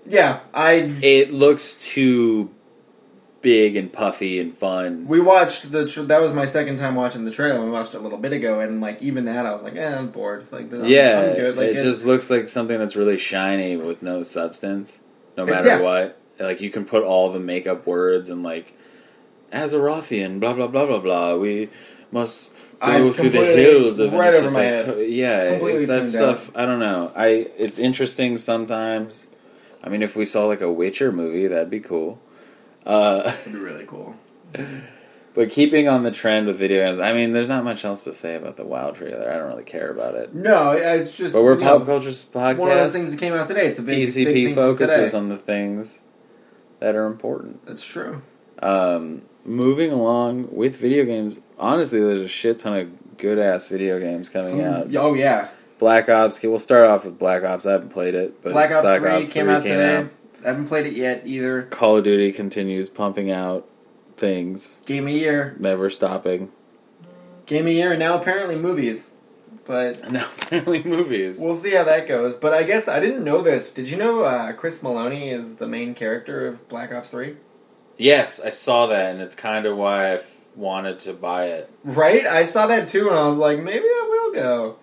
Yeah, 0.05 0.41
I. 0.53 0.73
it 1.01 1.33
looks 1.33 1.73
too 1.81 2.51
big 3.41 3.75
and 3.75 3.91
puffy 3.91 4.39
and 4.39 4.55
fun. 4.55 5.07
We 5.07 5.19
watched 5.19 5.71
the. 5.71 5.87
Tra- 5.87 6.03
that 6.03 6.21
was 6.21 6.31
my 6.31 6.45
second 6.45 6.77
time 6.77 6.93
watching 6.93 7.25
the 7.25 7.31
trailer. 7.31 7.59
We 7.65 7.71
watched 7.71 7.95
it 7.95 7.97
a 7.97 8.01
little 8.01 8.19
bit 8.19 8.33
ago, 8.33 8.59
and 8.59 8.81
like 8.81 9.01
even 9.01 9.25
that, 9.25 9.47
I 9.47 9.51
was 9.51 9.63
like, 9.63 9.75
eh, 9.75 9.95
I'm 9.95 10.09
bored. 10.11 10.45
Like, 10.51 10.71
I'm, 10.71 10.85
yeah, 10.85 11.19
I'm 11.29 11.35
good. 11.35 11.57
Like, 11.57 11.69
it 11.69 11.81
just 11.81 12.05
looks 12.05 12.29
like 12.29 12.49
something 12.49 12.77
that's 12.77 12.95
really 12.95 13.17
shiny 13.17 13.75
with 13.75 14.03
no 14.03 14.21
substance, 14.21 14.99
no 15.35 15.43
matter 15.47 15.69
Yeah. 15.69 15.79
what. 15.81 16.19
Like 16.39 16.61
you 16.61 16.69
can 16.69 16.85
put 16.85 17.03
all 17.03 17.33
the 17.33 17.39
makeup 17.39 17.87
words 17.87 18.29
and 18.29 18.43
like 18.43 18.73
as 19.51 19.73
Azerothian, 19.73 20.39
blah 20.39 20.53
blah 20.53 20.67
blah 20.67 20.85
blah 20.85 20.99
blah. 20.99 21.35
We 21.35 21.71
must 22.11 22.51
go 22.85 23.07
I'm 23.07 23.13
through 23.13 23.29
the 23.29 23.45
hills 23.45 23.99
of 23.99 24.13
right 24.13 24.33
over 24.33 24.49
my 24.51 24.55
like, 24.55 24.87
head. 24.87 25.09
Yeah, 25.09 25.51
Completely 25.51 25.85
that 25.85 26.09
stuff. 26.09 26.51
I 26.55 26.65
don't 26.65 26.79
know. 26.79 27.11
I 27.15 27.27
it's 27.57 27.79
interesting 27.79 28.37
sometimes. 28.37 29.23
I 29.83 29.89
mean, 29.89 30.01
if 30.01 30.15
we 30.15 30.25
saw 30.25 30.45
like 30.45 30.61
a 30.61 30.71
Witcher 30.71 31.11
movie, 31.11 31.47
that'd 31.47 31.69
be 31.69 31.81
cool. 31.81 32.19
Uh, 32.85 33.33
It'd 33.41 33.53
be 33.53 33.59
really 33.59 33.85
cool. 33.85 34.15
but 35.33 35.49
keeping 35.49 35.87
on 35.87 36.03
the 36.03 36.11
trend 36.11 36.47
with 36.47 36.57
video 36.57 36.85
games, 36.85 36.99
I 36.99 37.13
mean, 37.13 37.31
there's 37.31 37.47
not 37.47 37.63
much 37.63 37.85
else 37.85 38.03
to 38.05 38.13
say 38.13 38.35
about 38.35 38.57
the 38.57 38.65
WoW 38.65 38.91
trailer. 38.91 39.29
I 39.29 39.37
don't 39.37 39.47
really 39.47 39.63
care 39.63 39.89
about 39.89 40.15
it. 40.15 40.33
No, 40.33 40.71
it's 40.71 41.17
just. 41.17 41.33
But 41.33 41.43
we're 41.43 41.57
pop 41.57 41.81
know, 41.81 41.85
culture's 41.85 42.23
podcast. 42.25 42.57
One 42.57 42.71
of 42.71 42.77
those 42.77 42.91
things 42.91 43.11
that 43.11 43.19
came 43.19 43.33
out 43.33 43.47
today. 43.47 43.67
It's 43.67 43.79
a 43.79 43.83
big, 43.83 44.13
big 44.13 44.25
PCP 44.25 44.33
thing 44.33 44.55
from 44.55 44.75
focuses 44.75 45.13
on 45.13 45.29
the 45.29 45.37
things 45.37 45.99
that 46.79 46.95
are 46.95 47.05
important. 47.05 47.65
That's 47.65 47.85
true. 47.85 48.21
Um, 48.63 49.23
moving 49.45 49.91
along 49.91 50.55
with 50.55 50.75
video 50.77 51.03
games, 51.05 51.39
honestly, 51.59 51.99
there's 51.99 52.21
a 52.21 52.27
shit 52.27 52.59
ton 52.59 52.77
of 52.77 53.17
good 53.17 53.37
ass 53.37 53.67
video 53.67 53.99
games 53.99 54.29
coming 54.29 54.51
Some- 54.51 54.61
out. 54.61 54.95
oh 54.95 55.13
yeah, 55.13 55.49
Black 55.79 56.07
Ops. 56.09 56.37
Okay, 56.37 56.47
we'll 56.47 56.59
start 56.59 56.89
off 56.89 57.05
with 57.05 57.19
Black 57.19 57.43
Ops. 57.43 57.65
I 57.65 57.73
haven't 57.73 57.89
played 57.89 58.15
it, 58.15 58.41
but 58.41 58.53
Black 58.53 58.71
Ops 58.71 58.87
Three 58.99 59.27
came 59.27 59.45
3 59.47 59.53
out 59.53 59.63
today. 59.63 60.07
I 60.43 60.47
haven't 60.47 60.67
played 60.67 60.85
it 60.85 60.93
yet 60.93 61.23
either. 61.25 61.63
Call 61.63 61.97
of 61.97 62.03
Duty 62.03 62.31
continues 62.31 62.89
pumping 62.89 63.31
out 63.31 63.67
things, 64.17 64.79
Game 64.85 65.07
of 65.07 65.13
year, 65.13 65.55
never 65.59 65.89
stopping. 65.89 66.51
game 67.45 67.65
of 67.67 67.73
year, 67.73 67.91
and 67.91 67.99
now 67.99 68.17
apparently 68.19 68.55
movies. 68.55 69.07
But 69.65 70.11
now 70.11 70.27
apparently 70.37 70.83
movies. 70.83 71.37
we'll 71.39 71.55
see 71.55 71.71
how 71.71 71.83
that 71.85 72.07
goes. 72.07 72.35
But 72.35 72.53
I 72.53 72.63
guess 72.63 72.87
I 72.87 72.99
didn't 72.99 73.23
know 73.23 73.41
this. 73.41 73.69
Did 73.69 73.87
you 73.89 73.95
know 73.97 74.23
uh, 74.23 74.51
Chris 74.53 74.79
Meloni 74.79 75.31
is 75.31 75.55
the 75.55 75.67
main 75.67 75.93
character 75.95 76.47
of 76.47 76.67
Black 76.69 76.91
Ops 76.93 77.09
Three? 77.11 77.37
Yes, 77.97 78.39
I 78.39 78.49
saw 78.49 78.87
that, 78.87 79.11
and 79.11 79.21
it's 79.21 79.35
kind 79.35 79.65
of 79.65 79.77
why 79.77 80.07
I 80.07 80.13
f- 80.15 80.39
wanted 80.55 80.99
to 81.01 81.13
buy 81.13 81.47
it. 81.47 81.69
Right? 81.83 82.25
I 82.25 82.45
saw 82.45 82.67
that 82.67 82.87
too, 82.87 83.09
and 83.09 83.17
I 83.17 83.27
was 83.27 83.37
like, 83.37 83.59
maybe 83.59 83.85
I 83.85 84.07
will 84.09 84.33
go. 84.33 84.77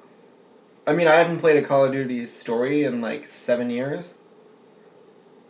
I 0.87 0.93
mean, 0.93 1.07
I 1.07 1.17
haven't 1.17 1.39
played 1.39 1.63
a 1.63 1.67
Call 1.67 1.85
of 1.85 1.93
Duty 1.93 2.27
story 2.27 2.85
in 2.85 3.01
like 3.01 3.29
seven 3.29 3.71
years, 3.71 4.15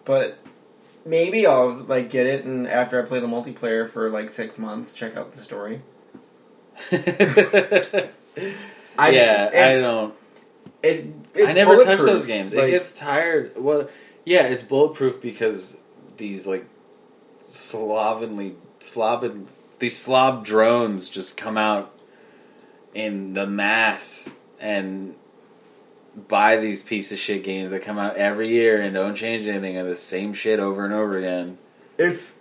but 0.05 0.39
maybe 1.05 1.47
I'll 1.47 1.75
like 1.75 2.11
get 2.11 2.27
it, 2.27 2.45
and 2.45 2.67
after 2.67 3.03
I 3.03 3.07
play 3.07 3.21
the 3.21 3.27
multiplayer 3.27 3.89
for 3.89 4.11
like 4.11 4.31
six 4.31 4.59
months, 4.59 4.93
check 4.93 5.17
out 5.17 5.33
the 5.33 5.41
story. 5.41 5.83
I 6.93 8.11
yeah, 9.11 9.47
just, 9.47 9.57
I 9.57 9.81
don't. 9.81 10.15
It, 10.83 11.07
I 11.37 11.53
never 11.53 11.85
touch 11.85 11.99
those 11.99 12.27
games. 12.27 12.53
Like, 12.53 12.69
it 12.69 12.71
gets 12.73 12.95
tired. 12.95 13.53
Well, 13.57 13.89
yeah, 14.25 14.43
it's 14.43 14.63
bulletproof 14.63 15.21
because 15.21 15.77
these 16.17 16.47
like 16.47 16.65
slovenly, 17.51 18.55
slobbin, 18.81 19.47
these 19.79 19.97
slob 19.97 20.45
drones 20.45 21.09
just 21.09 21.37
come 21.37 21.57
out 21.57 21.95
in 22.95 23.35
the 23.35 23.47
mass 23.47 24.29
and 24.59 25.15
buy 26.29 26.57
these 26.57 26.83
piece 26.83 27.13
of 27.13 27.19
shit 27.19 27.45
games 27.45 27.71
that 27.71 27.83
come 27.83 27.99
out 27.99 28.17
every 28.17 28.49
year 28.49 28.81
and 28.83 28.95
don't 28.95 29.15
change 29.15 29.47
anything 29.47 29.77
and 29.77 29.89
the 29.89 29.97
same 29.97 30.35
shit 30.35 30.59
over 30.59 30.85
and 30.85 30.93
over 30.93 31.19
again. 31.19 31.59
it's 31.99 32.35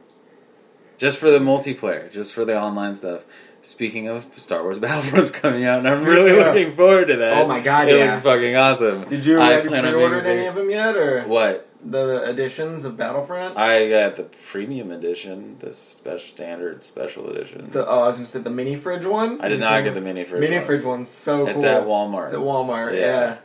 Just 0.97 1.19
for 1.19 1.29
the 1.29 1.39
multiplayer, 1.39 2.11
just 2.11 2.33
for 2.33 2.45
the 2.45 2.59
online 2.59 2.95
stuff. 2.95 3.21
Speaking 3.61 4.07
of 4.07 4.25
Star 4.37 4.63
Wars 4.63 4.79
Battlefront's 4.81 5.31
coming 5.31 5.65
out, 5.65 5.79
and 5.79 5.87
I'm 5.87 6.03
really 6.05 6.31
looking 6.31 6.75
forward 6.75 7.07
to 7.07 7.17
that. 7.17 7.37
Oh 7.39 7.47
my 7.47 7.59
God, 7.59 7.89
it 7.89 7.97
yeah. 7.99 8.11
looks 8.13 8.23
fucking 8.23 8.55
awesome. 8.55 9.03
Did 9.09 9.25
you 9.25 9.39
I 9.41 9.51
have 9.51 9.63
you 9.65 9.69
pre-ordered 9.71 10.25
any 10.25 10.45
of 10.45 10.55
them 10.55 10.69
yet, 10.69 10.95
or 10.95 11.23
What? 11.23 11.65
the 11.85 12.23
editions 12.29 12.83
of 12.85 12.97
Battlefront? 12.97 13.57
I 13.57 13.89
got 13.89 14.15
the 14.17 14.23
premium 14.51 14.91
edition, 14.91 15.57
the 15.59 15.73
special 15.73 16.19
standard 16.19 16.83
special 16.85 17.29
edition. 17.29 17.69
The 17.71 17.85
oh, 17.87 18.01
I 18.03 18.07
was 18.07 18.15
gonna 18.17 18.27
say 18.27 18.39
the 18.39 18.49
mini 18.49 18.75
fridge 18.75 19.05
one. 19.05 19.39
I 19.41 19.47
did 19.49 19.59
not 19.59 19.83
get 19.83 19.93
the 19.93 20.01
mini 20.01 20.23
fridge. 20.25 20.41
mini 20.41 20.57
one. 20.57 20.65
fridge 20.65 20.83
one's 20.83 21.09
so 21.09 21.47
It's 21.47 21.55
cool. 21.55 21.65
at 21.65 21.83
Walmart. 21.83 22.25
It's 22.25 22.33
at 22.33 22.39
Walmart. 22.39 22.93
Yeah. 22.93 22.99
Yeah. 22.99 23.37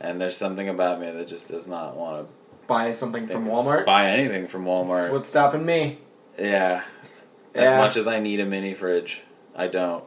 and 0.00 0.20
there's 0.20 0.36
something 0.36 0.68
about 0.68 1.00
me 1.00 1.10
that 1.10 1.28
just 1.28 1.48
does 1.48 1.66
not 1.66 1.96
want 1.96 2.26
to 2.26 2.34
Buy 2.66 2.92
something 2.92 3.26
from 3.28 3.46
Walmart. 3.46 3.84
buy 3.84 4.08
anything 4.10 4.46
from 4.48 4.64
That's 4.64 4.88
Walmart. 4.88 5.12
what's 5.12 5.28
stopping 5.28 5.64
me. 5.66 5.98
yeah. 6.38 6.82
As 7.54 7.62
Yeah. 7.62 7.78
much 7.78 7.96
as 7.96 8.06
I 8.06 8.20
need 8.20 8.40
a 8.40 8.46
mini 8.46 8.72
fridge, 8.74 9.20
I 9.54 9.66
don't. 9.68 10.04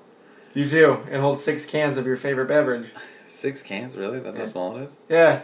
You 0.53 0.67
too. 0.67 0.99
It 1.11 1.19
holds 1.19 1.43
six 1.43 1.65
cans 1.65 1.97
of 1.97 2.05
your 2.05 2.17
favorite 2.17 2.47
beverage. 2.47 2.87
Six 3.27 3.61
cans, 3.61 3.95
really? 3.95 4.19
That's 4.19 4.37
how 4.37 4.45
small 4.47 4.77
it 4.77 4.83
is. 4.85 4.95
Yeah. 5.09 5.41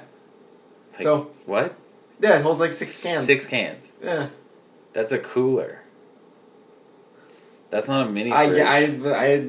Like, 0.93 1.03
So 1.03 1.31
what? 1.45 1.75
yeah, 2.19 2.37
it 2.37 2.41
holds 2.41 2.59
like 2.59 2.73
six 2.73 3.01
cans. 3.03 3.25
Six 3.25 3.45
cans. 3.45 3.91
Yeah. 4.01 4.29
That's 4.93 5.11
a 5.11 5.19
cooler. 5.19 5.81
That's 7.69 7.87
not 7.87 8.07
a 8.07 8.09
mini 8.09 8.31
I, 8.31 8.47
fridge. 8.47 8.61
I 8.65 9.25
I 9.25 9.39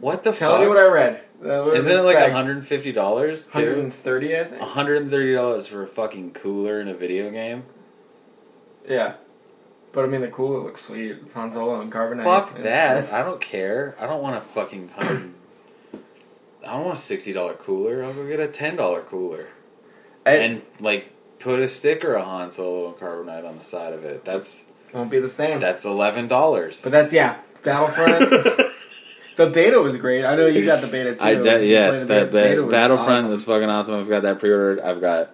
what 0.00 0.22
the 0.24 0.32
fuck? 0.32 0.38
tell 0.38 0.52
fuck? 0.52 0.62
you 0.62 0.68
what 0.68 0.78
I 0.78 0.86
read. 0.86 1.20
Isn't 1.44 1.92
it 1.92 2.00
like 2.02 2.30
hundred 2.32 2.58
and 2.58 2.66
fifty 2.66 2.92
dollars? 2.92 3.46
130, 3.46 4.36
I 4.38 4.44
think. 4.44 4.60
hundred 4.62 5.02
and 5.02 5.10
thirty 5.10 5.34
dollars 5.34 5.66
for 5.66 5.82
a 5.82 5.86
fucking 5.86 6.32
cooler 6.32 6.80
in 6.80 6.88
a 6.88 6.94
video 6.94 7.30
game? 7.30 7.64
Yeah. 8.88 9.14
But 9.92 10.04
I 10.04 10.08
mean, 10.08 10.22
the 10.22 10.28
cooler 10.28 10.60
looks 10.60 10.86
sweet. 10.86 11.10
It's 11.22 11.32
Han 11.34 11.50
Solo 11.50 11.80
and 11.80 11.92
carbonite. 11.92 12.24
Fuck 12.24 12.58
It's- 12.58 12.64
that! 12.64 13.12
I 13.12 13.22
don't 13.22 13.40
care. 13.40 13.94
I 14.00 14.06
don't 14.06 14.22
want 14.22 14.36
a 14.36 14.40
fucking 14.40 14.88
hundred. 14.96 15.34
I 16.66 16.72
don't 16.74 16.84
want 16.86 16.98
a 16.98 17.00
sixty 17.02 17.32
dollar 17.32 17.54
cooler. 17.54 18.02
I'll 18.04 18.12
go 18.14 18.26
get 18.26 18.40
a 18.40 18.48
ten 18.48 18.76
dollar 18.76 19.02
cooler 19.02 19.48
It 20.24 20.40
and 20.40 20.62
like 20.80 21.10
put 21.40 21.58
a 21.60 21.68
sticker 21.68 22.14
of 22.14 22.24
Han 22.24 22.50
Solo 22.52 22.88
and 22.88 22.96
carbonite 22.96 23.46
on 23.46 23.58
the 23.58 23.64
side 23.64 23.92
of 23.92 24.04
it. 24.04 24.24
That's 24.24 24.64
won't 24.94 25.10
be 25.10 25.18
the 25.18 25.28
same. 25.28 25.60
that's 25.60 25.84
eleven 25.84 26.28
dollars. 26.28 26.80
But 26.82 26.92
that's 26.92 27.12
yeah. 27.12 27.38
Battlefront. 27.64 28.30
the 29.36 29.46
beta 29.50 29.80
was 29.80 29.96
great. 29.96 30.24
I 30.24 30.36
know 30.36 30.46
you 30.46 30.64
got 30.64 30.80
the 30.80 30.86
beta 30.88 31.14
too. 31.14 31.24
I 31.24 31.34
de- 31.34 31.66
yes, 31.66 32.00
that, 32.00 32.06
the 32.06 32.06
beta. 32.06 32.24
that 32.24 32.32
Beta 32.48 32.62
was 32.62 32.70
Battlefront 32.72 33.10
awesome. 33.26 33.32
is 33.32 33.44
fucking 33.44 33.68
awesome. 33.68 33.94
I've 34.00 34.08
got 34.08 34.22
that 34.22 34.38
pre-ordered. 34.40 34.80
I've 34.80 35.00
got 35.00 35.30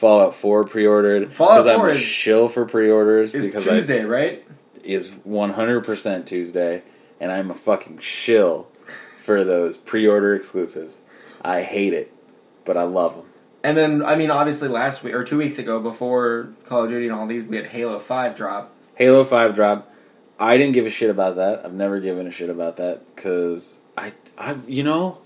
Fallout 0.00 0.34
Four 0.34 0.64
pre-ordered. 0.64 1.32
Fallout 1.32 1.58
'cause 1.58 1.66
I'm 1.66 1.76
4 1.78 1.90
a 1.90 1.94
is- 1.94 2.00
shill 2.00 2.48
for 2.48 2.64
pre-orders 2.64 3.34
It's 3.34 3.46
because 3.46 3.64
Tuesday, 3.64 4.04
right? 4.04 4.42
Is 4.82 5.10
one 5.24 5.50
hundred 5.50 5.84
percent 5.84 6.26
Tuesday, 6.26 6.82
and 7.20 7.30
I'm 7.30 7.50
a 7.50 7.54
fucking 7.54 7.98
shill 8.00 8.66
for 9.22 9.44
those 9.44 9.76
pre-order 9.76 10.34
exclusives. 10.34 11.00
I 11.42 11.60
hate 11.62 11.92
it, 11.92 12.12
but 12.64 12.76
I 12.78 12.84
love 12.84 13.14
them. 13.14 13.24
And 13.62 13.76
then, 13.76 14.02
I 14.02 14.16
mean, 14.16 14.30
obviously, 14.30 14.68
last 14.68 15.02
week 15.04 15.14
or 15.14 15.22
two 15.22 15.36
weeks 15.36 15.58
ago, 15.58 15.80
before 15.80 16.48
Call 16.64 16.84
of 16.84 16.90
Duty 16.90 17.06
and 17.08 17.14
all 17.14 17.26
these, 17.26 17.44
we 17.44 17.56
had 17.56 17.66
Halo 17.66 17.98
Five 17.98 18.34
drop. 18.34 18.72
Halo 18.94 19.22
Five 19.22 19.54
drop. 19.54 19.92
I 20.38 20.56
didn't 20.56 20.72
give 20.72 20.86
a 20.86 20.90
shit 20.90 21.10
about 21.10 21.36
that. 21.36 21.60
I've 21.62 21.74
never 21.74 22.00
given 22.00 22.26
a 22.26 22.30
shit 22.30 22.48
about 22.48 22.78
that 22.78 23.02
because 23.14 23.80
I, 23.98 24.14
I, 24.38 24.56
you 24.66 24.82
know, 24.82 25.18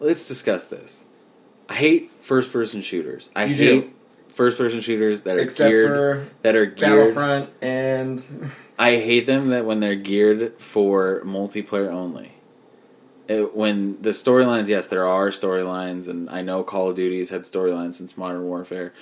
let's 0.00 0.26
discuss 0.26 0.64
this. 0.64 1.04
I 1.68 1.74
hate 1.74 2.10
first-person 2.22 2.82
shooters. 2.82 3.30
I 3.36 3.44
You 3.44 3.54
hate 3.54 3.56
do. 3.82 3.90
First-person 4.36 4.80
shooters 4.82 5.22
that 5.22 5.36
are 5.36 5.40
Except 5.40 5.68
geared 5.70 5.88
for 5.88 6.28
that 6.42 6.54
are 6.54 6.66
geared. 6.66 7.14
Battlefront 7.14 7.50
and 7.60 8.22
I 8.78 8.92
hate 8.96 9.26
them 9.26 9.48
that 9.48 9.64
when 9.64 9.80
they're 9.80 9.96
geared 9.96 10.60
for 10.60 11.22
multiplayer 11.24 11.88
only. 11.90 12.32
It, 13.28 13.56
when 13.56 14.00
the 14.02 14.10
storylines, 14.10 14.68
yes, 14.68 14.86
there 14.86 15.06
are 15.08 15.30
storylines, 15.30 16.06
and 16.06 16.30
I 16.30 16.42
know 16.42 16.62
Call 16.62 16.90
of 16.90 16.96
Duty's 16.96 17.30
had 17.30 17.42
storylines 17.42 17.94
since 17.94 18.16
Modern 18.16 18.44
Warfare. 18.44 18.92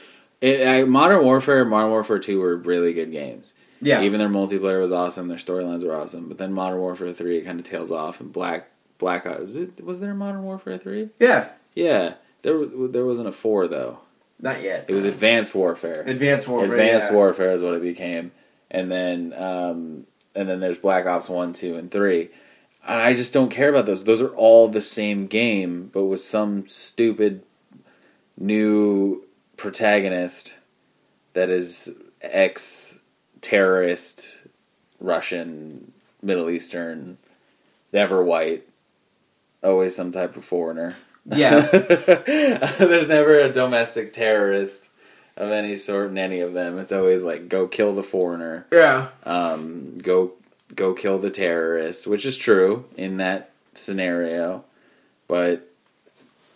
It, 0.40 0.66
I, 0.66 0.84
Modern 0.84 1.22
Warfare, 1.24 1.60
and 1.60 1.68
Modern 1.70 1.90
Warfare 1.90 2.18
Two 2.20 2.40
were 2.40 2.56
really 2.56 2.94
good 2.94 3.12
games. 3.12 3.52
yeah, 3.82 4.00
Even 4.00 4.18
their 4.20 4.30
multiplayer 4.30 4.80
was 4.80 4.92
awesome, 4.92 5.28
their 5.28 5.36
storylines 5.36 5.84
were 5.84 5.94
awesome. 5.94 6.28
But 6.28 6.38
then 6.38 6.54
Modern 6.54 6.78
Warfare 6.78 7.12
Three, 7.12 7.36
it 7.38 7.44
kind 7.44 7.60
of 7.60 7.66
tails 7.66 7.90
off, 7.92 8.20
and 8.20 8.32
Black 8.32 8.68
Black 8.96 9.26
Ops. 9.26 9.40
Was, 9.40 9.56
it, 9.56 9.84
was 9.84 10.00
there 10.00 10.12
a 10.12 10.14
Modern 10.14 10.42
Warfare 10.44 10.78
Three? 10.78 11.10
yeah, 11.18 11.50
Yeah, 11.74 12.14
there 12.42 12.64
there 12.64 13.04
wasn't 13.04 13.28
a 13.28 13.32
four 13.32 13.68
though. 13.68 13.98
Not 14.44 14.62
yet. 14.62 14.84
It 14.88 14.94
was 14.94 15.06
Advanced 15.06 15.54
Warfare. 15.54 16.02
Advanced 16.02 16.46
Warfare. 16.46 16.70
Advanced 16.70 17.10
yeah. 17.10 17.16
Warfare 17.16 17.52
is 17.52 17.62
what 17.62 17.72
it 17.72 17.80
became, 17.82 18.30
and 18.70 18.92
then 18.92 19.32
um, 19.32 20.06
and 20.34 20.46
then 20.46 20.60
there's 20.60 20.76
Black 20.76 21.06
Ops 21.06 21.30
One, 21.30 21.54
Two, 21.54 21.76
and 21.76 21.90
Three. 21.90 22.28
And 22.86 23.00
I 23.00 23.14
just 23.14 23.32
don't 23.32 23.48
care 23.48 23.70
about 23.70 23.86
those. 23.86 24.04
Those 24.04 24.20
are 24.20 24.34
all 24.36 24.68
the 24.68 24.82
same 24.82 25.26
game, 25.26 25.90
but 25.94 26.04
with 26.04 26.20
some 26.20 26.68
stupid 26.68 27.42
new 28.36 29.24
protagonist 29.56 30.52
that 31.32 31.48
is 31.48 31.96
ex 32.20 32.98
terrorist, 33.40 34.26
Russian, 35.00 35.92
Middle 36.20 36.50
Eastern, 36.50 37.16
never 37.94 38.22
white, 38.22 38.68
always 39.62 39.96
some 39.96 40.12
type 40.12 40.36
of 40.36 40.44
foreigner. 40.44 40.96
Yeah. 41.26 41.60
There's 42.78 43.08
never 43.08 43.40
a 43.40 43.52
domestic 43.52 44.12
terrorist 44.12 44.84
of 45.36 45.50
any 45.50 45.76
sort 45.76 46.10
in 46.10 46.18
any 46.18 46.40
of 46.40 46.52
them. 46.52 46.78
It's 46.78 46.92
always 46.92 47.22
like 47.22 47.48
go 47.48 47.66
kill 47.66 47.94
the 47.94 48.02
foreigner, 48.02 48.66
Yeah, 48.70 49.08
um, 49.24 49.98
go 49.98 50.32
go 50.74 50.92
kill 50.94 51.18
the 51.18 51.30
terrorist, 51.30 52.06
which 52.06 52.24
is 52.26 52.36
true 52.36 52.84
in 52.96 53.16
that 53.18 53.50
scenario. 53.74 54.64
But 55.26 55.68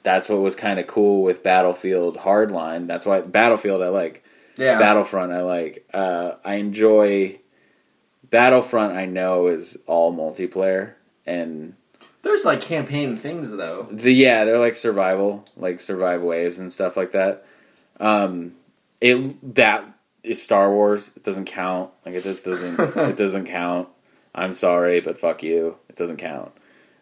that's 0.03 0.29
what 0.29 0.41
was 0.41 0.55
kind 0.55 0.79
of 0.79 0.87
cool 0.87 1.23
with 1.23 1.43
Battlefield 1.43 2.19
Hardline. 2.19 2.87
That's 2.87 3.07
why 3.07 3.21
Battlefield 3.23 3.83
I 3.83 3.89
like. 3.89 4.25
yeah. 4.57 4.79
Battlefront 4.79 5.33
I 5.33 5.43
like. 5.43 5.89
Uh, 5.93 6.33
I 6.45 6.55
enjoy 6.57 7.41
Battlefront. 8.31 8.93
I 8.97 9.07
know 9.07 9.47
is 9.49 9.77
all 9.87 10.13
multiplayer 10.15 10.93
and 11.27 11.75
There's 12.23 12.45
like 12.45 12.61
campaign 12.61 13.17
things 13.17 13.51
though. 13.53 13.87
the 13.91 14.13
yeah 14.13 14.45
they're 14.45 14.59
like 14.59 14.77
survival, 14.77 15.45
like 15.57 15.81
survive 15.81 16.23
waves 16.23 16.59
and 16.59 16.71
stuff 16.73 16.97
like 16.97 17.13
that. 17.13 17.45
Um, 18.01 18.53
it 19.01 19.55
that 19.55 19.85
is 20.25 20.43
Star 20.43 20.71
Wars. 20.71 21.11
It 21.17 21.23
doesn't 21.25 21.47
count. 21.47 21.91
Like 22.05 22.15
it 22.17 22.25
just 22.25 22.45
doesn't. 22.45 22.79
it 22.81 23.17
doesn't 23.17 23.47
count. 23.47 23.89
I'm 24.35 24.55
sorry, 24.55 25.01
but 25.01 25.19
fuck 25.19 25.43
you. 25.43 25.77
It 25.89 25.97
doesn't 25.97 26.19
count. 26.19 26.53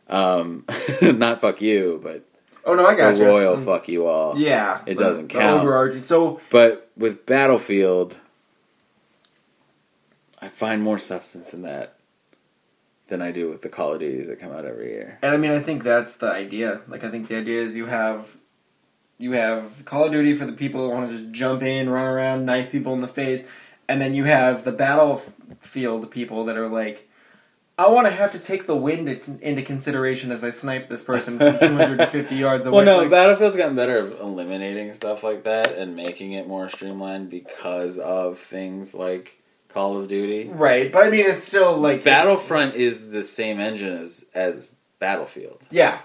Um, 0.09 0.65
not 1.03 1.41
fuck 1.41 1.61
you, 1.61 2.01
but 2.03 2.25
Oh 2.65 2.75
no, 2.75 2.87
I 2.87 2.95
got 2.95 3.15
the 3.15 3.21
you. 3.21 3.27
royal 3.27 3.59
fuck 3.59 3.89
you 3.89 4.07
all. 4.07 4.39
Yeah, 4.39 4.81
It 4.87 4.99
doesn't 4.99 5.29
count. 5.29 5.61
Overarching. 5.61 6.03
So 6.03 6.41
But 6.51 6.91
with 6.97 7.27
Battlefield, 7.27 8.17
I 10.41 10.49
find 10.49 10.83
more 10.83 10.99
substance 10.99 11.53
in 11.55 11.63
that 11.63 11.96
than 13.09 13.23
I 13.23 13.31
do 13.31 13.49
with 13.49 13.63
the 13.63 13.69
Call 13.69 13.95
of 13.95 14.01
Duties 14.01 14.27
that 14.27 14.41
come 14.41 14.53
out 14.53 14.65
every 14.65 14.91
year. 14.91 15.19
And 15.23 15.33
I 15.33 15.37
mean, 15.37 15.53
I 15.53 15.61
think 15.61 15.85
that's 15.85 16.17
the 16.17 16.31
idea. 16.31 16.81
Like, 16.89 17.05
I 17.05 17.11
think 17.11 17.29
the 17.29 17.37
idea 17.37 17.61
is 17.63 17.77
you 17.77 17.87
have 17.87 18.37
you 19.19 19.33
have 19.33 19.85
Call 19.85 20.05
of 20.05 20.13
Duty 20.13 20.35
for 20.35 20.45
the 20.45 20.53
people 20.53 20.87
that 20.87 20.95
want 20.95 21.09
to 21.11 21.17
just 21.17 21.31
jump 21.33 21.63
in, 21.63 21.89
run 21.89 22.05
around, 22.05 22.45
knife 22.45 22.71
people 22.71 22.93
in 22.95 23.01
the 23.01 23.09
face, 23.09 23.45
and 23.89 24.01
then 24.01 24.15
you 24.15 24.25
have 24.25 24.65
the 24.65 24.73
Battlefield 24.73 26.11
people 26.11 26.45
that 26.47 26.57
are 26.57 26.69
like, 26.69 27.09
I 27.79 27.89
want 27.89 28.07
to 28.07 28.13
have 28.13 28.33
to 28.33 28.39
take 28.39 28.67
the 28.67 28.77
wind 28.77 29.09
into 29.43 29.63
consideration 29.63 30.33
as 30.33 30.43
I 30.43 30.51
snipe 30.51 30.89
this 30.89 31.03
person 31.03 31.39
from 31.39 31.59
250 31.61 32.35
yards 32.35 32.67
away. 32.67 32.77
Well, 32.77 32.85
no, 32.85 32.99
Like, 33.03 33.11
Battlefield's 33.11 33.57
gotten 33.57 33.77
better 33.77 34.07
at 34.07 34.21
eliminating 34.21 34.93
stuff 34.95 35.23
like 35.23 35.45
that 35.45 35.77
and 35.77 35.95
making 35.95 36.33
it 36.33 36.49
more 36.49 36.69
streamlined 36.69 37.31
because 37.31 37.99
of 37.99 38.39
things 38.39 38.95
like 38.95 39.41
Call 39.77 39.99
of 39.99 40.09
Duty. 40.09 40.49
right, 40.51 40.91
but 40.91 41.05
I 41.05 41.11
mean, 41.11 41.27
it's 41.27 41.45
still 41.45 41.77
like 41.77 42.03
Battlefront 42.03 42.75
is 42.77 43.11
the 43.11 43.23
same 43.23 43.61
engine 43.61 43.93
as 43.95 44.25
as 44.35 44.71
Battlefield. 44.99 45.61
Yeah, 45.71 45.99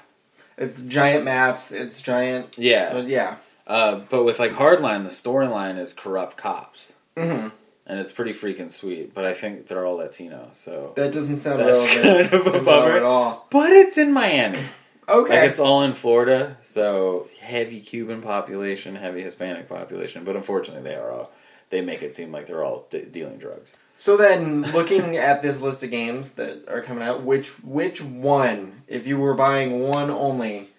it's 0.58 0.82
giant 0.82 1.24
maps. 1.24 1.72
It's 1.72 2.02
giant. 2.02 2.58
Yeah, 2.58 2.92
But 2.92 3.08
yeah. 3.08 3.38
uh, 3.66 4.02
but 4.10 4.24
with 4.26 4.40
like 4.40 4.52
Hardline, 4.52 5.04
the 5.04 5.10
storyline 5.10 5.80
is 5.80 5.94
corrupt 5.94 6.36
cops, 6.38 6.92
hmm 7.18 7.48
and 7.88 8.00
it's 8.00 8.12
pretty 8.12 8.34
freaking 8.34 8.72
sweet. 8.72 9.14
But 9.14 9.26
I 9.26 9.34
think 9.34 9.68
they're 9.68 9.86
all 9.86 9.96
Latino, 9.96 10.52
so 10.54 10.94
That 10.98 11.12
doesn't 11.14 11.38
sound 11.38 11.60
That's 11.62 11.78
relevant 11.78 12.30
kind 12.32 12.48
of 12.48 12.54
a 12.56 12.60
bummer. 12.62 12.92
at 12.98 13.04
all. 13.04 13.48
But 13.50 13.72
it's 13.72 13.98
in 13.98 14.12
Miami. 14.14 14.64
Okay. 15.10 15.42
Like 15.42 15.50
it's 15.50 15.60
all 15.60 15.82
in 15.84 15.94
Florida, 15.96 16.58
so 16.68 17.28
heavy 17.42 17.80
Cuban 17.82 18.22
population, 18.22 18.96
heavy 18.96 19.22
Hispanic 19.24 19.68
population. 19.68 20.24
But 20.26 20.36
unfortunately, 20.36 20.84
they 20.84 20.96
are 20.96 21.12
all. 21.12 21.32
They 21.72 21.82
make 21.82 22.04
it 22.04 22.16
seem 22.16 22.32
like 22.32 22.46
they're 22.48 22.64
all 22.64 22.86
de- 22.92 23.06
dealing 23.06 23.38
drugs. 23.40 23.74
So 23.98 24.18
then, 24.18 24.62
looking 24.74 25.18
at 25.30 25.42
this 25.42 25.60
list 25.62 25.82
of 25.84 25.90
games 25.92 26.34
that 26.34 26.68
are 26.68 26.82
coming 26.82 27.04
out, 27.04 27.24
which 27.24 27.50
which 27.64 28.02
one, 28.02 28.84
if 28.88 29.08
you 29.08 29.18
were 29.18 29.34
buying 29.34 29.80
one 29.82 30.12
only? 30.12 30.70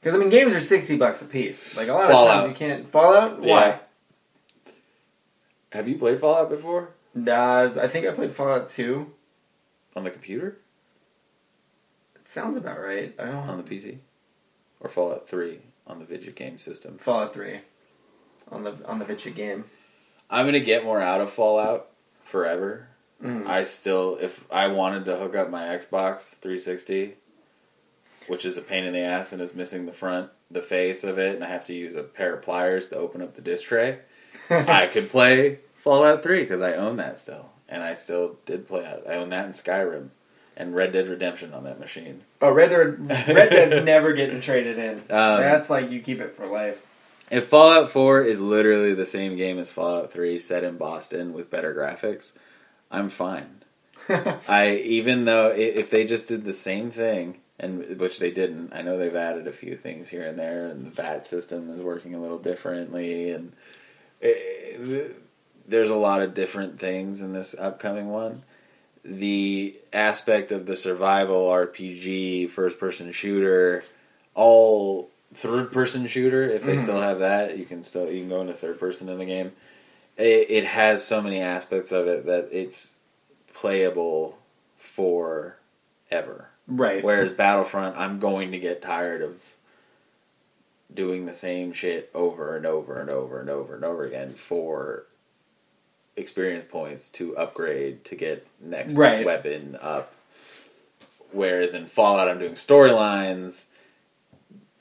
Because 0.00 0.14
I 0.14 0.18
mean, 0.18 0.28
games 0.30 0.54
are 0.54 0.60
sixty 0.60 0.96
bucks 0.96 1.20
a 1.22 1.24
piece. 1.26 1.74
Like 1.76 1.88
a 1.88 1.92
lot 1.92 2.10
of 2.10 2.28
times 2.28 2.48
you 2.48 2.54
can't 2.54 2.88
Fallout. 2.88 3.40
Why? 3.40 3.80
Have 5.72 5.88
you 5.88 5.98
played 5.98 6.20
Fallout 6.20 6.50
before 6.50 6.90
Nah, 7.14 7.70
I 7.80 7.86
think 7.88 8.06
I 8.06 8.12
played 8.12 8.32
Fallout 8.34 8.68
two. 8.68 9.12
on 9.96 10.04
the 10.04 10.10
computer, 10.10 10.58
It 12.14 12.28
sounds 12.28 12.56
about 12.56 12.80
right. 12.80 13.14
I 13.18 13.26
don't 13.26 13.48
on 13.48 13.56
the 13.56 13.62
PC, 13.64 13.98
or 14.80 14.88
Fallout 14.90 15.28
Three 15.28 15.60
on 15.86 15.98
the 15.98 16.04
video 16.04 16.32
game 16.32 16.58
system? 16.58 16.98
Fallout 16.98 17.32
three 17.34 17.60
on 18.50 18.64
the 18.64 18.74
on 18.86 18.98
the 18.98 19.04
Vitcha 19.04 19.34
game. 19.34 19.64
I'm 20.28 20.46
gonna 20.46 20.60
get 20.60 20.84
more 20.84 21.00
out 21.00 21.20
of 21.20 21.30
Fallout 21.32 21.88
forever. 22.24 22.86
Mhm. 23.22 23.46
I 23.46 23.64
still, 23.64 24.16
if 24.20 24.44
I 24.50 24.68
wanted 24.68 25.04
to 25.06 25.16
hook 25.16 25.34
up 25.36 25.50
my 25.50 25.64
Xbox 25.76 26.22
360, 26.40 27.14
which 28.28 28.44
is 28.46 28.56
a 28.56 28.62
pain 28.62 28.84
in 28.84 28.92
the 28.94 29.00
ass 29.00 29.32
and 29.32 29.42
is 29.42 29.54
missing 29.54 29.86
the 29.86 29.92
front, 29.92 30.30
the 30.50 30.62
face 30.62 31.04
of 31.04 31.18
it, 31.18 31.34
and 31.34 31.44
I 31.44 31.48
have 31.48 31.66
to 31.66 31.74
use 31.74 31.96
a 31.96 32.02
pair 32.02 32.34
of 32.34 32.42
pliers 32.42 32.88
to 32.88 32.96
open 32.96 33.20
up 33.22 33.34
the 33.34 33.42
disc 33.42 33.66
tray, 33.68 33.98
I 34.50 34.86
could 34.86 35.10
play 35.10 35.58
Fallout 35.82 36.22
3 36.22 36.40
because 36.42 36.60
I 36.60 36.74
own 36.74 36.96
that 36.96 37.20
still, 37.20 37.50
and 37.68 37.82
I 37.82 37.94
still 37.94 38.38
did 38.46 38.66
play 38.68 38.84
it. 38.84 39.04
I 39.08 39.14
own 39.14 39.28
that 39.30 39.46
in 39.46 39.52
Skyrim 39.52 40.08
and 40.56 40.74
Red 40.74 40.92
Dead 40.92 41.08
Redemption 41.08 41.52
on 41.52 41.64
that 41.64 41.78
machine. 41.80 42.22
oh, 42.40 42.50
Red 42.50 42.70
Dead 42.70 43.08
Red 43.34 43.50
Dead's 43.50 43.84
never 43.84 44.12
getting 44.14 44.40
traded 44.40 44.78
in. 44.78 44.94
Um, 44.98 45.40
That's 45.40 45.68
like 45.68 45.90
you 45.90 46.00
keep 46.00 46.20
it 46.20 46.32
for 46.32 46.46
life. 46.46 46.80
If 47.30 47.46
Fallout 47.46 47.90
4 47.90 48.24
is 48.24 48.40
literally 48.40 48.92
the 48.92 49.06
same 49.06 49.36
game 49.36 49.58
as 49.58 49.70
Fallout 49.70 50.12
3 50.12 50.40
set 50.40 50.64
in 50.64 50.76
Boston 50.76 51.32
with 51.32 51.50
better 51.50 51.74
graphics, 51.74 52.32
I'm 52.90 53.08
fine. 53.08 53.62
I 54.08 54.82
even 54.84 55.24
though 55.24 55.48
if 55.48 55.90
they 55.90 56.04
just 56.04 56.26
did 56.26 56.44
the 56.44 56.52
same 56.52 56.90
thing, 56.90 57.38
and 57.58 58.00
which 58.00 58.18
they 58.18 58.30
didn't, 58.30 58.72
I 58.72 58.82
know 58.82 58.96
they've 58.96 59.14
added 59.14 59.46
a 59.46 59.52
few 59.52 59.76
things 59.76 60.08
here 60.08 60.26
and 60.26 60.38
there, 60.38 60.68
and 60.68 60.86
the 60.86 60.90
VATS 60.90 61.28
system 61.28 61.70
is 61.70 61.82
working 61.82 62.14
a 62.14 62.20
little 62.20 62.38
differently, 62.38 63.30
and 63.30 63.52
eh, 64.22 65.08
there's 65.68 65.90
a 65.90 65.96
lot 65.96 66.22
of 66.22 66.34
different 66.34 66.80
things 66.80 67.20
in 67.20 67.32
this 67.32 67.54
upcoming 67.54 68.08
one. 68.08 68.42
The 69.04 69.76
aspect 69.92 70.52
of 70.52 70.66
the 70.66 70.76
survival 70.76 71.46
RPG, 71.46 72.50
first 72.50 72.78
person 72.80 73.12
shooter, 73.12 73.84
all 74.34 75.09
third 75.34 75.72
person 75.72 76.06
shooter. 76.06 76.48
If 76.48 76.64
they 76.64 76.76
Mhm. 76.76 76.82
still 76.82 77.00
have 77.00 77.18
that, 77.20 77.56
you 77.58 77.64
can 77.64 77.82
still 77.84 78.10
you 78.10 78.20
can 78.20 78.28
go 78.28 78.40
into 78.40 78.52
third 78.54 78.78
person 78.80 79.08
in 79.08 79.18
the 79.18 79.24
game. 79.24 79.52
It, 80.16 80.50
it 80.50 80.64
has 80.64 81.04
so 81.04 81.22
many 81.22 81.40
aspects 81.40 81.92
of 81.92 82.06
it 82.08 82.26
that 82.26 82.48
it's 82.52 82.94
playable 83.54 84.38
forever. 84.78 86.46
right. 86.66 87.02
Whereas 87.02 87.32
Battlefront, 87.32 87.96
I'm 87.96 88.18
going 88.20 88.52
to 88.52 88.58
get 88.58 88.82
tired 88.82 89.22
of 89.22 89.54
doing 90.92 91.26
the 91.26 91.34
same 91.34 91.72
shit 91.72 92.10
over 92.14 92.56
and 92.56 92.66
over 92.66 93.00
and 93.00 93.08
over 93.08 93.40
and 93.40 93.48
over 93.48 93.74
and 93.76 93.84
over 93.84 94.04
again 94.04 94.30
for 94.30 95.04
experience 96.16 96.64
points 96.68 97.08
to 97.10 97.36
upgrade 97.36 98.04
to 98.04 98.14
get 98.16 98.46
next 98.60 98.94
Right. 98.94 99.24
weapon 99.24 99.78
up. 99.80 100.12
whereas 101.32 101.74
in 101.74 101.86
Fallout, 101.86 102.28
I'm 102.28 102.40
doing 102.40 102.54
storylines, 102.54 103.66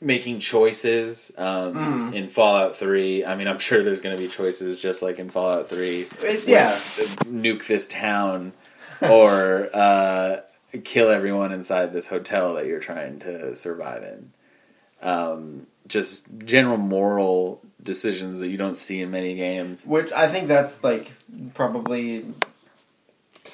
making 0.02 0.40
choices. 0.40 1.32
Um, 1.38 1.74
Mhm. 2.12 2.14
In 2.16 2.30
Fallout 2.30 2.78
Three, 2.78 3.26
I 3.26 3.36
mean, 3.36 3.48
I'm 3.48 3.60
sure 3.60 3.84
there's 3.84 4.02
going 4.02 4.16
to 4.16 4.22
be 4.22 4.28
choices 4.28 4.80
just 4.80 5.02
like 5.02 5.20
in 5.20 5.30
Fallout 5.30 5.70
Three. 5.70 6.08
Yeah. 6.46 6.76
nuke 7.26 7.68
this 7.68 7.88
town 7.88 8.54
or 9.02 9.70
uh, 9.74 10.38
kill 10.84 11.10
everyone 11.10 11.52
inside 11.52 11.92
this 11.94 12.08
hotel 12.08 12.56
that 12.56 12.66
you're 12.66 12.80
trying 12.80 13.20
to 13.20 13.56
survive 13.56 14.04
in. 14.04 14.32
Um, 15.02 15.68
just 15.88 16.28
general 16.46 16.78
moral 16.78 17.62
decisions 17.82 18.40
that 18.40 18.50
you 18.50 18.58
don't 18.58 18.78
see 18.78 19.02
in 19.02 19.10
many 19.12 19.36
games. 19.36 19.86
Which 19.86 20.12
I 20.12 20.28
think 20.32 20.48
that's 20.48 20.84
like 20.84 21.12
probably. 21.54 22.26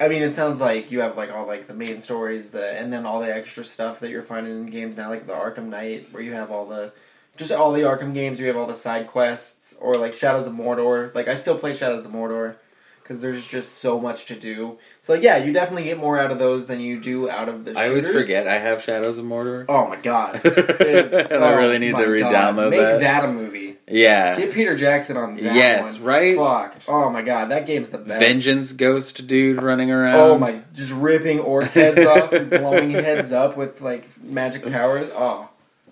I 0.00 0.08
mean, 0.08 0.22
it 0.22 0.34
sounds 0.34 0.60
like 0.60 0.90
you 0.90 1.00
have 1.00 1.16
like 1.16 1.30
all 1.32 1.46
like 1.46 1.66
the 1.66 1.74
main 1.74 2.00
stories, 2.00 2.50
the 2.50 2.70
and 2.78 2.92
then 2.92 3.06
all 3.06 3.20
the 3.20 3.34
extra 3.34 3.64
stuff 3.64 4.00
that 4.00 4.10
you're 4.10 4.22
finding 4.22 4.52
in 4.52 4.66
games 4.66 4.96
now, 4.96 5.08
like 5.10 5.26
the 5.26 5.32
Arkham 5.32 5.68
Knight, 5.68 6.08
where 6.12 6.22
you 6.22 6.32
have 6.32 6.50
all 6.50 6.66
the 6.66 6.92
just 7.36 7.52
all 7.52 7.72
the 7.72 7.82
Arkham 7.82 8.14
games. 8.14 8.38
Where 8.38 8.46
you 8.46 8.52
have 8.52 8.60
all 8.60 8.66
the 8.68 8.74
side 8.76 9.06
quests, 9.06 9.74
or 9.80 9.94
like 9.96 10.14
Shadows 10.14 10.46
of 10.46 10.52
Mordor. 10.54 11.14
Like 11.14 11.28
I 11.28 11.34
still 11.34 11.58
play 11.58 11.74
Shadows 11.74 12.04
of 12.04 12.12
Mordor 12.12 12.56
because 13.02 13.20
there's 13.20 13.46
just 13.46 13.74
so 13.78 14.00
much 14.00 14.24
to 14.26 14.34
do. 14.34 14.78
So 15.02 15.12
like, 15.14 15.22
yeah, 15.22 15.36
you 15.36 15.52
definitely 15.52 15.84
get 15.84 15.98
more 15.98 16.18
out 16.18 16.30
of 16.32 16.38
those 16.38 16.66
than 16.66 16.80
you 16.80 17.00
do 17.00 17.30
out 17.30 17.48
of 17.48 17.64
the. 17.64 17.70
Shooters. 17.70 17.82
I 17.84 17.88
always 17.88 18.08
forget 18.08 18.48
I 18.48 18.58
have 18.58 18.82
Shadows 18.82 19.18
of 19.18 19.24
Mordor. 19.24 19.64
Oh 19.68 19.86
my 19.88 19.96
god! 19.96 20.40
and 20.44 21.44
I 21.44 21.52
really 21.54 21.76
oh 21.76 21.78
need 21.78 21.94
to 21.94 21.96
Oh 21.96 21.98
my 21.98 22.18
God. 22.18 22.56
re-download 22.56 22.70
Make 22.70 22.80
that. 22.80 23.00
that 23.00 23.24
a 23.24 23.28
movie. 23.28 23.75
Yeah. 23.88 24.36
Get 24.36 24.52
Peter 24.52 24.76
Jackson 24.76 25.16
on 25.16 25.36
that 25.36 25.54
Yes, 25.54 25.94
one. 25.94 26.02
right? 26.02 26.36
Fuck. 26.36 26.74
Oh 26.88 27.08
my 27.10 27.22
god, 27.22 27.50
that 27.50 27.66
game's 27.66 27.90
the 27.90 27.98
best. 27.98 28.18
Vengeance 28.20 28.72
Ghost 28.72 29.26
dude 29.28 29.62
running 29.62 29.90
around. 29.92 30.16
Oh 30.18 30.38
my, 30.38 30.62
just 30.74 30.90
ripping 30.92 31.38
orc 31.38 31.66
heads 31.70 32.04
off 32.04 32.32
and 32.32 32.50
blowing 32.50 32.90
heads 32.90 33.30
up 33.30 33.56
with 33.56 33.80
like 33.80 34.08
magic 34.22 34.66
powers. 34.66 35.08
Oh, 35.14 35.48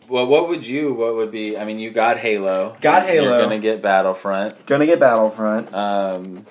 Well, 0.08 0.26
what 0.26 0.48
would 0.48 0.66
you? 0.66 0.92
What 0.92 1.14
would 1.14 1.30
be? 1.30 1.56
I 1.56 1.64
mean, 1.64 1.78
you 1.78 1.90
got 1.92 2.18
Halo. 2.18 2.76
Got 2.80 3.04
You're 3.06 3.22
Halo. 3.22 3.44
gonna 3.44 3.58
get 3.60 3.80
Battlefront. 3.80 4.66
gonna 4.66 4.86
get 4.86 4.98
Battlefront. 4.98 5.72
Um, 5.72 6.46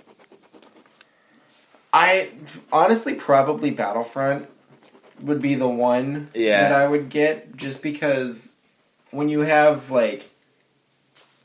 I 1.91 2.30
honestly 2.72 3.14
probably 3.16 3.70
Battlefront 3.72 4.48
would 5.22 5.41
be 5.41 5.56
the 5.56 5.68
one 5.70 6.30
Yeah. 6.34 6.70
that 6.70 6.72
I 6.72 6.88
would 6.88 7.10
get 7.10 7.56
just 7.56 7.84
because 7.84 8.56
when 9.12 9.30
you 9.30 9.41
have 9.41 9.91
like 9.91 10.30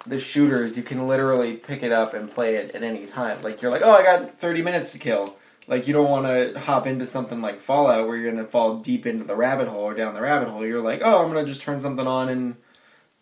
the 0.09 0.19
shooters, 0.19 0.77
you 0.77 0.83
can 0.83 1.07
literally 1.07 1.57
pick 1.57 1.83
it 1.83 1.93
up 1.93 2.15
and 2.15 2.31
play 2.31 2.55
it 2.55 2.75
at 2.75 2.83
any 2.83 3.07
time. 3.07 3.41
Like 3.43 3.63
you're 3.63 3.71
like, 3.71 3.83
oh, 3.83 3.93
I 3.93 4.03
got 4.03 4.39
30 4.39 4.63
minutes 4.63 4.93
to 4.93 4.99
kill. 4.99 5.37
Like 5.67 5.87
you 5.87 5.93
don't 5.93 6.11
want 6.11 6.27
to 6.27 6.59
hop 6.59 6.87
into 6.87 7.05
something 7.05 7.43
like 7.43 7.61
Fallout 7.61 8.09
where 8.09 8.17
you're 8.17 8.33
gonna 8.33 8.47
fall 8.47 8.79
deep 8.79 9.07
into 9.07 9.25
the 9.25 9.37
rabbit 9.37 9.69
hole 9.69 9.83
or 9.83 9.95
down 9.95 10.15
the 10.15 10.23
rabbit 10.23 10.49
hole. 10.49 10.65
You're 10.65 10.83
like, 10.83 11.03
oh, 11.05 11.23
I'm 11.23 11.29
gonna 11.29 11.45
just 11.45 11.61
turn 11.61 11.81
something 11.81 12.07
on 12.07 12.31
and 12.31 12.57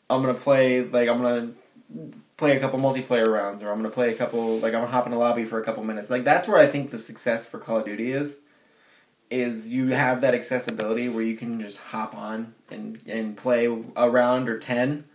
I'm 0.09 0.23
gonna 0.23 0.35
play 0.35 0.85
like 0.85 1.09
I'm 1.09 1.21
gonna 1.21 1.51
play 2.37 2.57
a 2.57 2.61
couple 2.61 2.79
multiplayer 2.79 3.27
rounds 3.27 3.63
or 3.63 3.71
I'm 3.71 3.77
gonna 3.77 3.91
play 3.91 4.13
a 4.13 4.17
couple 4.17 4.59
like 4.59 4.75
I'm 4.75 4.81
gonna 4.81 4.93
hop 4.93 5.07
in 5.07 5.13
a 5.13 5.19
lobby 5.19 5.45
for 5.45 5.61
a 5.61 5.65
couple 5.65 5.83
minutes. 5.83 6.09
Like 6.09 6.25
that's 6.25 6.47
where 6.47 6.59
I 6.59 6.69
think 6.69 6.93
the 6.93 6.99
success 6.99 7.47
for 7.47 7.59
Call 7.59 7.79
of 7.79 7.85
Duty 7.85 8.13
is. 8.13 8.37
Is 9.29 9.69
you 9.69 9.89
have 9.89 10.21
that 10.21 10.35
accessibility 10.35 11.09
where 11.09 11.25
you 11.25 11.37
can 11.37 11.61
just 11.61 11.79
hop 11.79 12.15
on 12.15 12.55
and 12.71 13.01
and 13.09 13.37
play 13.37 13.67
a 13.97 14.09
round 14.09 14.49
or 14.49 14.57
ten. 14.59 15.07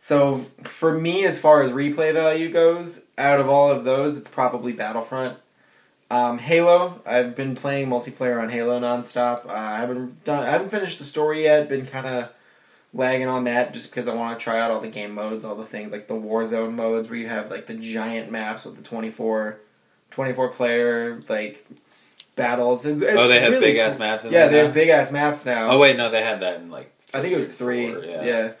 So 0.00 0.38
for 0.64 0.98
me, 0.98 1.24
as 1.26 1.38
far 1.38 1.62
as 1.62 1.70
replay 1.70 2.12
value 2.14 2.50
goes, 2.50 3.04
out 3.18 3.38
of 3.38 3.48
all 3.50 3.70
of 3.70 3.84
those, 3.84 4.16
it's 4.16 4.28
probably 4.28 4.72
Battlefront. 4.72 5.38
Um, 6.10 6.38
Halo, 6.38 7.00
I've 7.06 7.36
been 7.36 7.54
playing 7.54 7.88
multiplayer 7.88 8.42
on 8.42 8.48
Halo 8.48 8.80
nonstop. 8.80 9.46
Uh, 9.46 9.52
I 9.52 9.78
haven't 9.78 10.24
done, 10.24 10.42
I 10.42 10.50
haven't 10.50 10.70
finished 10.70 10.98
the 10.98 11.04
story 11.04 11.44
yet. 11.44 11.68
Been 11.68 11.86
kind 11.86 12.06
of 12.06 12.30
lagging 12.94 13.28
on 13.28 13.44
that 13.44 13.74
just 13.74 13.90
because 13.90 14.08
I 14.08 14.14
want 14.14 14.36
to 14.36 14.42
try 14.42 14.58
out 14.58 14.70
all 14.70 14.80
the 14.80 14.88
game 14.88 15.14
modes, 15.14 15.44
all 15.44 15.54
the 15.54 15.66
things 15.66 15.92
like 15.92 16.08
the 16.08 16.14
Warzone 16.14 16.72
modes 16.72 17.08
where 17.08 17.18
you 17.18 17.28
have 17.28 17.50
like 17.50 17.66
the 17.66 17.74
giant 17.74 18.30
maps 18.32 18.64
with 18.64 18.76
the 18.76 18.82
24, 18.82 19.58
24 20.10 20.48
player 20.48 21.20
like 21.28 21.64
battles. 22.36 22.86
It's, 22.86 23.02
it's 23.02 23.16
oh, 23.16 23.28
they 23.28 23.38
have 23.38 23.52
really 23.52 23.66
big 23.66 23.76
ass 23.76 23.98
maps. 23.98 24.24
In 24.24 24.32
Yeah, 24.32 24.48
they 24.48 24.56
now? 24.56 24.64
have 24.64 24.74
big 24.74 24.88
ass 24.88 25.12
maps 25.12 25.44
now. 25.44 25.68
Oh 25.68 25.78
wait, 25.78 25.96
no, 25.96 26.10
they 26.10 26.22
had 26.22 26.40
that 26.40 26.56
in 26.56 26.70
like. 26.70 26.90
I 27.12 27.20
think 27.20 27.34
it 27.34 27.38
was 27.38 27.48
three. 27.48 27.92
four, 27.92 28.02
yeah. 28.04 28.52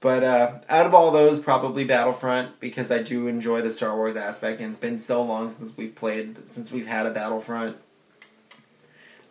But 0.00 0.22
uh, 0.22 0.52
out 0.68 0.86
of 0.86 0.94
all 0.94 1.10
those, 1.10 1.40
probably 1.40 1.84
Battlefront 1.84 2.60
because 2.60 2.90
I 2.90 3.02
do 3.02 3.26
enjoy 3.26 3.62
the 3.62 3.70
Star 3.72 3.96
Wars 3.96 4.14
aspect, 4.14 4.60
and 4.60 4.70
it's 4.70 4.80
been 4.80 4.98
so 4.98 5.22
long 5.22 5.50
since 5.50 5.76
we've 5.76 5.94
played, 5.94 6.36
since 6.52 6.70
we've 6.70 6.86
had 6.86 7.06
a 7.06 7.10
Battlefront, 7.10 7.76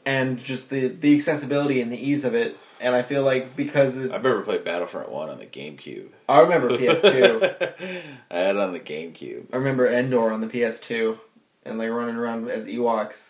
and 0.05 0.37
just 0.37 0.69
the 0.69 0.89
the 0.89 1.15
accessibility 1.15 1.81
and 1.81 1.91
the 1.91 1.97
ease 1.97 2.25
of 2.25 2.35
it. 2.35 2.57
And 2.79 2.93
I 2.93 3.01
feel 3.01 3.23
like 3.23 3.55
because 3.55 3.97
it, 3.97 4.11
I've 4.11 4.23
never 4.23 4.41
played 4.41 4.63
Battlefront 4.65 5.09
One 5.09 5.29
on 5.29 5.39
the 5.39 5.45
GameCube. 5.45 6.09
I 6.27 6.41
remember 6.41 6.77
PS2, 6.77 7.73
I 8.29 8.37
had 8.37 8.55
it 8.55 8.61
on 8.61 8.73
the 8.73 8.79
GameCube. 8.79 9.45
I 9.53 9.55
remember 9.55 9.87
Endor 9.87 10.31
on 10.31 10.41
the 10.41 10.47
PS2, 10.47 11.17
and 11.63 11.77
like 11.79 11.89
running 11.89 12.15
around 12.17 12.49
as 12.49 12.67
Ewoks. 12.67 13.29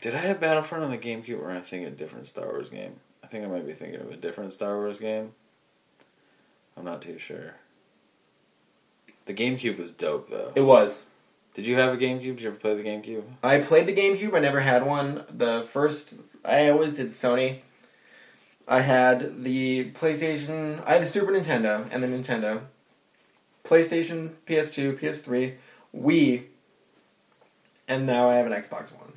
Did 0.00 0.14
I 0.14 0.18
have 0.18 0.40
Battlefront 0.40 0.84
on 0.84 0.90
the 0.90 0.98
GameCube, 0.98 1.40
or 1.40 1.50
am 1.50 1.58
I 1.58 1.60
thinking 1.60 1.86
a 1.86 1.90
different 1.92 2.26
Star 2.26 2.46
Wars 2.46 2.68
game? 2.68 2.96
I 3.22 3.28
think 3.28 3.44
I 3.44 3.48
might 3.48 3.66
be 3.66 3.72
thinking 3.72 4.00
of 4.00 4.10
a 4.10 4.16
different 4.16 4.52
Star 4.52 4.76
Wars 4.76 4.98
game. 4.98 5.32
I'm 6.76 6.84
not 6.84 7.02
too 7.02 7.18
sure. 7.18 7.54
The 9.26 9.34
GameCube 9.34 9.78
was 9.78 9.92
dope 9.92 10.30
though. 10.30 10.52
It 10.54 10.62
was. 10.62 11.00
Did 11.54 11.66
you 11.66 11.76
have 11.76 11.94
a 11.94 11.96
GameCube? 11.96 12.36
Did 12.36 12.40
you 12.40 12.48
ever 12.48 12.56
play 12.56 12.74
the 12.74 12.82
GameCube? 12.82 13.22
I 13.42 13.60
played 13.60 13.86
the 13.86 13.94
GameCube. 13.94 14.34
I 14.34 14.40
never 14.40 14.60
had 14.60 14.84
one. 14.84 15.24
The 15.30 15.64
first, 15.70 16.14
I 16.44 16.68
always 16.68 16.96
did 16.96 17.08
Sony. 17.08 17.60
I 18.66 18.80
had 18.80 19.44
the 19.44 19.92
PlayStation. 19.92 20.82
I 20.84 20.94
had 20.94 21.02
the 21.02 21.08
Super 21.08 21.30
Nintendo 21.32 21.86
and 21.92 22.02
the 22.02 22.08
Nintendo. 22.08 22.62
PlayStation, 23.62 24.32
PS2, 24.46 25.00
PS3, 25.00 25.54
Wii, 25.96 26.44
and 27.88 28.06
now 28.06 28.28
I 28.28 28.34
have 28.34 28.46
an 28.46 28.52
Xbox 28.52 28.92
One. 28.92 29.12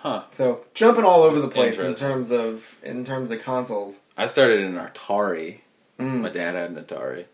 Huh. 0.00 0.24
So 0.30 0.64
jumping 0.74 1.04
all 1.04 1.22
over 1.22 1.40
the 1.40 1.48
place 1.48 1.78
in 1.78 1.94
terms 1.94 2.30
of 2.30 2.76
in 2.82 3.04
terms 3.04 3.30
of 3.30 3.42
consoles. 3.42 4.00
I 4.16 4.26
started 4.26 4.60
in 4.60 4.74
Atari. 4.74 5.60
My 5.98 6.04
Mm. 6.28 6.32
dad 6.32 6.54
had 6.54 6.70
an 6.70 6.84
Atari. 6.84 7.24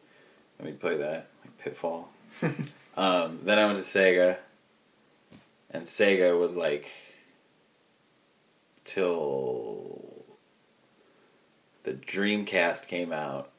Let 0.58 0.66
me 0.66 0.72
play 0.72 0.96
that 0.98 1.26
like 1.42 1.58
Pitfall. 1.58 2.08
um, 2.96 3.40
then 3.44 3.58
I 3.58 3.66
went 3.66 3.78
to 3.78 3.84
Sega, 3.84 4.38
and 5.70 5.84
Sega 5.84 6.38
was 6.38 6.56
like 6.56 6.90
till 8.84 10.24
the 11.84 11.92
Dreamcast 11.92 12.86
came 12.86 13.12
out, 13.12 13.50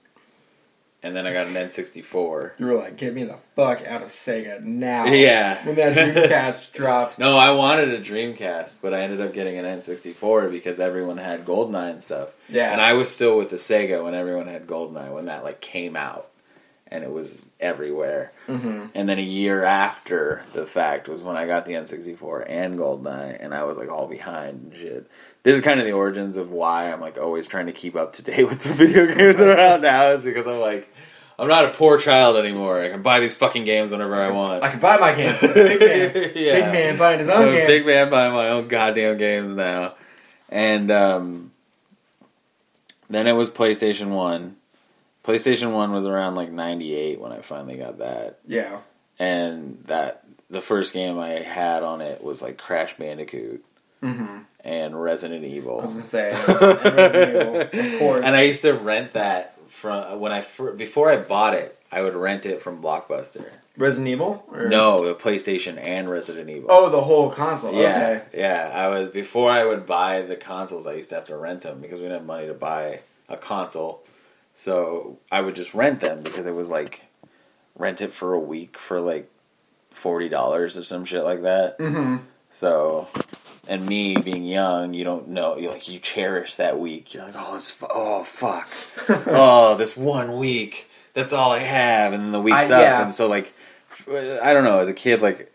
and 1.04 1.16
then 1.16 1.28
I 1.28 1.34
got 1.34 1.48
an 1.48 1.54
N64. 1.54 2.52
You 2.58 2.66
were 2.66 2.76
like, 2.76 2.98
get 2.98 3.14
me 3.14 3.26
the 3.26 3.38
fuck 3.56 3.86
out 3.86 4.02
of 4.02 4.10
Sega 4.10 4.62
now. 4.64 5.06
Yeah. 5.06 5.64
When 5.66 5.76
that 5.76 5.96
Dreamcast 5.98 6.72
dropped. 6.74 7.20
No, 7.20 7.38
I 7.38 7.52
wanted 7.52 7.90
a 7.90 8.02
Dreamcast, 8.02 8.78
but 8.82 8.94
I 8.94 9.02
ended 9.02 9.22
up 9.22 9.34
getting 9.34 9.58
an 9.58 9.66
N64 9.66 10.50
because 10.50 10.80
everyone 10.80 11.18
had 11.18 11.46
GoldenEye 11.46 11.92
and 11.92 12.04
stuff. 12.04 12.30
Yeah. 12.50 12.72
And 12.72 12.82
I 12.82 12.94
was 12.94 13.10
still 13.10 13.38
with 13.38 13.50
the 13.50 13.58
Sega 13.58 14.04
when 14.04 14.16
everyone 14.16 14.48
had 14.48 14.66
GoldenEye 14.66 15.12
when 15.14 15.26
that 15.26 15.44
like 15.44 15.60
came 15.62 15.96
out, 15.98 16.30
and 16.88 17.04
it 17.04 17.12
was 17.12 17.44
everywhere. 17.60 18.32
hmm 18.46 18.86
And 18.96 19.10
then 19.10 19.20
a 19.20 19.24
year 19.24 19.64
after 19.64 20.44
the 20.54 20.66
fact 20.66 21.10
was 21.10 21.22
when 21.22 21.36
I 21.36 21.48
got 21.48 21.66
the 21.66 21.74
N64 21.74 22.46
and 22.48 22.80
GoldenEye, 22.80 23.44
and 23.44 23.54
I 23.54 23.64
was 23.64 23.78
like 23.78 23.90
all 23.90 24.08
behind 24.08 24.72
and 24.72 24.80
shit. 24.80 25.08
This 25.44 25.56
is 25.56 25.62
kind 25.62 25.80
of 25.82 25.86
the 25.86 25.92
origins 25.92 26.38
of 26.38 26.52
why 26.52 26.90
I'm 26.90 27.02
like 27.02 27.18
always 27.18 27.48
trying 27.48 27.66
to 27.66 27.74
keep 27.74 27.98
up 27.98 28.14
to 28.14 28.22
date 28.24 28.46
with 28.46 28.64
the 28.64 28.70
video 28.74 29.08
games 29.08 29.38
that 29.38 29.50
are 29.50 29.60
out 29.60 29.82
now. 29.82 30.12
Is 30.12 30.24
because 30.24 30.48
I'm 30.48 30.60
like, 30.60 30.88
I'm 31.40 31.48
not 31.48 31.66
a 31.66 31.70
poor 31.70 31.98
child 31.98 32.38
anymore. 32.38 32.82
I 32.82 32.90
can 32.90 33.02
buy 33.02 33.20
these 33.20 33.34
fucking 33.36 33.64
games 33.66 33.92
whenever 33.92 34.16
I 34.16 34.30
want. 34.32 34.64
I 34.64 34.70
can 34.70 34.80
buy 34.80 34.98
my 34.98 35.14
games. 35.14 35.40
Big 35.42 35.80
man. 35.80 36.32
yeah. 36.36 36.54
Big 36.54 36.64
man 36.74 36.98
buying 36.98 37.20
his 37.20 37.30
own 37.30 37.52
games. 37.52 37.68
big 37.68 37.86
man 37.86 38.10
buying 38.10 38.34
my 38.34 38.50
own 38.50 38.68
goddamn 38.68 39.18
games 39.18 39.56
now. 39.56 39.96
And 40.50 40.92
um, 40.92 41.52
then 43.10 43.26
it 43.28 43.32
was 43.34 43.50
PlayStation 43.50 44.10
1. 44.10 44.56
PlayStation 45.24 45.72
1 45.74 45.92
was 45.92 46.06
around 46.06 46.36
like 46.36 46.52
98 46.52 47.20
when 47.20 47.32
I 47.32 47.42
finally 47.42 47.78
got 47.78 47.98
that. 48.00 48.40
Yeah. 48.48 48.80
And 49.18 49.84
that 49.88 50.24
the 50.50 50.62
first 50.62 50.94
game 50.94 51.18
I 51.18 51.40
had 51.40 51.82
on 51.82 52.02
it 52.02 52.24
was 52.24 52.42
like 52.42 52.58
Crash 52.58 52.96
Bandicoot 52.98 53.64
Mm-hmm. 54.04 54.40
and 54.66 55.02
Resident 55.02 55.46
Evil. 55.46 55.80
I 55.80 55.84
was 55.86 55.92
gonna 55.94 56.04
say, 56.04 56.32
Evil, 56.32 57.62
of 57.62 57.72
course. 58.00 58.26
And 58.26 58.36
I 58.36 58.42
used 58.42 58.64
to 58.64 58.74
rent 58.74 59.14
that 59.14 59.53
from 59.74 60.20
when 60.20 60.32
I 60.32 60.42
fir- 60.42 60.72
before 60.74 61.10
I 61.10 61.18
bought 61.18 61.54
it, 61.56 61.78
I 61.92 62.02
would 62.02 62.16
rent 62.16 62.46
it 62.46 62.62
from 62.62 62.82
Blockbuster. 62.82 63.50
Resident 63.76 64.08
Evil? 64.08 64.46
Or? 64.52 64.68
No, 64.68 65.04
the 65.04 65.16
PlayStation 65.16 65.78
and 65.84 66.08
Resident 66.10 66.50
Evil. 66.50 66.70
Oh, 66.72 66.90
the 66.90 67.02
whole 67.02 67.32
console. 67.32 67.74
Yeah, 67.74 68.22
Okay. 68.28 68.40
yeah. 68.40 68.72
I 68.74 68.88
was 68.88 69.10
before 69.10 69.50
I 69.50 69.64
would 69.66 69.86
buy 69.88 70.22
the 70.22 70.36
consoles. 70.36 70.86
I 70.86 70.94
used 70.94 71.10
to 71.10 71.16
have 71.16 71.26
to 71.26 71.38
rent 71.38 71.62
them 71.64 71.82
because 71.82 71.98
we 72.00 72.04
didn't 72.06 72.20
have 72.20 72.26
money 72.28 72.48
to 72.48 72.54
buy 72.54 73.02
a 73.28 73.36
console. 73.38 74.04
So 74.56 75.18
I 75.32 75.42
would 75.42 75.56
just 75.56 75.74
rent 75.74 76.00
them 76.02 76.22
because 76.22 76.46
it 76.46 76.54
was 76.54 76.70
like 76.70 77.02
rent 77.76 78.00
it 78.02 78.14
for 78.14 78.34
a 78.34 78.40
week 78.40 78.78
for 78.78 79.02
like 79.02 79.30
forty 79.90 80.30
dollars 80.30 80.78
or 80.78 80.84
some 80.84 81.04
shit 81.06 81.24
like 81.24 81.42
that. 81.42 81.80
Mm-hmm. 81.80 82.18
So 82.52 83.08
and 83.68 83.86
me 83.86 84.16
being 84.18 84.46
young, 84.46 84.94
you 84.94 85.04
don't 85.04 85.30
know. 85.30 85.58
You 85.58 85.70
like 85.70 85.88
you 85.88 86.00
cherish 86.00 86.56
that 86.56 86.80
week. 86.80 87.14
You're 87.14 87.24
like, 87.24 87.36
oh, 87.38 87.56
it's 87.56 87.70
fu- 87.70 87.88
oh 87.90 88.24
fuck, 88.24 88.68
oh 89.28 89.76
this 89.76 89.96
one 89.96 90.38
week. 90.38 90.90
That's 91.14 91.32
all 91.34 91.52
I 91.52 91.60
have, 91.60 92.14
and 92.14 92.24
then 92.24 92.32
the 92.32 92.42
week's 92.42 92.72
I- 92.72 92.76
up, 92.76 92.82
yeah. 92.82 93.04
and 93.04 93.14
so 93.14 93.28
like, 93.28 93.54
I 94.10 94.54
don't 94.54 94.64
know. 94.64 94.80
As 94.80 94.88
a 94.88 94.94
kid, 94.94 95.22
like 95.22 95.54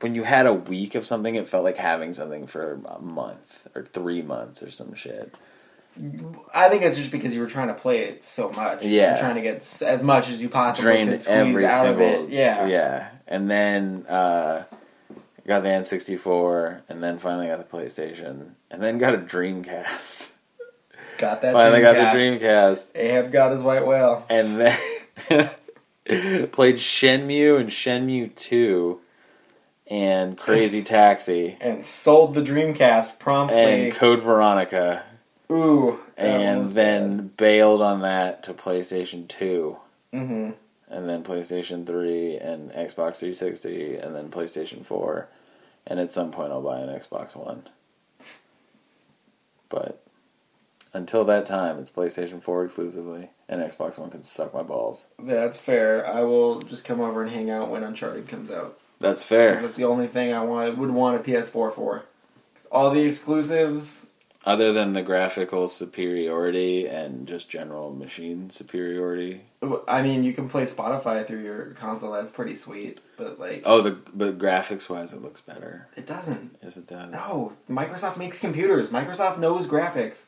when 0.00 0.14
you 0.14 0.22
had 0.24 0.46
a 0.46 0.52
week 0.52 0.94
of 0.96 1.06
something, 1.06 1.34
it 1.34 1.48
felt 1.48 1.64
like 1.64 1.78
having 1.78 2.12
something 2.12 2.46
for 2.46 2.80
a 2.84 3.00
month 3.00 3.68
or 3.74 3.84
three 3.84 4.22
months 4.22 4.62
or 4.62 4.70
some 4.70 4.94
shit. 4.94 5.34
I 6.52 6.68
think 6.68 6.82
it's 6.82 6.98
just 6.98 7.12
because 7.12 7.32
you 7.32 7.40
were 7.40 7.46
trying 7.46 7.68
to 7.68 7.74
play 7.74 8.00
it 8.00 8.24
so 8.24 8.48
much. 8.50 8.82
Yeah. 8.82 9.10
You're 9.10 9.18
trying 9.18 9.36
to 9.36 9.42
get 9.42 9.56
as 9.82 10.02
much 10.02 10.28
as 10.28 10.42
you 10.42 10.48
possibly 10.48 10.90
Drained 10.90 11.10
could 11.10 11.20
squeeze 11.20 11.36
every 11.36 11.66
out 11.66 11.84
single 11.84 12.24
of 12.24 12.24
it. 12.24 12.30
Yeah. 12.30 12.66
yeah, 12.66 13.08
and 13.28 13.48
then 13.48 14.04
uh, 14.08 14.64
got 15.46 15.62
the 15.62 15.68
N64, 15.68 16.80
and 16.88 17.02
then 17.02 17.18
finally 17.18 17.46
got 17.48 17.58
the 17.58 17.76
PlayStation, 17.76 18.50
and 18.70 18.82
then 18.82 18.98
got 18.98 19.14
a 19.14 19.18
Dreamcast. 19.18 20.30
Got 21.18 21.42
that. 21.42 21.52
finally 21.52 21.80
got 21.80 21.92
the 21.94 22.18
Dreamcast. 22.18 22.38
Dreamcast. 22.40 22.96
Ahab 22.96 23.30
got 23.32 23.52
his 23.52 23.62
white 23.62 23.86
whale. 23.86 24.24
and 24.28 24.60
then 24.60 24.78
played 26.50 26.76
Shenmue 26.76 27.60
and 27.60 27.70
Shenmue 27.70 28.34
Two, 28.34 29.00
and 29.86 30.36
Crazy 30.36 30.82
Taxi, 30.84 31.56
And 31.60 31.84
sold 31.84 32.34
the 32.34 32.42
Dreamcast 32.42 33.18
promptly. 33.18 33.60
and 33.88 33.94
Code 33.94 34.22
Veronica, 34.22 35.04
Ooh. 35.52 36.00
and 36.16 36.70
then 36.70 37.28
bailed 37.36 37.80
on 37.82 38.00
that 38.00 38.42
to 38.44 38.54
PlayStation 38.54 39.28
Two, 39.28 39.76
bad. 40.12 40.54
And 40.94 41.08
then 41.08 41.24
PlayStation 41.24 41.84
Three, 41.84 42.36
and 42.36 42.70
Xbox 42.70 43.16
360, 43.18 43.96
and 43.96 44.14
then 44.14 44.30
PlayStation 44.30 44.86
Four, 44.86 45.28
and 45.88 45.98
at 45.98 46.12
some 46.12 46.30
point 46.30 46.52
I'll 46.52 46.62
buy 46.62 46.78
an 46.78 46.88
Xbox 46.88 47.34
One. 47.34 47.68
But 49.68 50.00
until 50.92 51.24
that 51.24 51.46
time, 51.46 51.80
it's 51.80 51.90
PlayStation 51.90 52.40
Four 52.40 52.64
exclusively, 52.64 53.30
and 53.48 53.60
Xbox 53.60 53.98
One 53.98 54.08
can 54.10 54.22
suck 54.22 54.54
my 54.54 54.62
balls. 54.62 55.06
That's 55.18 55.58
fair. 55.58 56.06
I 56.06 56.20
will 56.20 56.60
just 56.60 56.84
come 56.84 57.00
over 57.00 57.22
and 57.22 57.32
hang 57.32 57.50
out 57.50 57.70
when 57.70 57.82
Uncharted 57.82 58.28
comes 58.28 58.52
out. 58.52 58.78
That's 59.00 59.24
fair. 59.24 59.60
That's 59.60 59.76
the 59.76 59.86
only 59.86 60.06
thing 60.06 60.32
I 60.32 60.44
want 60.44 60.78
would 60.78 60.90
want 60.90 61.20
a 61.20 61.24
PS4 61.28 61.74
for. 61.74 62.04
all 62.70 62.90
the 62.90 63.00
exclusives. 63.02 64.06
Other 64.46 64.72
than 64.74 64.92
the 64.92 65.02
graphical 65.02 65.68
superiority 65.68 66.86
and 66.86 67.26
just 67.26 67.48
general 67.48 67.94
machine 67.94 68.50
superiority. 68.50 69.40
I 69.88 70.02
mean, 70.02 70.22
you 70.22 70.34
can 70.34 70.48
play 70.50 70.62
Spotify 70.64 71.26
through 71.26 71.42
your 71.42 71.70
console. 71.70 72.12
That's 72.12 72.30
pretty 72.30 72.54
sweet. 72.54 73.00
But 73.16 73.40
like, 73.40 73.62
Oh, 73.64 73.80
the 73.80 73.92
but 74.12 74.38
graphics 74.38 74.88
wise, 74.90 75.12
it 75.14 75.22
looks 75.22 75.40
better. 75.40 75.88
it 75.96 76.04
doesn't. 76.06 76.56
Yes, 76.62 76.76
it 76.76 76.86
does. 76.86 77.10
No, 77.10 77.54
Microsoft 77.70 78.18
makes 78.18 78.38
computers. 78.38 78.90
Microsoft 78.90 79.38
knows 79.38 79.66
graphics. 79.66 80.26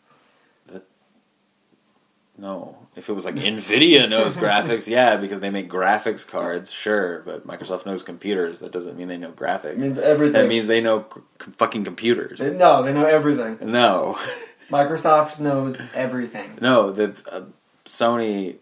No, 2.39 2.77
if 2.97 3.09
it 3.09 3.13
was 3.15 3.25
like 3.25 3.35
Nvidia 3.37 4.09
knows 4.11 4.37
graphics, 4.37 4.87
yeah, 4.87 5.17
because 5.17 5.41
they 5.41 5.49
make 5.49 5.71
graphics 5.71 6.27
cards, 6.27 6.71
sure. 6.71 7.21
But 7.25 7.47
Microsoft 7.47 7.87
knows 7.87 8.03
computers. 8.03 8.61
That 8.61 8.73
doesn't 8.73 8.97
mean 8.99 9.09
they 9.09 9.17
know 9.17 9.31
It 9.31 9.37
graphics. 9.37 9.79
means 9.79 9.97
everything. 9.99 10.33
That 10.35 10.47
means 10.49 10.67
they 10.69 10.83
know 10.83 11.07
c- 11.43 11.51
fucking 11.57 11.85
computers. 11.85 12.39
They- 12.39 12.51
no, 12.51 12.83
they 12.83 12.93
know 12.93 13.07
everything. 13.07 13.59
No, 13.63 14.19
Microsoft 14.71 15.39
knows 15.39 15.79
everything. 15.95 16.59
no. 16.61 16.93
The 16.93 17.15
uh, 17.31 17.43
Sony 17.87 18.57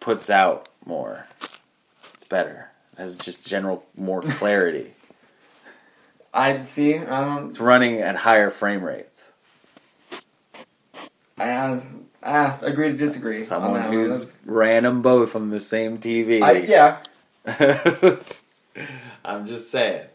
puts 0.00 0.28
out 0.28 0.68
more. 0.84 1.24
It's 2.14 2.24
better. 2.28 2.70
It 2.92 2.98
has 3.00 3.16
just 3.16 3.46
general 3.46 3.86
more 3.96 4.20
clarity. 4.38 4.90
I'd 6.34 6.68
see. 6.68 6.98
I 6.98 7.24
don't. 7.24 7.48
it's 7.48 7.60
running 7.60 8.02
at 8.02 8.14
higher 8.16 8.50
frame 8.50 8.84
rates. 8.84 9.30
I 11.38 11.80
ah, 12.26 12.58
agree 12.62 12.90
to 12.90 12.96
disagree. 12.96 13.42
Someone 13.42 13.72
one. 13.72 13.92
who's 13.92 14.10
That's- 14.10 14.34
ran 14.44 14.82
them 14.82 15.00
both 15.02 15.34
on 15.36 15.50
the 15.50 15.60
same 15.60 15.98
TV. 15.98 16.42
I, 16.42 16.52
yeah, 16.58 16.98
I'm 19.24 19.46
just 19.46 19.70
saying. 19.70 20.06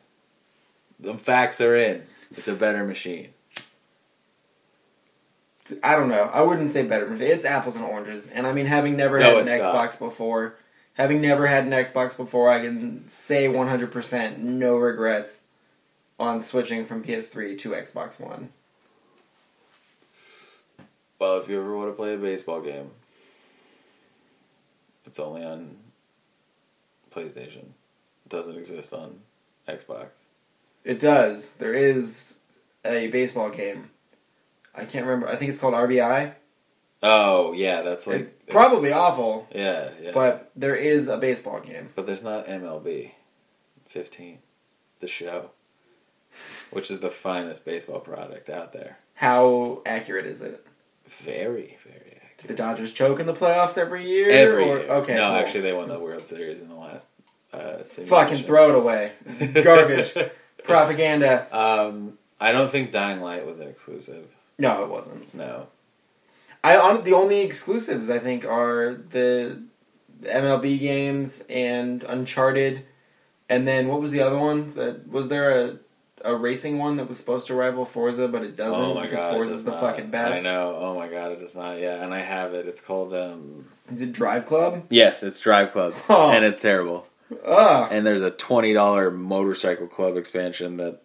The 1.00 1.16
facts 1.18 1.60
are 1.62 1.76
in. 1.76 2.04
It's 2.38 2.48
a 2.48 2.54
better 2.54 2.84
machine. 2.86 3.30
I 5.84 5.96
don't 5.96 6.10
know. 6.10 6.30
I 6.34 6.42
wouldn't 6.42 6.74
say 6.74 6.84
better. 6.84 7.14
It's 7.22 7.46
apples 7.46 7.76
and 7.76 7.86
oranges. 7.86 8.28
And 8.28 8.46
I 8.46 8.52
mean, 8.54 8.66
having 8.66 8.98
never 8.98 9.20
No, 9.20 9.38
had 9.40 9.48
an 9.48 9.48
it's 9.48 9.64
not. 9.64 9.74
Xbox 9.92 9.98
before, 9.98 10.56
having 10.94 11.22
never 11.22 11.48
had 11.48 11.64
an 11.66 11.72
Xbox 11.72 12.16
before, 12.18 12.50
I 12.50 12.60
can 12.62 13.08
say 13.08 13.48
100% 13.48 14.38
no 14.40 14.76
regrets 14.76 15.42
on 16.20 16.44
switching 16.44 16.86
from 16.86 17.04
PS3 17.04 17.58
to 17.60 17.70
Xbox 17.72 18.20
One. 18.20 18.50
Well, 21.22 21.38
if 21.38 21.48
you 21.48 21.60
ever 21.60 21.78
want 21.78 21.90
to 21.92 21.94
play 21.94 22.16
a 22.16 22.18
baseball 22.18 22.62
game, 22.62 22.90
it's 25.06 25.20
only 25.20 25.44
on 25.44 25.78
PlayStation. 27.12 27.58
It 28.26 28.30
doesn't 28.30 28.58
exist 28.58 28.92
on 28.92 29.20
Xbox. 29.68 30.08
It 30.84 31.00
does. 31.00 31.50
There 31.60 31.76
is 31.76 32.40
a 32.84 33.06
baseball 33.10 33.52
game. 33.52 33.92
I 34.74 34.86
can't 34.86 35.06
remember. 35.06 35.28
I 35.30 35.36
think 35.36 35.52
it's 35.52 35.60
called 35.60 35.76
RBI. 35.76 36.34
Oh 37.04 37.54
yeah, 37.54 37.84
that's 37.84 38.08
like 38.08 38.22
It- 38.22 38.50
probably 38.50 38.92
awful, 38.92 39.48
yeah, 39.54 39.92
yeah. 40.02 40.12
But, 40.14 40.14
but 40.14 40.52
there 40.56 40.76
is 40.76 41.08
a 41.08 41.18
baseball 41.18 41.60
game. 41.60 41.90
But 41.94 42.08
there's 42.08 42.24
not 42.24 42.48
MLB 42.48 43.12
15, 43.90 44.40
the 45.02 45.08
show, 45.08 45.52
which 46.72 46.90
is 46.90 47.00
the 47.00 47.12
finest 47.12 47.64
baseball 47.64 48.00
product 48.00 48.50
out 48.50 48.74
there. 48.74 48.98
How 49.14 49.84
accurate 49.86 50.26
is 50.26 50.42
it? 50.42 50.66
Very, 51.20 51.78
very 51.86 52.18
The. 52.48 52.54
Dodgers 52.54 52.94
choke 52.94 53.20
in 53.20 53.28
the 53.28 53.34
playoffs 53.34 53.78
every 53.78 54.08
year. 54.08 54.30
Every 54.30 54.64
or- 54.64 54.80
year. 54.80 54.90
Okay. 54.92 55.16
No, 55.16 55.28
cool. 55.30 55.36
actually, 55.38 55.62
they 55.62 55.74
won 55.74 55.90
the 55.90 56.00
World 56.00 56.26
Series 56.26 56.62
in 56.62 56.70
the 56.70 56.76
last. 56.76 57.08
Uh, 57.54 57.84
Fucking 57.84 58.44
throw 58.44 58.70
it 58.70 58.76
away. 58.76 59.12
Garbage. 59.64 60.14
Propaganda. 60.64 61.48
um, 61.56 62.18
I 62.40 62.52
don't 62.52 62.72
think 62.72 62.92
Dying 62.92 63.22
Light 63.22 63.46
was 63.46 63.60
an 63.60 63.68
exclusive. 63.68 64.26
No, 64.58 64.84
it 64.84 64.90
wasn't. 64.90 65.34
No. 65.36 65.68
I 66.64 66.78
on 66.78 67.04
the 67.04 67.14
only 67.14 67.42
exclusives 67.42 68.10
I 68.10 68.20
think 68.20 68.46
are 68.46 68.94
the 69.10 69.62
MLB 70.24 70.80
games 70.80 71.44
and 71.50 72.04
Uncharted, 72.04 72.86
and 73.50 73.68
then 73.68 73.88
what 73.88 74.00
was 74.00 74.12
the 74.12 74.22
other 74.22 74.38
one? 74.38 74.74
That 74.76 75.08
was 75.10 75.28
there 75.28 75.50
a 75.66 75.78
a 76.24 76.36
racing 76.36 76.78
one 76.78 76.98
that 76.98 77.08
was 77.10 77.18
supposed 77.18 77.48
to 77.48 77.56
rival 77.56 77.86
Forza, 77.86 78.28
but 78.28 78.44
it 78.44 78.56
doesn't 78.56 78.80
oh 78.82 78.94
my 78.94 79.04
because 79.04 79.20
god, 79.20 79.34
it 79.34 79.36
Forza's 79.38 79.64
the 79.66 79.72
not. 79.72 79.80
fucking 79.82 80.10
best. 80.10 80.40
I 80.40 80.44
know. 80.44 80.78
Oh 80.80 80.96
my 80.96 81.08
god, 81.08 81.32
it 81.32 81.40
does 81.40 81.56
not. 81.56 81.80
Yeah, 81.80 82.04
and 82.04 82.14
I 82.14 82.22
have 82.22 82.54
it. 82.54 82.68
It's 82.68 82.82
called. 82.82 83.14
um 83.14 83.66
Is 83.92 84.02
it 84.02 84.14
Drive 84.14 84.46
Club? 84.46 84.86
Yes, 84.90 85.24
it's 85.24 85.40
Drive 85.40 85.72
Club, 85.72 85.94
Oh. 86.10 86.30
and 86.32 86.44
it's 86.46 86.62
terrible. 86.62 87.08
Ugh. 87.46 87.88
And 87.92 88.06
there's 88.06 88.22
a 88.22 88.32
twenty 88.32 88.74
dollar 88.74 89.10
motorcycle 89.12 89.88
club 89.88 90.18
expansion 90.18 90.78
that 90.78 91.02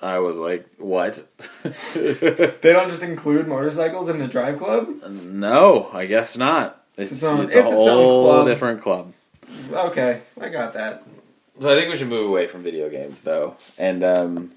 I 0.00 0.18
was 0.18 0.36
like, 0.38 0.66
what? 0.78 1.24
They 1.94 2.72
don't 2.72 2.88
just 2.88 3.02
include 3.02 3.46
motorcycles 3.48 4.08
in 4.08 4.18
the 4.18 4.26
Drive 4.28 4.58
Club. 4.58 4.88
no, 5.10 5.90
I 5.92 6.06
guess 6.06 6.36
not. 6.36 6.84
It's, 6.96 7.10
its 7.12 7.22
own- 7.22 7.44
it's 7.46 7.54
a 7.54 7.60
it's 7.60 7.68
its 7.68 7.76
own 7.76 7.86
whole 7.88 8.24
club. 8.32 8.46
different 8.46 8.82
club. 8.82 9.12
Okay, 9.72 10.22
I 10.40 10.48
got 10.48 10.74
that. 10.74 11.04
So 11.62 11.72
I 11.72 11.76
think 11.78 11.92
we 11.92 11.96
should 11.96 12.08
move 12.08 12.26
away 12.26 12.48
from 12.48 12.64
video 12.64 12.90
games, 12.90 13.20
though, 13.20 13.54
and 13.78 14.02
um, 14.02 14.50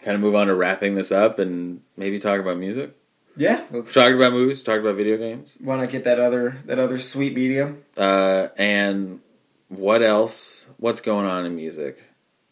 kind 0.00 0.14
of 0.14 0.22
move 0.22 0.34
on 0.34 0.46
to 0.46 0.54
wrapping 0.54 0.94
this 0.94 1.12
up, 1.12 1.38
and 1.38 1.82
maybe 1.98 2.18
talk 2.18 2.40
about 2.40 2.56
music. 2.56 2.96
Yeah, 3.36 3.62
We've 3.70 3.84
talked 3.84 4.14
about 4.14 4.32
movies, 4.32 4.62
talked 4.62 4.80
about 4.80 4.94
video 4.96 5.18
games, 5.18 5.52
want 5.60 5.82
to 5.82 5.86
get 5.86 6.04
that 6.04 6.18
other 6.18 6.62
that 6.64 6.78
other 6.78 6.98
sweet 6.98 7.34
medium. 7.34 7.82
uh, 7.98 8.48
and 8.56 9.20
what 9.68 10.02
else? 10.02 10.64
What's 10.78 11.02
going 11.02 11.26
on 11.26 11.44
in 11.44 11.54
music 11.56 11.98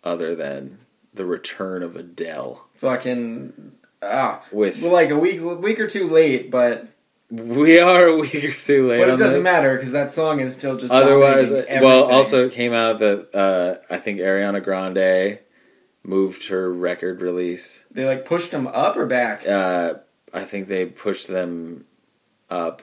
other 0.05 0.37
than 0.37 0.77
the 1.15 1.25
return 1.25 1.83
of 1.83 1.97
Adele? 1.97 2.63
Fucking 2.75 3.73
ah, 4.03 4.45
With 4.53 4.83
like 4.83 5.09
a 5.09 5.19
week 5.19 5.41
week 5.41 5.81
or 5.81 5.89
two 5.89 6.11
late, 6.11 6.51
but 6.51 6.89
we 7.33 7.79
are 7.79 8.07
a 8.09 8.17
week 8.17 8.35
or 8.45 8.53
two 8.53 8.89
late. 8.89 8.99
but 8.99 9.09
it 9.09 9.17
doesn't 9.17 9.39
this. 9.39 9.43
matter 9.43 9.75
because 9.77 9.93
that 9.93 10.13
song 10.13 10.41
is 10.41 10.55
still 10.57 10.77
just 10.77 10.93
Otherwise, 10.93 11.51
well, 11.51 12.05
also 12.05 12.47
it 12.47 12.53
came 12.53 12.73
out 12.75 12.99
that 13.01 13.35
uh, 13.35 13.77
I 13.93 13.99
think 13.99 14.21
Ariana 14.21 14.63
Grande 14.63 15.39
moved 16.05 16.49
her 16.49 16.71
record 16.73 17.21
release. 17.23 17.85
they 17.91 18.05
like 18.05 18.25
pushed 18.27 18.51
them 18.51 18.67
up 18.67 18.97
or 18.97 19.07
back 19.07 19.47
Uh, 19.47 19.95
I 20.35 20.45
think 20.45 20.69
they 20.69 20.85
pushed 20.87 21.29
them 21.29 21.85
up. 22.51 22.83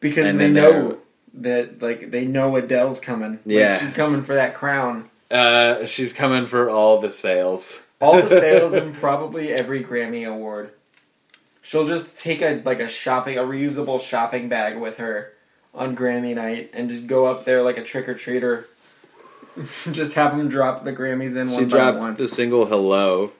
because 0.00 0.26
and 0.28 0.40
they 0.40 0.50
know 0.50 0.98
that 1.34 1.82
like 1.82 2.10
they 2.10 2.24
know 2.26 2.56
Adele's 2.56 3.00
coming. 3.00 3.32
Like, 3.32 3.40
Yeah. 3.46 3.78
she's 3.78 3.94
coming 3.94 4.22
for 4.22 4.34
that 4.34 4.54
crown. 4.54 5.10
Uh, 5.30 5.86
she's 5.86 6.12
coming 6.12 6.44
for 6.46 6.68
all 6.70 7.00
the 7.00 7.10
sales. 7.10 7.80
All 8.00 8.20
the 8.20 8.28
sales 8.28 8.72
and 8.74 8.94
probably 8.94 9.52
every 9.52 9.82
Grammy 9.82 10.28
award. 10.28 10.70
She'll 11.62 11.86
just 11.86 12.18
take 12.18 12.42
a 12.42 12.60
like 12.64 12.80
a 12.80 12.88
shopping 12.88 13.38
a 13.38 13.42
reusable 13.42 14.00
shopping 14.00 14.48
bag 14.48 14.76
with 14.78 14.98
her 14.98 15.32
on 15.74 15.96
Grammy 15.96 16.34
night 16.34 16.70
and 16.74 16.90
just 16.90 17.06
go 17.06 17.26
up 17.26 17.44
there 17.44 17.62
like 17.62 17.78
a 17.78 17.82
trick 17.82 18.08
or 18.08 18.14
treater 18.14 18.64
Just 19.92 20.14
have 20.14 20.36
them 20.36 20.48
drop 20.48 20.84
the 20.84 20.92
Grammys 20.92 21.36
in 21.36 21.48
She 21.48 21.54
one 21.54 21.64
by 21.64 21.70
dropped 21.70 21.98
one. 21.98 22.14
the 22.16 22.28
single 22.28 22.66
"Hello," 22.66 23.32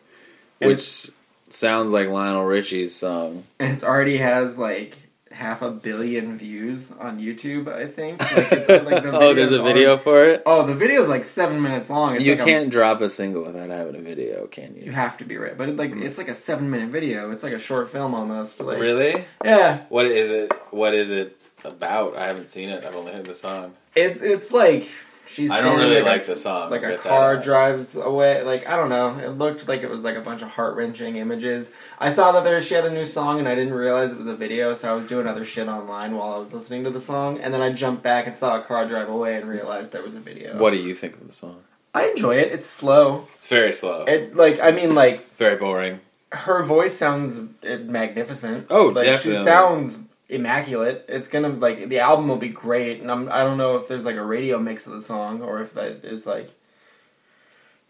And 0.61 0.69
which 0.69 1.11
sounds 1.51 1.93
like 1.93 2.09
Lionel 2.09 2.45
Richie's 2.45 2.95
song. 2.95 3.45
And 3.59 3.77
it 3.79 3.85
already 3.85 4.19
has 4.19 4.59
like 4.59 4.97
half 5.33 5.63
a 5.63 5.71
billion 5.71 6.37
views 6.37 6.91
on 6.99 7.19
YouTube, 7.19 7.69
I 7.69 7.87
think. 7.87 8.21
Like, 8.33 8.53
it's, 8.53 8.69
like, 8.69 9.03
the 9.03 9.13
oh, 9.13 9.35
there's 9.35 9.53
a 9.53 9.61
are- 9.61 9.65
video 9.65 9.99
for 9.99 10.25
it. 10.25 10.43
Oh, 10.47 10.67
the 10.67 10.75
video's 10.75 11.09
like 11.09 11.25
seven 11.25 11.61
minutes 11.61 11.91
long. 11.91 12.17
It's 12.17 12.25
you 12.25 12.35
like 12.35 12.45
can't 12.45 12.71
drop 12.71 13.01
a 13.01 13.09
single 13.09 13.43
without 13.43 13.71
having 13.71 13.95
a 13.95 14.01
video, 14.01 14.47
can 14.47 14.75
you 14.75 14.85
you? 14.85 14.93
have 14.93 15.17
to 15.19 15.25
be 15.25 15.37
right, 15.37 15.57
but 15.57 15.69
it, 15.69 15.77
like 15.77 15.93
hmm. 15.93 16.03
it's 16.03 16.19
like 16.19 16.29
a 16.29 16.35
seven 16.35 16.71
minute 16.71 16.91
video. 16.91 17.31
It's 17.31 17.43
like 17.43 17.53
a 17.53 17.59
short 17.59 17.91
film 17.91 18.15
almost. 18.15 18.61
Like, 18.61 18.79
Really? 18.79 19.25
Yeah. 19.45 19.85
What 19.89 20.07
is 20.07 20.31
it? 20.31 20.53
What 20.71 20.95
is 20.95 21.11
it 21.11 21.37
about? 21.65 22.17
I 22.17 22.27
haven't 22.27 22.49
seen 22.49 22.71
it. 22.71 22.85
I've 22.85 22.95
only 22.95 23.13
heard 23.13 23.27
the 23.27 23.35
song. 23.35 23.75
It, 23.95 24.23
it's 24.23 24.53
like 24.53 24.89
she's. 25.27 25.51
I 25.51 25.61
don't 25.61 25.79
really 25.79 25.97
like 25.97 26.05
like 26.05 26.27
the 26.27 26.37
song. 26.37 26.71
like 26.71 26.83
a 26.83 26.89
Get 26.89 27.03
that 27.03 27.09
car 27.09 27.37
drives 27.37 27.97
away. 27.97 28.43
Like 28.43 28.69
I 28.69 28.77
don't 28.77 28.89
know. 28.89 29.19
It 29.19 29.39
looked 29.39 29.69
like 29.69 29.83
it 29.83 29.91
was 29.91 30.03
like 30.03 30.17
a 30.17 30.21
bunch 30.21 30.43
of 30.43 30.49
heart 30.49 30.77
wrenching 30.77 31.17
images. 31.17 31.71
I 31.99 32.11
saw 32.11 32.33
that 32.33 32.45
there 32.45 32.61
she 32.63 32.75
had 32.75 32.85
a 32.85 32.91
new 32.91 33.07
song, 33.07 33.39
and 33.39 33.49
I 33.49 33.55
didn't 33.55 33.75
realize 33.75 34.13
it 34.13 34.19
was 34.19 34.27
a 34.27 34.37
video. 34.37 34.75
So 34.75 34.91
I 34.91 34.95
was 34.95 35.07
doing 35.07 35.27
other 35.27 35.45
shit 35.45 35.69
online 35.69 36.17
while 36.17 36.33
I 36.33 36.39
was 36.39 36.53
listening 36.53 36.85
to 36.85 36.91
the 36.91 37.01
song, 37.01 37.41
and 37.41 37.53
then 37.53 37.63
I 37.63 37.73
jumped 37.73 38.03
back 38.03 38.27
and 38.27 38.37
saw 38.37 38.61
a 38.61 38.63
car 38.63 38.87
drive 38.87 39.09
away 39.09 39.37
and 39.37 39.49
realized 39.49 39.93
there 39.93 40.03
was 40.03 40.15
a 40.15 40.21
video. 40.21 40.59
What 40.59 40.71
do 40.71 40.77
you 40.77 40.95
think 40.95 41.15
of 41.15 41.27
the 41.27 41.33
song? 41.33 41.63
I 41.95 42.07
enjoy 42.07 42.37
it. 42.37 42.53
It's 42.53 42.67
slow. 42.67 43.29
It's 43.37 43.49
very 43.49 43.73
slow. 43.73 44.05
It 44.05 44.35
like 44.35 44.61
I 44.63 44.71
mean 44.71 44.95
like 44.95 45.35
very 45.37 45.57
boring. 45.57 46.01
her 46.33 46.63
voice 46.65 46.97
sounds 46.97 47.39
uh, 47.39 47.77
magnificent. 47.85 48.67
Oh, 48.71 48.87
like, 48.87 49.05
definitely. 49.05 49.41
She 49.41 49.45
sounds 49.45 49.99
immaculate. 50.33 51.05
It's 51.09 51.29
gonna 51.29 51.49
like 51.51 51.89
the 51.89 52.01
album 52.01 52.29
will 52.29 52.37
be 52.37 52.49
great, 52.49 53.01
and 53.01 53.11
I'm 53.11 53.31
I 53.31 53.45
don't 53.45 53.59
know 53.59 53.77
if 53.77 53.89
there's 53.89 54.05
like 54.05 54.17
a 54.17 54.25
radio 54.25 54.59
mix 54.59 54.87
of 54.87 54.93
the 54.93 55.03
song 55.03 55.43
or 55.43 55.61
if 55.61 55.75
that 55.75 56.05
is 56.05 56.27
like. 56.27 56.51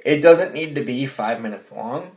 It 0.04 0.20
doesn't 0.20 0.52
need 0.52 0.74
to 0.74 0.82
be 0.84 1.06
five 1.06 1.40
minutes 1.40 1.70
long. 1.70 2.10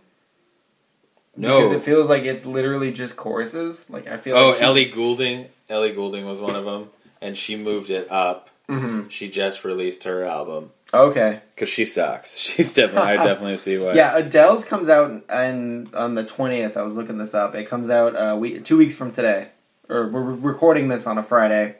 No. 1.37 1.57
because 1.59 1.73
it 1.73 1.83
feels 1.83 2.07
like 2.09 2.23
it's 2.23 2.45
literally 2.45 2.91
just 2.91 3.15
choruses. 3.17 3.89
Like 3.89 4.07
I 4.07 4.17
feel. 4.17 4.35
Oh, 4.37 4.49
like 4.51 4.61
Ellie 4.61 4.83
just- 4.85 4.95
Goulding. 4.95 5.47
Ellie 5.69 5.91
Goulding 5.93 6.25
was 6.25 6.39
one 6.39 6.55
of 6.55 6.65
them, 6.65 6.89
and 7.21 7.37
she 7.37 7.55
moved 7.55 7.89
it 7.89 8.09
up. 8.11 8.49
Mhm. 8.69 9.11
She 9.11 9.29
just 9.29 9.63
released 9.63 10.05
her 10.05 10.23
album 10.23 10.71
Okay. 10.91 11.41
because 11.53 11.69
she 11.69 11.85
sucks. 11.85 12.35
She's 12.37 12.73
definitely. 12.73 13.11
I 13.11 13.15
definitely 13.23 13.57
see 13.57 13.77
why. 13.77 13.93
Yeah, 13.93 14.17
Adele's 14.17 14.65
comes 14.65 14.89
out 14.89 15.23
and 15.29 15.93
on 15.93 16.15
the 16.15 16.23
twentieth. 16.23 16.75
I 16.77 16.81
was 16.81 16.95
looking 16.95 17.17
this 17.19 17.33
up. 17.35 17.53
It 17.53 17.65
comes 17.69 17.89
out 17.89 18.15
uh, 18.15 18.35
we, 18.35 18.59
two 18.61 18.77
weeks 18.77 18.95
from 18.95 19.11
today, 19.11 19.49
or 19.89 20.07
we're 20.07 20.21
recording 20.21 20.87
this 20.87 21.05
on 21.07 21.17
a 21.17 21.23
Friday. 21.23 21.75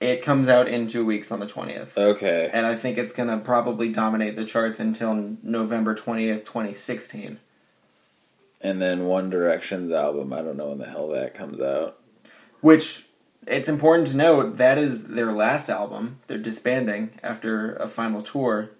It 0.00 0.22
comes 0.22 0.46
out 0.48 0.68
in 0.68 0.86
two 0.86 1.04
weeks 1.04 1.32
on 1.32 1.40
the 1.40 1.46
twentieth, 1.46 1.98
Okay. 1.98 2.48
and 2.52 2.66
I 2.66 2.76
think 2.76 2.98
it's 2.98 3.12
gonna 3.12 3.38
probably 3.38 3.90
dominate 3.92 4.36
the 4.36 4.44
charts 4.44 4.78
until 4.78 5.36
November 5.42 5.94
twentieth, 5.94 6.44
twenty 6.44 6.72
sixteen. 6.74 7.38
And 8.60 8.80
then 8.82 9.06
One 9.06 9.30
Direction's 9.30 9.92
album. 9.92 10.32
I 10.32 10.42
don't 10.42 10.56
know 10.56 10.68
when 10.68 10.78
the 10.78 10.86
hell 10.86 11.08
that 11.10 11.34
comes 11.34 11.60
out. 11.60 11.98
Which 12.60 13.06
it's 13.46 13.68
important 13.68 14.08
to 14.08 14.16
note 14.16 14.56
that 14.56 14.78
is 14.78 15.08
their 15.08 15.32
last 15.32 15.68
album. 15.68 16.18
They're 16.26 16.38
disbanding 16.38 17.10
after 17.22 17.74
a 17.76 17.88
final 17.88 18.20
tour, 18.22 18.70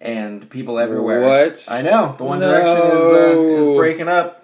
and 0.00 0.48
people 0.50 0.78
everywhere. 0.78 1.22
What? 1.22 1.64
I 1.68 1.82
know 1.82 2.14
the 2.16 2.24
One 2.24 2.38
No. 2.40 2.50
Direction 2.50 2.86
is 2.86 3.66
uh, 3.66 3.70
is 3.70 3.76
breaking 3.76 4.08
up. 4.08 4.43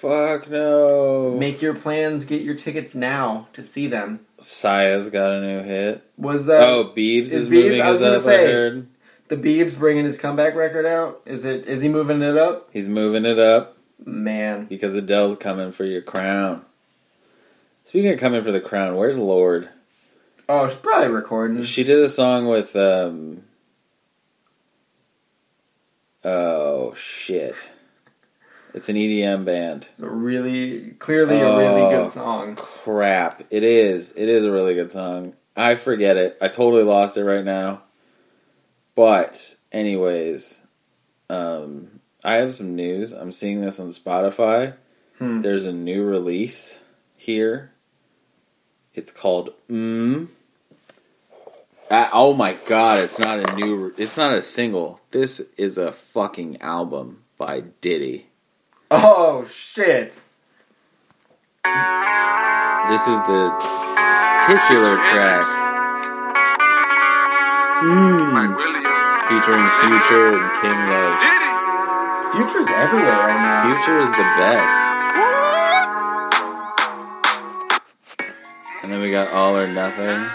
Fuck 0.00 0.48
no. 0.48 1.36
Make 1.38 1.60
your 1.60 1.74
plans. 1.74 2.24
Get 2.24 2.40
your 2.42 2.54
tickets 2.54 2.94
now 2.94 3.48
to 3.52 3.62
see 3.62 3.86
them. 3.86 4.20
Saya's 4.40 5.10
got 5.10 5.30
a 5.32 5.40
new 5.42 5.62
hit. 5.62 6.02
Was 6.16 6.46
that? 6.46 6.62
oh, 6.62 6.92
Biebs 6.96 7.26
is 7.26 7.32
is, 7.34 7.48
Biebs- 7.48 7.50
moving 7.64 7.80
I 7.82 7.90
was 7.90 8.00
us 8.00 8.06
gonna 8.06 8.16
up. 8.16 8.20
say- 8.22 8.44
I 8.48 8.52
heard 8.52 8.86
the 9.28 9.36
Biebs 9.36 9.78
bringing 9.78 10.06
his 10.06 10.16
comeback 10.16 10.54
record 10.54 10.86
out? 10.86 11.20
Is 11.26 11.44
it? 11.44 11.66
Is 11.66 11.82
he 11.82 11.88
moving 11.90 12.22
it 12.22 12.36
up? 12.38 12.70
he's 12.72 12.88
moving 12.88 13.24
it 13.26 13.38
up 13.38 13.76
Man, 14.04 14.64
because 14.66 14.94
Adele's 14.94 15.36
coming 15.36 15.70
for 15.72 15.84
your 15.84 16.00
crown. 16.00 16.64
Speaking 17.84 18.12
of 18.12 18.18
coming 18.18 18.42
for 18.42 18.52
the 18.52 18.60
crown, 18.60 18.96
where's 18.96 19.18
Lorde? 19.18 19.68
oh, 20.48 20.66
she's 20.68 20.78
probably 20.78 21.08
recording. 21.08 21.62
She 21.62 21.84
did 21.84 21.98
a 21.98 22.08
song 22.08 22.46
with 22.48 22.74
um. 22.74 23.42
Oh 26.24 26.94
shit! 26.94 27.70
It's 28.74 28.88
an 28.88 28.96
EDM 28.96 29.44
band. 29.44 29.86
It's 29.94 30.02
a 30.02 30.08
really, 30.08 30.90
clearly 30.98 31.40
a 31.40 31.56
really 31.56 31.82
Oh. 31.82 31.90
good 32.02 32.10
song. 32.10 32.54
Crap! 32.56 33.44
It 33.50 33.62
is. 33.64 34.12
It 34.16 34.28
is 34.28 34.44
a 34.44 34.50
really 34.52 34.74
good 34.74 34.90
song. 34.92 35.34
I 35.56 35.74
forget 35.74 36.16
it. 36.16 36.38
I 36.40 36.48
totally 36.48 36.84
lost 36.84 37.16
it 37.16 37.24
right 37.24 37.44
now. 37.44 37.82
But 38.94 39.56
anyways, 39.72 40.60
um, 41.28 42.00
I 42.24 42.34
have 42.34 42.54
some 42.54 42.76
news. 42.76 43.12
I'm 43.12 43.32
seeing 43.32 43.60
this 43.60 43.80
on 43.80 43.90
Spotify. 43.90 44.74
Hmm. 45.18 45.42
There's 45.42 45.66
a 45.66 45.72
new 45.72 46.04
release 46.04 46.80
here. 47.16 47.72
It's 48.94 49.12
called 49.12 49.52
Mm. 49.70 50.28
Ah, 51.90 52.08
oh 52.12 52.32
my 52.34 52.52
god! 52.66 53.02
It's 53.04 53.18
not 53.18 53.38
a 53.50 53.56
new. 53.56 53.92
It's 53.96 54.16
not 54.16 54.32
a 54.32 54.42
single. 54.42 55.00
This 55.10 55.40
is 55.56 55.76
a 55.76 55.90
fucking 55.92 56.60
album 56.62 57.24
by 57.36 57.64
Diddy. 57.80 58.26
Oh 58.92 59.44
shit! 59.44 60.20
This 62.90 63.02
is 63.06 63.18
the 63.30 63.54
titular 64.46 64.96
track. 65.14 65.46
Mm. 67.84 68.58
Featuring 69.28 69.62
Future 69.78 70.34
and 70.34 70.50
King 70.60 70.80
Los. 70.90 71.22
Future's 72.34 72.66
everywhere 72.66 73.14
right 73.14 73.38
now. 73.38 73.62
Future 73.76 74.00
is 74.00 74.10
the 74.10 74.26
best. 74.34 74.76
And 78.82 78.90
then 78.90 79.00
we 79.00 79.12
got 79.12 79.28
All 79.28 79.56
or 79.56 79.68
Nothing. 79.68 80.26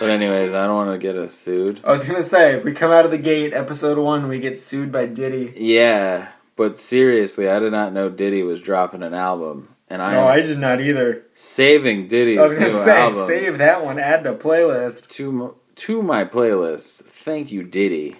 But 0.00 0.10
anyways, 0.10 0.52
I 0.54 0.66
don't 0.66 0.74
want 0.74 0.90
to 0.90 0.98
get 0.98 1.16
us 1.16 1.34
sued. 1.34 1.80
I 1.84 1.92
was 1.92 2.02
gonna 2.02 2.24
say, 2.24 2.58
we 2.58 2.72
come 2.72 2.90
out 2.90 3.04
of 3.04 3.12
the 3.12 3.18
gate, 3.18 3.54
episode 3.54 3.96
one, 3.96 4.26
we 4.26 4.40
get 4.40 4.58
sued 4.58 4.90
by 4.90 5.06
Diddy. 5.06 5.54
Yeah, 5.56 6.32
but 6.56 6.78
seriously, 6.78 7.48
I 7.48 7.58
did 7.58 7.72
not 7.72 7.92
know 7.92 8.08
Diddy 8.08 8.42
was 8.42 8.60
dropping 8.60 9.02
an 9.02 9.14
album, 9.14 9.74
and 9.88 10.00
I 10.00 10.12
no, 10.12 10.26
I 10.26 10.40
did 10.40 10.58
not 10.58 10.80
either. 10.80 11.24
saving 11.34 12.08
Diddy's 12.08 12.38
I 12.38 12.42
was 12.42 12.52
gonna 12.52 12.70
say, 12.70 13.00
album 13.00 13.26
save 13.26 13.58
that 13.58 13.84
one, 13.84 13.98
add 13.98 14.24
to 14.24 14.34
playlist. 14.34 15.08
to 15.10 15.56
to 15.76 16.02
my 16.02 16.24
playlist. 16.24 17.04
Thank 17.04 17.50
you, 17.50 17.62
Diddy. 17.62 18.16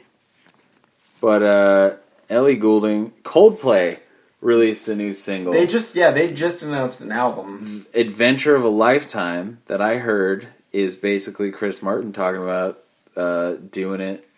But 1.20 1.42
uh, 1.42 1.96
Ellie 2.28 2.56
Goulding, 2.56 3.12
Coldplay 3.22 3.98
released 4.40 4.88
a 4.88 4.94
new 4.94 5.12
single. 5.14 5.52
They 5.52 5.66
just, 5.66 5.94
yeah, 5.94 6.10
they 6.10 6.28
just 6.30 6.62
announced 6.62 7.00
an 7.00 7.12
album. 7.12 7.86
Adventure 7.94 8.54
of 8.54 8.62
a 8.62 8.68
Lifetime 8.68 9.60
that 9.66 9.80
I 9.80 9.96
heard 9.96 10.48
is 10.72 10.96
basically 10.96 11.50
Chris 11.50 11.80
Martin 11.80 12.12
talking 12.12 12.42
about 12.42 12.82
uh, 13.16 13.54
doing 13.70 14.00
it 14.00 14.28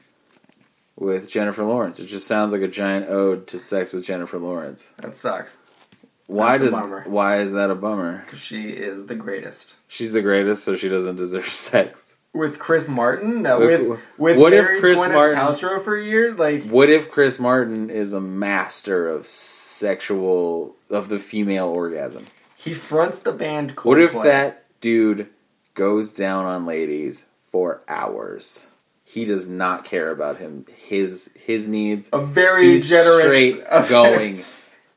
with 0.96 1.28
Jennifer 1.28 1.62
Lawrence. 1.64 2.00
It 2.00 2.06
just 2.06 2.26
sounds 2.26 2.52
like 2.52 2.62
a 2.62 2.68
giant 2.68 3.08
ode 3.08 3.46
to 3.48 3.58
sex 3.58 3.92
with 3.92 4.04
Jennifer 4.04 4.38
Lawrence. 4.38 4.86
That 4.98 5.14
sucks 5.14 5.58
Why 6.26 6.52
That's 6.52 6.60
a 6.60 6.64
does 6.64 6.72
bummer. 6.72 7.04
why 7.06 7.40
is 7.40 7.52
that 7.52 7.70
a 7.70 7.74
bummer? 7.74 8.22
because 8.24 8.40
she 8.40 8.70
is 8.70 9.06
the 9.06 9.14
greatest. 9.14 9.74
She's 9.88 10.12
the 10.12 10.22
greatest, 10.22 10.64
so 10.64 10.74
she 10.76 10.88
doesn't 10.88 11.16
deserve 11.16 11.48
sex. 11.54 12.14
With 12.32 12.58
Chris 12.58 12.86
Martin, 12.88 13.40
no, 13.42 13.60
With- 13.60 13.88
with 13.88 14.00
with 14.18 14.36
what 14.38 14.52
if 14.52 14.66
Chris 14.80 14.98
Gwyneth 14.98 15.12
Martin- 15.14 15.38
Paltrow 15.38 15.82
for 15.82 15.96
years? 15.96 16.38
like 16.38 16.64
What 16.64 16.90
if 16.90 17.10
Chris 17.10 17.38
Martin 17.38 17.88
is 17.88 18.12
a 18.12 18.20
master 18.20 19.08
of 19.08 19.26
sexual 19.26 20.76
of 20.90 21.08
the 21.08 21.18
female 21.18 21.68
orgasm? 21.68 22.24
he 22.58 22.74
fronts 22.74 23.20
the 23.20 23.32
band. 23.32 23.76
Coldplay. 23.76 23.84
What 23.84 24.00
if 24.00 24.12
that 24.24 24.64
dude 24.80 25.28
goes 25.74 26.12
down 26.12 26.44
on 26.46 26.66
ladies 26.66 27.24
for 27.46 27.80
hours? 27.88 28.66
He 29.08 29.24
does 29.24 29.46
not 29.46 29.84
care 29.84 30.10
about 30.10 30.38
him 30.38 30.66
his 30.76 31.30
his 31.46 31.68
needs. 31.68 32.08
a 32.12 32.20
very 32.20 32.72
He's 32.72 32.88
generous 32.88 33.24
straight 33.24 33.64
going 33.88 34.42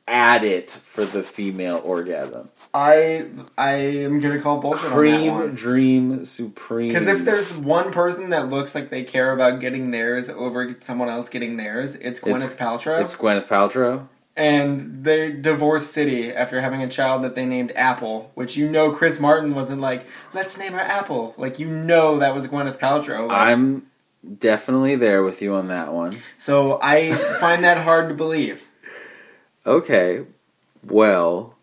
at 0.07 0.43
it 0.43 0.71
for 0.71 1.05
the 1.05 1.21
female 1.21 1.79
orgasm. 1.85 2.49
I 2.73 3.25
I 3.57 3.73
am 3.73 4.19
gonna 4.19 4.41
call 4.41 4.59
bullshit 4.59 4.91
on 4.91 5.05
that 5.05 5.31
one. 5.31 5.55
dream 5.55 6.25
supreme. 6.25 6.87
Because 6.89 7.07
if 7.07 7.23
there's 7.23 7.55
one 7.55 7.91
person 7.91 8.31
that 8.31 8.49
looks 8.49 8.73
like 8.75 8.89
they 8.89 9.03
care 9.03 9.31
about 9.31 9.59
getting 9.59 9.91
theirs 9.91 10.27
over 10.29 10.75
someone 10.81 11.09
else 11.09 11.29
getting 11.29 11.57
theirs, 11.57 11.95
it's 11.95 12.19
Gwyneth 12.19 12.45
It's- 12.45 12.53
Paltrow. 12.55 12.99
it's 13.01 13.15
Gwyneth 13.15 13.47
Paltrow. 13.47 14.07
and 14.35 15.03
they 15.03 15.31
divorced 15.31 15.91
City 15.91 16.31
after 16.33 16.61
having 16.61 16.81
a 16.81 16.87
child 16.89 17.23
that 17.23 17.35
they 17.35 17.45
named 17.45 17.71
Apple, 17.75 18.31
which 18.35 18.55
you 18.57 18.69
know 18.69 18.91
Chris 18.91 19.19
Martin 19.19 19.53
wasn't 19.53 19.81
like, 19.81 20.05
let's 20.33 20.57
name 20.57 20.73
her 20.73 20.79
Apple. 20.79 21.33
Like 21.37 21.59
you 21.59 21.67
know 21.69 22.17
that 22.19 22.33
was 22.33 22.47
Gwyneth 22.47 22.79
Paltrow. 22.79 23.27
Like, 23.27 23.37
I'm 23.37 23.85
definitely 24.37 24.95
there 24.95 25.23
with 25.23 25.41
you 25.41 25.53
on 25.55 25.67
that 25.67 25.93
one. 25.93 26.19
so 26.37 26.79
I 26.81 27.13
find 27.39 27.63
that 27.63 27.83
hard 27.83 28.09
to 28.09 28.15
believe. 28.15 28.63
Okay, 29.65 30.25
well, 30.83 31.55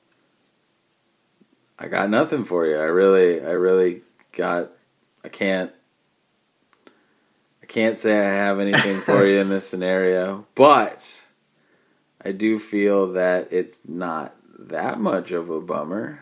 I 1.78 1.88
got 1.88 2.11
nothing 2.11 2.44
for 2.44 2.66
you. 2.66 2.76
I 2.76 2.84
really, 2.84 3.40
I 3.40 3.50
really 3.50 4.02
got. 4.32 4.70
I 5.24 5.28
can't. 5.28 5.72
I 7.62 7.66
can't 7.66 7.98
say 7.98 8.16
I 8.16 8.32
have 8.32 8.61
anything 8.61 9.00
for 9.00 9.26
you 9.26 9.40
in 9.40 9.48
this 9.48 9.68
scenario, 9.68 10.46
but 10.54 11.02
I 12.24 12.32
do 12.32 12.59
feel 12.59 13.12
that 13.14 13.52
it's 13.52 13.80
not 13.86 14.36
that 14.59 15.00
much 15.00 15.32
of 15.32 15.50
a 15.50 15.61
bummer. 15.61 16.20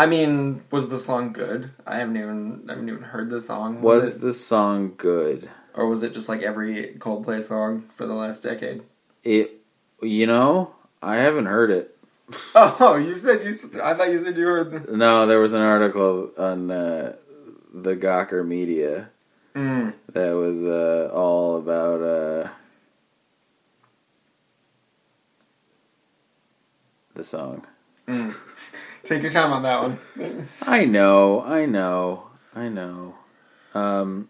I 0.00 0.06
mean, 0.06 0.62
was 0.70 0.88
the 0.88 0.98
song 0.98 1.34
good? 1.34 1.72
I 1.86 1.98
haven't 1.98 2.16
even 2.16 2.64
I 2.68 2.72
haven't 2.72 2.88
even 2.88 3.02
heard 3.02 3.28
the 3.28 3.40
song. 3.40 3.82
Was 3.82 4.08
it, 4.08 4.20
the 4.22 4.32
song 4.32 4.94
good? 4.96 5.50
or 5.74 5.86
was 5.88 6.02
it 6.02 6.14
just 6.14 6.26
like 6.26 6.40
every 6.42 6.94
Coldplay 6.98 7.42
song 7.42 7.84
for 7.94 8.06
the 8.06 8.14
last 8.14 8.42
decade? 8.42 8.82
It, 9.24 9.60
you 10.00 10.26
know, 10.26 10.74
I 11.02 11.16
haven't 11.16 11.46
heard 11.46 11.70
it. 11.70 11.96
Oh, 12.54 12.96
you 12.96 13.14
said 13.14 13.44
you. 13.44 13.52
I 13.82 13.92
thought 13.92 14.10
you 14.10 14.18
said 14.22 14.36
you 14.38 14.46
heard. 14.46 14.86
The, 14.86 14.96
No, 14.96 15.26
there 15.26 15.40
was 15.40 15.52
an 15.52 15.60
article 15.60 16.30
on 16.38 16.70
uh, 16.70 17.16
the 17.74 17.94
Gawker 17.94 18.46
Media 18.46 19.10
mm. 19.54 19.92
that 20.12 20.30
was 20.30 20.64
uh, 20.64 21.10
all 21.12 21.58
about 21.58 22.00
uh, 22.00 22.48
the 27.14 27.24
song. 27.24 27.66
Mm. 28.08 28.34
Take 29.04 29.22
your 29.22 29.30
time 29.30 29.52
on 29.52 29.62
that 29.62 29.82
one. 29.82 30.48
I 30.62 30.84
know, 30.84 31.42
I 31.42 31.66
know, 31.66 32.28
I 32.54 32.68
know. 32.68 33.14
Um, 33.74 34.28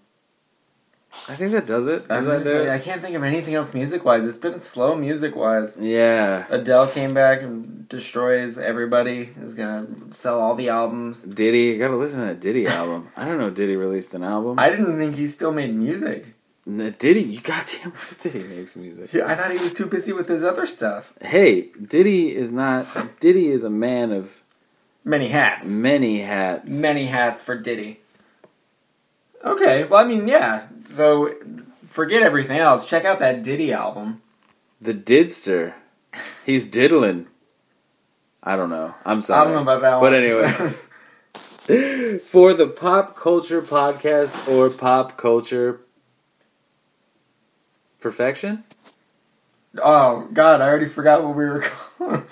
I 1.29 1.35
think 1.35 1.53
that 1.53 1.67
does 1.67 1.87
it. 1.87 2.07
I, 2.09 2.21
that 2.21 2.45
say. 2.45 2.71
I 2.71 2.79
can't 2.79 3.03
think 3.03 3.17
of 3.17 3.25
anything 3.25 3.55
else 3.55 3.75
music 3.75 4.05
wise. 4.05 4.25
It's 4.25 4.39
been 4.39 4.61
slow 4.61 4.95
music 4.95 5.35
wise. 5.35 5.77
Yeah, 5.79 6.47
Adele 6.49 6.87
came 6.89 7.15
back 7.15 7.43
and 7.43 7.89
destroys 7.89 8.59
everybody. 8.59 9.31
Is 9.41 9.55
gonna 9.55 9.87
sell 10.13 10.41
all 10.41 10.55
the 10.55 10.69
albums. 10.69 11.23
Diddy. 11.23 11.59
You 11.59 11.79
gotta 11.79 11.97
listen 11.97 12.21
to 12.21 12.27
that 12.27 12.41
Diddy 12.41 12.67
album. 12.67 13.09
I 13.17 13.25
don't 13.25 13.39
know. 13.39 13.51
Diddy 13.51 13.75
released 13.77 14.15
an 14.15 14.23
album. 14.23 14.59
I 14.59 14.71
didn't 14.71 14.99
think 14.99 15.17
he 15.17 15.27
still 15.27 15.53
made 15.53 15.75
music. 15.75 16.27
N- 16.67 16.95
Diddy, 16.99 17.23
you 17.23 17.41
goddamn 17.41 17.93
right. 17.93 18.19
Diddy 18.21 18.45
makes 18.45 18.77
music. 18.77 19.13
Yeah, 19.13 19.27
I 19.27 19.35
thought 19.35 19.51
he 19.51 19.59
was 19.59 19.73
too 19.73 19.87
busy 19.87 20.13
with 20.13 20.29
his 20.29 20.45
other 20.45 20.67
stuff. 20.67 21.13
Hey, 21.21 21.71
Diddy 21.83 22.35
is 22.35 22.53
not. 22.53 22.87
Diddy 23.19 23.49
is 23.49 23.65
a 23.65 23.71
man 23.71 24.13
of 24.13 24.40
Many 25.05 25.29
hats. 25.29 25.67
many 25.69 26.21
hats. 26.21 26.71
Many 26.71 27.07
hats 27.07 27.41
for 27.41 27.57
Diddy. 27.57 28.01
Okay, 29.45 29.85
well, 29.85 30.05
I 30.05 30.07
mean, 30.09 30.29
yeah. 30.29 30.67
So, 30.95 31.35
forget 31.89 32.23
everything 32.23 32.59
else. 32.59 32.87
Check 32.87 33.05
out 33.05 33.19
that 33.21 33.43
Diddy 33.43 33.73
album. 33.73 34.21
The 34.81 34.93
Didster. 34.93 35.75
He's 36.45 36.65
diddling. 36.65 37.27
I 38.43 38.57
don't 38.57 38.71
know. 38.71 38.95
I'm 39.05 39.21
sorry. 39.21 39.41
I 39.41 39.45
don't 39.45 39.55
know 39.55 39.63
about 39.73 39.83
that 39.83 40.01
one. 40.01 40.11
But 40.11 40.15
anyway. 40.15 40.51
For 42.21 42.53
the 42.53 42.67
pop 42.67 43.15
culture 43.17 43.63
podcast 43.63 44.49
or 44.49 44.71
pop 44.71 45.17
culture 45.17 45.81
perfection? 48.01 48.65
oh, 49.81 50.27
God, 50.33 50.61
I 50.61 50.69
already 50.69 50.87
forgot 50.89 51.23
what 51.23 51.37
we 51.37 51.45
were 51.45 51.61
calling. 51.99 52.25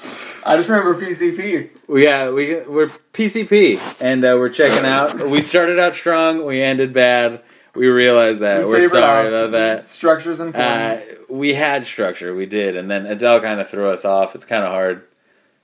I 0.49 0.57
just 0.57 0.71
remember 0.71 0.99
PCP. 0.99 1.69
We 1.89 2.05
yeah, 2.05 2.31
we 2.31 2.61
we're 2.61 2.87
PCP 3.13 4.01
and 4.01 4.25
uh, 4.25 4.35
we're 4.39 4.49
checking 4.49 4.87
out. 4.87 5.29
We 5.29 5.43
started 5.43 5.79
out 5.79 5.95
strong, 5.95 6.47
we 6.47 6.63
ended 6.63 6.95
bad. 6.95 7.43
We 7.75 7.89
realized 7.89 8.41
that. 8.41 8.65
We 8.65 8.73
We're 8.73 8.81
tapered 8.81 8.91
sorry 8.93 9.29
about 9.29 9.51
that. 9.53 9.85
Structure's 9.85 10.41
and 10.41 10.57
Uh, 10.57 11.01
we 11.29 11.53
had 11.53 11.87
structure, 11.87 12.35
we 12.35 12.47
did, 12.47 12.77
and 12.77 12.91
then 12.91 13.05
Adele 13.05 13.43
kind 13.43 13.61
of 13.61 13.69
threw 13.69 13.91
us 13.91 14.07
off. 14.07 14.35
It's 14.35 14.47
kind 14.47 14.65
of 14.65 14.71
hard 14.71 15.05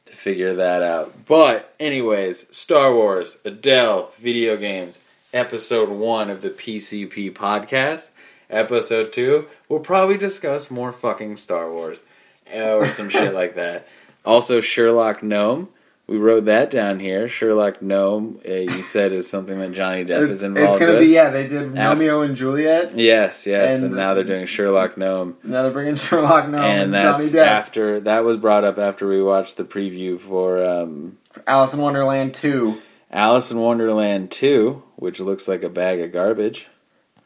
to 0.04 0.12
figure 0.12 0.54
that 0.56 0.82
out. 0.82 1.24
But 1.24 1.74
anyways, 1.80 2.54
Star 2.54 2.94
Wars, 2.94 3.38
Adele, 3.42 4.12
video 4.18 4.58
games, 4.58 5.00
episode 5.32 5.88
one 5.88 6.28
of 6.28 6.42
the 6.42 6.50
PCP 6.50 7.32
podcast. 7.32 8.10
Episode 8.50 9.14
two, 9.14 9.46
we'll 9.70 9.80
probably 9.80 10.18
discuss 10.18 10.70
more 10.70 10.92
fucking 10.92 11.38
Star 11.38 11.72
Wars 11.72 12.02
or 12.52 12.86
some 12.86 13.08
shit 13.08 13.32
like 13.32 13.54
that. 13.54 13.88
Also, 14.24 14.60
Sherlock 14.60 15.22
Gnome. 15.22 15.68
We 16.06 16.18
wrote 16.18 16.44
that 16.44 16.70
down 16.70 17.00
here. 17.00 17.28
Sherlock 17.28 17.80
Gnome, 17.80 18.38
uh, 18.46 18.52
you 18.52 18.82
said, 18.82 19.12
is 19.12 19.26
something 19.28 19.58
that 19.60 19.72
Johnny 19.72 20.04
Depp 20.04 20.28
is 20.28 20.42
involved 20.42 20.66
in. 20.66 20.72
it's 20.74 20.78
gonna 20.78 20.98
be, 20.98 21.06
yeah, 21.06 21.30
they 21.30 21.46
did 21.46 21.72
Gnomeo 21.72 22.22
and 22.22 22.36
Juliet. 22.36 22.98
Yes, 22.98 23.46
yes, 23.46 23.76
and, 23.76 23.84
And- 23.86 23.94
now 23.94 24.12
they're 24.12 24.22
doing 24.22 24.44
Sherlock 24.44 24.98
Gnome, 24.98 25.38
Now 25.42 25.62
they're 25.62 25.72
bringing 25.72 25.96
Sherlock 26.06 26.48
Gnome 26.50 26.60
and 26.62 26.94
and 26.94 27.02
Johnny 27.02 27.24
Depp. 27.24 27.46
after 27.46 28.00
that 28.00 28.22
was 28.22 28.36
brought 28.36 28.64
up 28.64 28.76
after 28.78 29.08
we 29.08 29.22
watched 29.22 29.56
the 29.56 29.64
preview 29.64 30.20
for 30.20 30.62
um, 30.62 31.16
Alice 31.46 31.72
in 31.72 31.80
Wonderland 31.80 32.34
2. 32.34 32.82
Alice 33.10 33.50
in 33.50 33.58
Wonderland 33.60 34.30
Two, 34.30 34.82
which 34.96 35.20
looks 35.20 35.46
like 35.48 35.62
a 35.62 35.68
bag 35.70 36.00
of 36.00 36.12
garbage. 36.12 36.66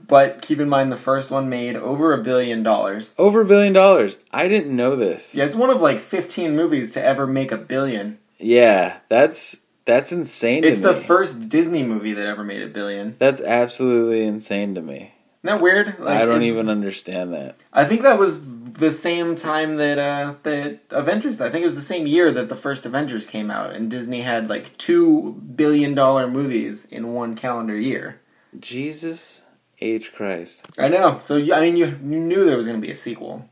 But 0.09 0.41
keep 0.41 0.59
in 0.59 0.71
mind, 0.71 0.91
the 0.91 0.97
first 0.97 1.31
one 1.31 1.51
made 1.51 1.77
over 1.77 2.15
a 2.15 2.23
billion 2.23 2.63
dollars. 2.63 3.13
Over 3.19 3.43
a 3.43 3.45
billion 3.45 3.75
dollars. 3.75 4.17
I 4.33 4.49
didn't 4.49 4.75
know 4.75 4.97
this. 4.97 5.35
Yeah, 5.35 5.45
it's 5.45 5.55
one 5.55 5.71
of 5.71 5.83
like 5.83 6.01
15 6.01 6.57
movies 6.57 6.93
to 6.93 7.03
ever 7.03 7.27
make 7.27 7.53
a 7.53 7.59
billion. 7.59 8.19
Yeah, 8.39 8.99
that's 9.09 9.59
that's 9.85 10.11
insane. 10.11 10.65
It's 10.65 10.81
the 10.81 10.95
me. 10.95 11.01
first 11.01 11.49
Disney 11.49 11.83
movie 11.83 12.15
that 12.15 12.27
ever 12.27 12.43
made 12.43 12.63
a 12.63 12.69
billion. 12.69 13.17
That's 13.19 13.43
absolutely 13.43 14.27
insane 14.27 14.75
to 14.75 14.83
me. 14.83 15.13
Isn't 15.45 15.57
that 15.57 15.61
weird? 15.61 16.01
I 16.01 16.25
don't 16.25 16.43
even 16.43 16.69
understand 16.69 17.33
that. 17.35 17.57
I 17.73 17.85
think 17.85 18.03
that 18.03 18.19
was 18.19 18.41
the 18.43 18.91
same 18.91 19.37
time 19.37 19.77
that 19.77 19.99
uh, 19.99 20.35
that 20.43 20.81
Avengers. 20.91 21.41
I 21.41 21.51
think 21.51 21.63
it 21.63 21.67
was 21.67 21.75
the 21.75 21.83
same 21.83 22.07
year 22.07 22.33
that 22.33 22.49
the 22.49 22.57
first 22.57 22.87
Avengers 22.87 23.27
came 23.27 23.51
out, 23.51 23.73
and 23.73 23.91
Disney 23.91 24.23
had 24.23 24.49
like 24.49 24.77
two 24.79 25.41
billion 25.55 25.95
dollar 25.95 26.29
movies 26.29 26.87
in 26.91 27.13
one 27.13 27.37
calendar 27.37 27.79
year. 27.79 28.21
Jesus 28.59 29.43
H 29.81 30.13
Christ. 30.13 30.61
I 30.77 30.89
know. 30.89 31.21
So 31.23 31.37
I 31.37 31.61
mean, 31.61 31.77
you 31.77 31.87
you 31.87 32.19
knew 32.19 32.45
there 32.45 32.57
was 32.57 32.67
going 32.67 32.81
to 32.81 32.87
be 32.87 32.93
a 32.93 32.97
sequel. 32.97 33.49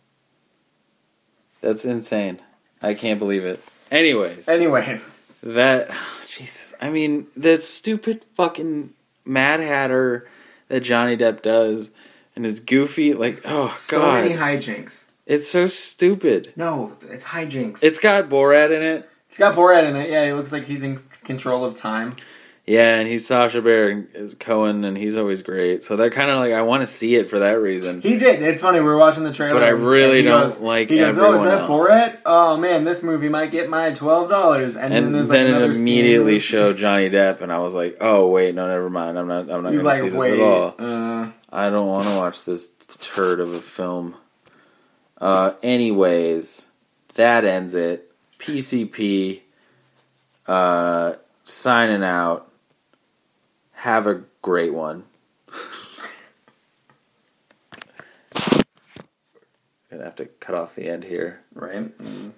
That's 1.61 1.85
insane. 1.85 2.41
I 2.83 2.95
can't 2.95 3.19
believe 3.19 3.45
it. 3.45 3.63
Anyways, 3.91 4.49
Anyways, 4.49 5.11
that 5.43 5.91
Jesus. 6.29 6.75
I 6.81 6.91
mean, 6.91 7.27
that 7.37 7.65
stupid 7.65 8.25
fucking 8.35 8.93
Mad 9.25 9.61
Hatter 9.61 10.29
that 10.69 10.81
Johnny 10.81 11.17
Depp 11.17 11.43
does 11.43 11.91
and 12.35 12.45
his 12.45 12.61
goofy 12.61 13.15
like 13.15 13.41
oh 13.45 13.69
so 13.69 13.99
god. 14.01 14.25
many 14.25 14.35
hijinks. 14.35 15.05
it's 15.27 15.49
so 15.49 15.67
stupid. 15.67 16.53
No, 16.57 16.97
it's 17.09 17.25
hijinks. 17.25 17.83
It's 17.83 17.99
got 17.99 18.29
Borat 18.29 18.75
in 18.77 18.83
it. 18.83 19.09
It's 19.31 19.39
got 19.39 19.55
Borat 19.55 19.89
in 19.89 19.97
it. 19.97 20.11
Yeah, 20.11 20.27
he 20.27 20.33
looks 20.33 20.53
like 20.53 20.65
he's 20.65 20.83
in 20.83 21.01
control 21.25 21.65
of 21.65 21.75
time. 21.77 22.17
Yeah, 22.67 22.97
and 22.97 23.07
he's 23.07 23.25
Sacha 23.25 23.63
Baron 23.63 24.09
is 24.13 24.35
Cohen, 24.35 24.85
and 24.85 24.99
he's 24.99 25.17
always 25.17 25.41
great. 25.41 25.85
So 25.85 25.95
they're 25.95 26.11
kind 26.11 26.33
of 26.33 26.39
like 26.41 26.53
I 26.53 26.63
want 26.63 26.81
to 26.81 26.89
see 26.89 27.15
it 27.15 27.31
for 27.31 27.39
that 27.39 27.61
reason. 27.61 28.01
He 28.01 28.19
did. 28.19 28.43
It's 28.43 28.61
funny. 28.61 28.81
We 28.81 28.87
were 28.87 28.97
watching 28.99 29.23
the 29.23 29.33
trailer, 29.33 29.55
But 29.55 29.63
I 29.63 29.69
really 29.69 30.23
don't 30.23 30.49
goes- 30.49 30.59
like 30.59 30.91
He 30.91 30.99
goes, 30.99 31.17
"Oh, 31.17 31.35
is 31.35 31.43
that 31.45 31.61
else." 31.61 31.71
Borat? 31.71 32.19
Oh 32.27 32.57
man, 32.57 32.83
this 32.83 33.05
movie 33.05 33.29
might 33.29 33.53
get 33.53 33.69
my 33.71 33.93
twelve 33.93 34.29
dollars." 34.29 34.75
And, 34.75 34.93
then 34.93 35.05
and 35.05 35.15
there's 35.15 35.29
then 35.29 35.53
like 35.53 35.63
it 35.71 35.77
immediately 35.77 36.41
scene. 36.41 36.49
showed 36.49 36.77
Johnny 36.85 37.09
Depp, 37.09 37.41
and 37.41 37.53
I 37.53 37.61
was 37.61 37.73
like, 37.73 37.99
"Oh 38.01 38.27
wait, 38.27 38.53
no, 38.57 38.67
never 38.67 38.91
mind. 38.91 39.17
I'm 39.17 39.29
not. 39.29 39.43
I'm 39.49 39.63
not 39.63 39.71
going 39.71 39.79
to 39.79 39.83
like, 39.85 40.01
see 40.01 40.09
this 40.09 40.19
"Wait, 40.19 40.33
at 40.33 40.41
all. 40.41 40.75
uh, 40.77 41.31
I 41.53 41.71
don't 41.71 41.87
want 41.87 42.09
to 42.09 42.17
watch 42.17 42.43
this 42.45 42.69
turd 42.99 43.39
of 43.39 43.55
a 43.55 43.61
film." 43.61 44.17
Uh, 45.21 45.53
anyways, 45.63 46.67
that 47.15 47.45
ends 47.45 47.75
it. 47.75 48.11
PCP. 48.41 49.43
Uh, 50.49 51.15
signing 51.45 52.03
out. 52.03 52.51
Have 53.77 54.07
a 54.07 54.23
great 54.43 54.73
one. 54.75 55.05
Gonna 59.91 60.05
have 60.05 60.17
to 60.17 60.25
cut 60.27 60.55
off 60.55 60.75
the 60.75 60.89
end 60.89 61.05
here. 61.05 61.41
right? 61.55 61.97
Mm. 61.99 62.33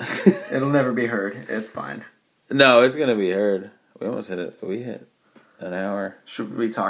It'll 0.52 0.70
never 0.70 0.92
be 0.92 1.06
heard. 1.06 1.46
It's 1.48 1.70
fine. 1.70 2.04
No, 2.50 2.80
it's 2.82 2.96
gonna 2.96 3.16
be 3.16 3.30
heard. 3.30 3.70
We 4.00 4.06
almost 4.06 4.28
hit 4.28 4.38
it. 4.38 4.58
We 4.62 4.82
hit 4.82 5.06
an 5.58 5.74
hour. 5.74 6.16
Should 6.24 6.56
we 6.56 6.70
talk 6.70 6.86